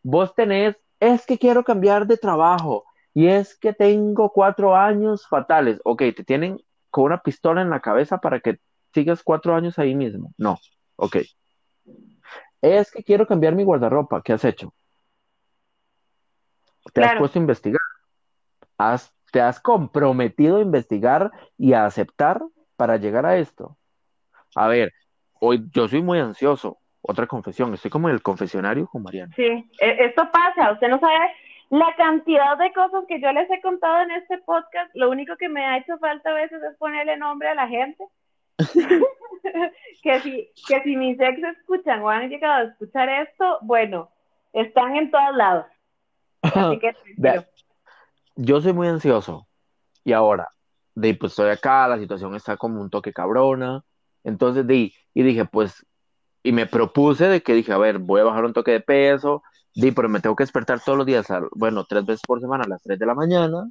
vos 0.03 0.33
tenés, 0.35 0.75
es 0.99 1.25
que 1.25 1.37
quiero 1.37 1.63
cambiar 1.63 2.07
de 2.07 2.17
trabajo 2.17 2.85
y 3.13 3.27
es 3.27 3.57
que 3.57 3.73
tengo 3.73 4.31
cuatro 4.31 4.75
años 4.75 5.27
fatales. 5.27 5.79
Ok, 5.83 6.03
te 6.15 6.23
tienen 6.23 6.59
con 6.89 7.05
una 7.05 7.21
pistola 7.21 7.61
en 7.61 7.69
la 7.69 7.79
cabeza 7.79 8.19
para 8.19 8.39
que 8.39 8.59
sigas 8.93 9.23
cuatro 9.23 9.55
años 9.55 9.77
ahí 9.79 9.95
mismo. 9.95 10.33
No, 10.37 10.57
ok. 10.95 11.17
Es 12.61 12.91
que 12.91 13.03
quiero 13.03 13.27
cambiar 13.27 13.55
mi 13.55 13.63
guardarropa. 13.63 14.21
¿Qué 14.21 14.33
has 14.33 14.45
hecho? 14.45 14.73
Te 16.93 17.03
has 17.03 17.15
puesto 17.17 17.39
a 17.39 17.41
investigar, 17.41 17.81
te 19.31 19.41
has 19.41 19.59
comprometido 19.59 20.57
a 20.57 20.61
investigar 20.61 21.31
y 21.57 21.73
a 21.73 21.85
aceptar 21.85 22.41
para 22.75 22.97
llegar 22.97 23.25
a 23.25 23.37
esto. 23.37 23.77
A 24.55 24.67
ver, 24.67 24.93
hoy 25.39 25.65
yo 25.71 25.87
soy 25.87 26.01
muy 26.01 26.19
ansioso. 26.19 26.77
Otra 27.01 27.27
confesión, 27.27 27.73
estoy 27.73 27.91
como 27.91 28.09
en 28.09 28.15
el 28.15 28.21
confesionario 28.21 28.87
con 28.87 29.03
Mariana. 29.03 29.33
Sí, 29.35 29.69
e, 29.79 30.05
esto 30.05 30.29
pasa, 30.31 30.71
usted 30.73 30.89
no 30.89 30.99
sabe 30.99 31.31
la 31.69 31.93
cantidad 31.95 32.57
de 32.57 32.71
cosas 32.73 33.05
que 33.07 33.21
yo 33.21 33.31
les 33.31 33.49
he 33.49 33.61
contado 33.61 34.01
en 34.01 34.11
este 34.11 34.37
podcast. 34.39 34.89
Lo 34.93 35.09
único 35.09 35.35
que 35.37 35.49
me 35.49 35.65
ha 35.65 35.77
hecho 35.77 35.97
falta 35.99 36.31
a 36.31 36.33
veces 36.33 36.61
es 36.63 36.77
ponerle 36.77 37.17
nombre 37.17 37.49
a 37.49 37.55
la 37.55 37.67
gente. 37.67 38.03
que, 40.03 40.19
si, 40.21 40.49
que 40.67 40.83
si 40.83 40.95
mis 40.95 41.19
ex 41.19 41.41
escuchan 41.43 42.01
o 42.01 42.09
han 42.09 42.29
llegado 42.29 42.65
a 42.65 42.69
escuchar 42.69 43.09
esto, 43.09 43.59
bueno, 43.61 44.09
están 44.53 44.95
en 44.95 45.11
todos 45.11 45.35
lados. 45.35 45.65
yo 48.35 48.61
soy 48.61 48.73
muy 48.73 48.87
ansioso. 48.87 49.47
Y 50.03 50.13
ahora, 50.13 50.49
de, 50.95 51.13
pues 51.15 51.33
estoy 51.33 51.49
acá, 51.49 51.87
la 51.87 51.99
situación 51.99 52.35
está 52.35 52.57
como 52.57 52.81
un 52.81 52.89
toque 52.89 53.13
cabrona, 53.13 53.83
entonces 54.23 54.65
di, 54.65 54.93
y 55.13 55.23
dije, 55.23 55.45
pues, 55.45 55.85
y 56.43 56.51
me 56.51 56.65
propuse 56.65 57.27
de 57.27 57.41
que 57.41 57.53
dije, 57.53 57.73
a 57.73 57.77
ver, 57.77 57.99
voy 57.99 58.21
a 58.21 58.25
bajar 58.25 58.45
un 58.45 58.53
toque 58.53 58.71
de 58.71 58.79
peso, 58.79 59.43
di, 59.75 59.91
pero 59.91 60.09
me 60.09 60.19
tengo 60.21 60.35
que 60.35 60.43
despertar 60.43 60.79
todos 60.83 60.97
los 60.97 61.05
días, 61.05 61.27
bueno, 61.51 61.85
tres 61.85 62.05
veces 62.05 62.21
por 62.25 62.39
semana 62.39 62.63
a 62.63 62.67
las 62.67 62.81
tres 62.81 62.97
de 62.97 63.05
la 63.05 63.15
mañana, 63.15 63.69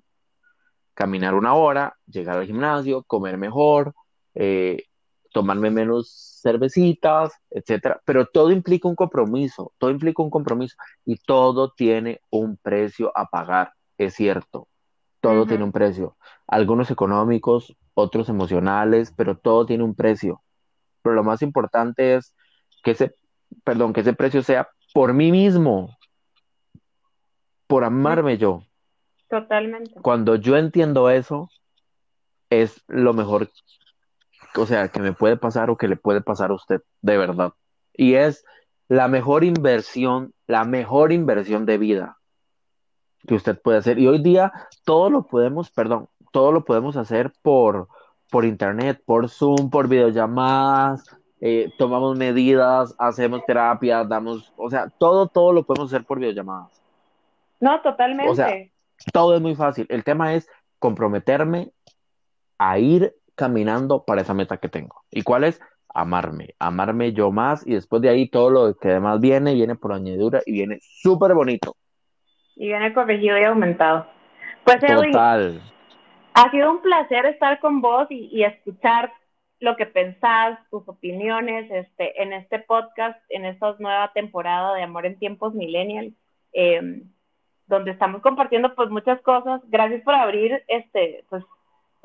caminar 0.95 1.35
una 1.35 1.55
hora, 1.55 1.95
llegar 2.07 2.39
al 2.39 2.47
gimnasio, 2.47 3.03
comer 3.05 3.39
mejor, 3.39 3.95
eh, 4.35 4.85
tomarme 5.33 5.71
menos 5.71 6.41
cervecitas, 6.43 7.33
etcétera, 7.51 8.01
pero 8.05 8.27
todo 8.27 8.51
implica 8.51 8.89
un 8.89 8.95
compromiso, 8.95 9.73
todo 9.79 9.91
implica 9.91 10.23
un 10.23 10.31
compromiso 10.31 10.77
y 11.05 11.17
todo 11.17 11.73
tiene 11.73 12.21
un 12.31 12.57
precio 12.57 13.13
a 13.15 13.27
pagar, 13.27 13.73
es 13.99 14.15
cierto, 14.15 14.69
todo 15.21 15.47
tiene 15.47 15.65
un 15.65 15.73
precio, 15.73 16.17
algunos 16.47 16.91
económicos, 16.91 17.77
otros 17.95 18.29
emocionales, 18.29 19.13
pero 19.17 19.37
todo 19.37 19.67
tiene 19.67 19.83
un 19.83 19.95
precio. 19.95 20.43
Pero 21.03 21.15
lo 21.15 21.25
más 21.25 21.43
importante 21.43 22.15
es 22.15 22.35
que 22.85 22.93
ese, 22.93 23.17
perdón, 23.65 23.93
que 23.93 24.03
ese 24.03 24.13
precio 24.13 24.43
sea 24.43 24.69
por 24.93 25.15
mí 25.15 25.33
mismo, 25.33 25.97
por 27.67 27.85
amarme 27.85 28.39
yo. 28.39 28.63
Totalmente. 29.29 30.01
Cuando 30.01 30.37
yo 30.37 30.57
entiendo 30.57 31.11
eso, 31.11 31.51
es 32.51 32.85
lo 32.87 33.13
mejor 33.13 33.51
o 34.57 34.67
sea, 34.67 34.89
que 34.89 35.01
me 35.01 35.13
puede 35.13 35.37
pasar 35.37 35.71
o 35.71 35.77
que 35.77 35.89
le 35.89 35.97
puede 35.97 36.21
pasar 36.21 36.51
a 36.51 36.55
usted, 36.55 36.83
de 37.03 37.19
verdad. 37.19 37.53
Y 37.93 38.15
es 38.15 38.45
la 38.89 39.09
mejor 39.09 39.45
inversión, 39.45 40.33
la 40.47 40.65
mejor 40.65 41.13
inversión 41.13 41.67
de 41.67 41.79
vida 41.79 42.19
que 43.27 43.35
usted 43.35 43.61
puede 43.61 43.79
hacer. 43.79 43.99
Y 43.99 44.07
hoy 44.07 44.23
día 44.23 44.53
todo 44.85 45.11
lo 45.11 45.27
podemos, 45.27 45.71
perdón, 45.71 46.09
todo 46.33 46.53
lo 46.53 46.65
podemos 46.65 46.97
hacer 46.97 47.33
por, 47.43 47.89
por 48.31 48.45
internet, 48.45 49.03
por 49.05 49.29
Zoom, 49.29 49.71
por 49.71 49.89
videollamadas, 49.89 51.05
eh, 51.41 51.73
tomamos 51.77 52.17
medidas, 52.17 52.95
hacemos 52.99 53.45
terapia, 53.47 54.05
damos, 54.05 54.53
o 54.57 54.71
sea, 54.71 54.89
todo, 54.89 55.29
todo 55.29 55.53
lo 55.53 55.65
podemos 55.65 55.93
hacer 55.93 56.07
por 56.07 56.19
videollamadas. 56.19 56.81
No, 57.61 57.81
totalmente. 57.81 58.31
O 58.31 58.35
sea, 58.35 58.53
todo 59.13 59.35
es 59.35 59.41
muy 59.41 59.55
fácil. 59.55 59.87
El 59.89 60.05
tema 60.05 60.35
es 60.35 60.49
comprometerme 60.79 61.73
a 62.59 62.79
ir 62.79 63.15
caminando 63.37 64.05
para 64.05 64.23
esa 64.23 64.35
meta 64.35 64.57
que 64.57 64.69
tengo. 64.69 65.05
¿Y 65.11 65.23
cuál 65.23 65.45
es? 65.45 65.61
Amarme, 65.95 66.55
amarme 66.59 67.13
yo 67.13 67.31
más 67.31 67.67
y 67.67 67.75
después 67.75 68.03
de 68.03 68.09
ahí 68.09 68.29
todo 68.29 68.51
lo 68.51 68.75
que 68.75 68.89
demás 68.89 69.21
viene, 69.21 69.55
viene 69.55 69.77
por 69.77 69.93
añadidura 69.93 70.43
y 70.45 70.53
viene 70.53 70.79
súper 70.81 71.35
bonito. 71.35 71.77
Y 72.57 72.69
viene 72.69 72.93
corregido 72.93 73.39
y 73.39 73.45
aumentado. 73.45 74.07
Pues 74.65 74.81
Total. 74.81 75.63
ha 76.35 76.51
sido 76.51 76.71
un 76.73 76.83
placer 76.83 77.25
estar 77.27 77.61
con 77.61 77.81
vos 77.81 78.09
y, 78.11 78.43
escuchar 78.43 79.13
lo 79.61 79.77
que 79.77 79.87
pensás, 79.87 80.59
tus 80.71 80.87
opiniones 80.89 81.71
este, 81.71 82.21
en 82.21 82.33
este 82.33 82.59
podcast, 82.59 83.19
en 83.31 83.45
esta 83.45 83.75
nueva 83.79 84.11
temporada 84.13 84.75
de 84.75 84.83
Amor 84.83 85.07
en 85.07 85.19
Tiempos 85.19 85.55
Millennial, 85.55 86.13
em, 86.53 87.05
donde 87.69 87.93
estamos 87.93 88.23
compartiendo 88.23 88.75
pues 88.75 88.91
muchas 88.91 89.21
cosas. 89.23 89.63
Gracias 89.69 90.03
por 90.03 90.15
abrir 90.15 90.63
este, 90.69 91.25
pues 91.31 91.43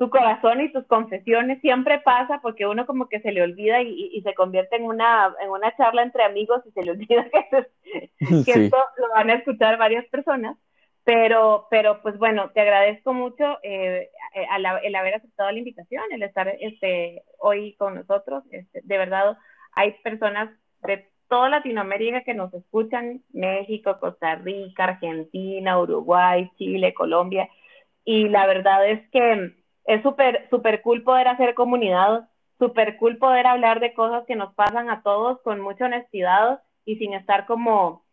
tu 0.02 0.10
corazón 0.10 0.60
y 0.60 0.72
tus 0.72 0.84
confesiones. 0.88 1.60
Siempre 1.60 2.00
pasa 2.00 2.40
porque 2.42 2.66
uno 2.66 2.86
como 2.86 3.08
que 3.08 3.20
se 3.20 3.30
le 3.30 3.40
olvida 3.40 3.82
y, 3.82 4.20
se 4.22 4.34
convierte 4.34 4.74
en 4.74 4.82
una, 4.82 5.32
en 5.40 5.48
una 5.48 5.76
charla 5.76 6.02
entre 6.02 6.24
amigos 6.24 6.60
y 6.66 6.72
se 6.72 6.82
le 6.82 6.90
olvida 6.96 7.24
que, 7.30 8.50
esto 8.50 8.76
lo 8.96 9.08
van 9.10 9.30
a 9.30 9.34
escuchar 9.34 9.78
varias 9.78 10.04
personas. 10.06 10.58
Pero, 11.04 11.68
pero 11.70 12.02
pues 12.02 12.18
bueno, 12.18 12.50
te 12.50 12.62
agradezco 12.62 13.14
mucho 13.14 13.44
eh, 13.62 14.10
eh, 14.34 14.46
el 14.82 14.94
haber 14.96 15.14
aceptado 15.14 15.52
la 15.52 15.58
invitación, 15.58 16.02
el 16.10 16.24
estar 16.24 16.48
este, 16.48 17.22
hoy 17.38 17.76
con 17.76 17.94
nosotros. 17.94 18.42
Este, 18.50 18.80
de 18.82 18.98
verdad, 18.98 19.38
hay 19.70 19.92
personas 20.02 20.50
de 20.82 21.06
toda 21.28 21.48
Latinoamérica 21.48 22.24
que 22.24 22.34
nos 22.34 22.52
escuchan, 22.54 23.22
México, 23.32 24.00
Costa 24.00 24.34
Rica, 24.34 24.82
Argentina, 24.82 25.78
Uruguay, 25.78 26.50
Chile, 26.58 26.92
Colombia, 26.92 27.48
y 28.04 28.28
la 28.28 28.46
verdad 28.48 28.88
es 28.88 29.08
que 29.10 29.61
es 29.84 30.02
súper, 30.02 30.48
súper 30.50 30.82
cool 30.82 31.02
poder 31.02 31.28
hacer 31.28 31.54
comunidad, 31.54 32.28
súper 32.58 32.96
cool 32.96 33.18
poder 33.18 33.46
hablar 33.46 33.80
de 33.80 33.94
cosas 33.94 34.24
que 34.26 34.36
nos 34.36 34.54
pasan 34.54 34.90
a 34.90 35.02
todos 35.02 35.40
con 35.42 35.60
mucha 35.60 35.86
honestidad 35.86 36.62
y 36.84 36.96
sin 36.96 37.14
estar 37.14 37.46
como 37.46 38.04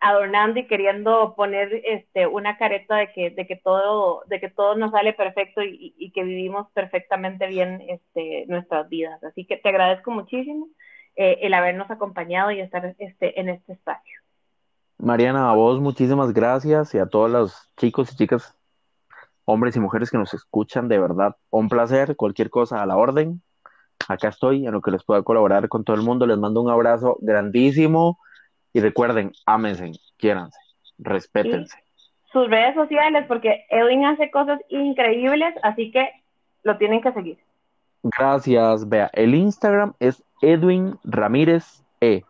adornando 0.00 0.60
y 0.60 0.66
queriendo 0.66 1.34
poner 1.36 1.82
este 1.84 2.26
una 2.26 2.56
careta 2.56 2.96
de 2.96 3.12
que, 3.12 3.30
de 3.30 3.46
que 3.46 3.56
todo, 3.56 4.22
de 4.26 4.40
que 4.40 4.48
todo 4.48 4.76
nos 4.76 4.92
sale 4.92 5.12
perfecto 5.12 5.62
y, 5.62 6.10
que 6.14 6.22
vivimos 6.22 6.68
perfectamente 6.72 7.46
bien 7.46 7.82
este, 7.88 8.46
nuestras 8.46 8.88
vidas. 8.88 9.22
Así 9.24 9.44
que 9.44 9.56
te 9.56 9.68
agradezco 9.68 10.10
muchísimo 10.10 10.68
eh, 11.16 11.38
el 11.42 11.54
habernos 11.54 11.90
acompañado 11.90 12.50
y 12.50 12.60
estar 12.60 12.94
este, 12.98 13.38
en 13.38 13.48
este 13.48 13.72
espacio. 13.74 14.14
Mariana, 14.98 15.50
a 15.50 15.54
vos 15.54 15.80
muchísimas 15.80 16.32
gracias 16.32 16.94
y 16.94 16.98
a 16.98 17.06
todos 17.06 17.30
los 17.30 17.72
chicos 17.76 18.12
y 18.12 18.16
chicas, 18.16 18.56
hombres 19.44 19.76
y 19.76 19.80
mujeres 19.80 20.10
que 20.10 20.18
nos 20.18 20.34
escuchan, 20.34 20.88
de 20.88 20.98
verdad, 20.98 21.36
un 21.50 21.68
placer, 21.68 22.16
cualquier 22.16 22.50
cosa 22.50 22.82
a 22.82 22.86
la 22.86 22.96
orden. 22.96 23.42
Acá 24.08 24.28
estoy 24.28 24.66
en 24.66 24.72
lo 24.72 24.80
que 24.80 24.90
les 24.90 25.04
pueda 25.04 25.22
colaborar 25.22 25.68
con 25.68 25.84
todo 25.84 25.96
el 25.96 26.02
mundo. 26.02 26.26
Les 26.26 26.38
mando 26.38 26.60
un 26.60 26.70
abrazo 26.70 27.16
grandísimo 27.20 28.18
y 28.72 28.80
recuerden, 28.80 29.32
ámense, 29.46 29.92
quiéranse, 30.16 30.58
respétense. 30.98 31.78
sus 32.32 32.50
redes 32.50 32.74
sociales, 32.74 33.24
porque 33.28 33.64
Edwin 33.70 34.04
hace 34.04 34.30
cosas 34.30 34.60
increíbles, 34.68 35.54
así 35.62 35.92
que 35.92 36.10
lo 36.64 36.76
tienen 36.76 37.00
que 37.00 37.12
seguir. 37.12 37.38
Gracias, 38.02 38.88
vea. 38.88 39.10
El 39.14 39.34
Instagram 39.34 39.94
es 40.00 40.22
Edwin 40.42 40.98
Ramírez 41.04 41.82
E. 42.00 42.24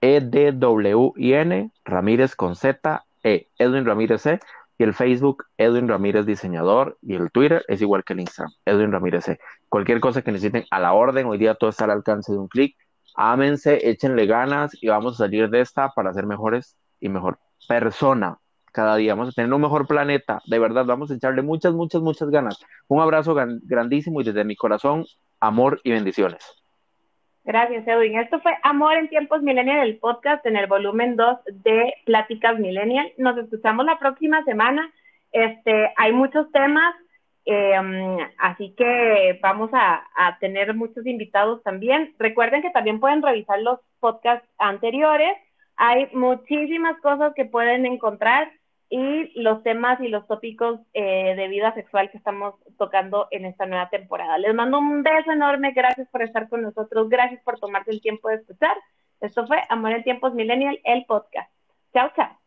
E-D-W-I-N, 0.00 1.70
Ramírez 1.84 2.36
con 2.36 2.56
Z, 2.56 3.04
E. 3.22 3.46
Edwin 3.58 3.86
Ramírez 3.86 4.26
E. 4.26 4.40
Y 4.78 4.84
el 4.84 4.94
Facebook, 4.94 5.44
Edwin 5.56 5.88
Ramírez 5.88 6.26
Diseñador. 6.26 6.98
Y 7.02 7.14
el 7.14 7.30
Twitter 7.30 7.64
es 7.68 7.80
igual 7.80 8.04
que 8.04 8.12
el 8.14 8.20
Instagram, 8.20 8.52
Edwin 8.64 8.92
Ramírez 8.92 9.28
E. 9.28 9.38
Cualquier 9.68 10.00
cosa 10.00 10.22
que 10.22 10.32
necesiten 10.32 10.64
a 10.70 10.80
la 10.80 10.92
orden, 10.92 11.26
hoy 11.26 11.38
día 11.38 11.54
todo 11.54 11.70
está 11.70 11.84
al 11.84 11.90
alcance 11.92 12.32
de 12.32 12.38
un 12.38 12.48
clic 12.48 12.76
ámense, 13.14 13.88
échenle 13.88 14.26
ganas 14.26 14.72
y 14.80 14.88
vamos 14.88 15.14
a 15.14 15.24
salir 15.24 15.48
de 15.48 15.60
esta 15.60 15.90
para 15.90 16.12
ser 16.12 16.26
mejores 16.26 16.76
y 17.00 17.08
mejor 17.08 17.38
persona 17.68 18.38
cada 18.72 18.96
día. 18.96 19.14
Vamos 19.14 19.30
a 19.30 19.32
tener 19.32 19.52
un 19.52 19.60
mejor 19.60 19.86
planeta, 19.86 20.42
de 20.46 20.58
verdad, 20.58 20.84
vamos 20.84 21.10
a 21.10 21.14
echarle 21.14 21.42
muchas, 21.42 21.72
muchas, 21.72 22.02
muchas 22.02 22.28
ganas. 22.30 22.58
Un 22.88 23.00
abrazo 23.00 23.34
grandísimo 23.34 24.20
y 24.20 24.24
desde 24.24 24.44
mi 24.44 24.56
corazón, 24.56 25.06
amor 25.40 25.80
y 25.84 25.92
bendiciones. 25.92 26.63
Gracias, 27.44 27.86
Edwin. 27.86 28.18
Esto 28.18 28.40
fue 28.40 28.56
Amor 28.62 28.96
en 28.96 29.08
Tiempos 29.08 29.42
Millennial, 29.42 29.86
el 29.86 29.98
podcast 29.98 30.44
en 30.46 30.56
el 30.56 30.66
volumen 30.66 31.16
2 31.16 31.38
de 31.52 31.94
Pláticas 32.06 32.58
Millennial. 32.58 33.12
Nos 33.18 33.36
escuchamos 33.36 33.84
la 33.84 33.98
próxima 33.98 34.42
semana. 34.44 34.90
Este, 35.30 35.92
hay 35.96 36.12
muchos 36.12 36.50
temas 36.52 36.94
Em, 37.46 38.18
así 38.38 38.74
que 38.76 39.38
vamos 39.42 39.70
a, 39.74 40.02
tener 40.40 40.74
muchos 40.74 41.06
invitados 41.06 41.62
también. 41.62 42.14
Recuerden 42.18 42.62
que 42.62 42.70
también 42.70 43.00
pueden 43.00 43.22
revisar 43.22 43.60
los 43.60 43.80
podcasts 44.00 44.48
anteriores. 44.58 45.36
Hay 45.76 46.08
muchísimas 46.12 46.98
cosas 47.00 47.34
que 47.34 47.44
pueden 47.44 47.86
encontrar 47.86 48.50
y 48.96 49.32
los 49.34 49.64
temas 49.64 50.00
y 50.00 50.06
los 50.06 50.24
tópicos 50.28 50.78
eh, 50.92 51.34
de 51.34 51.48
vida 51.48 51.74
sexual 51.74 52.12
que 52.12 52.16
estamos 52.16 52.54
tocando 52.78 53.26
en 53.32 53.44
esta 53.44 53.66
nueva 53.66 53.90
temporada. 53.90 54.38
Les 54.38 54.54
mando 54.54 54.78
un 54.78 55.02
beso 55.02 55.32
enorme. 55.32 55.72
Gracias 55.72 56.08
por 56.10 56.22
estar 56.22 56.48
con 56.48 56.62
nosotros. 56.62 57.08
Gracias 57.08 57.42
por 57.42 57.58
tomarse 57.58 57.90
el 57.90 58.00
tiempo 58.00 58.28
de 58.28 58.36
escuchar. 58.36 58.76
Esto 59.20 59.48
fue 59.48 59.64
Amor 59.68 59.90
en 59.90 60.04
Tiempos 60.04 60.32
Millennial, 60.34 60.78
el 60.84 61.04
podcast. 61.06 61.50
Chao, 61.92 62.12
chao. 62.14 62.43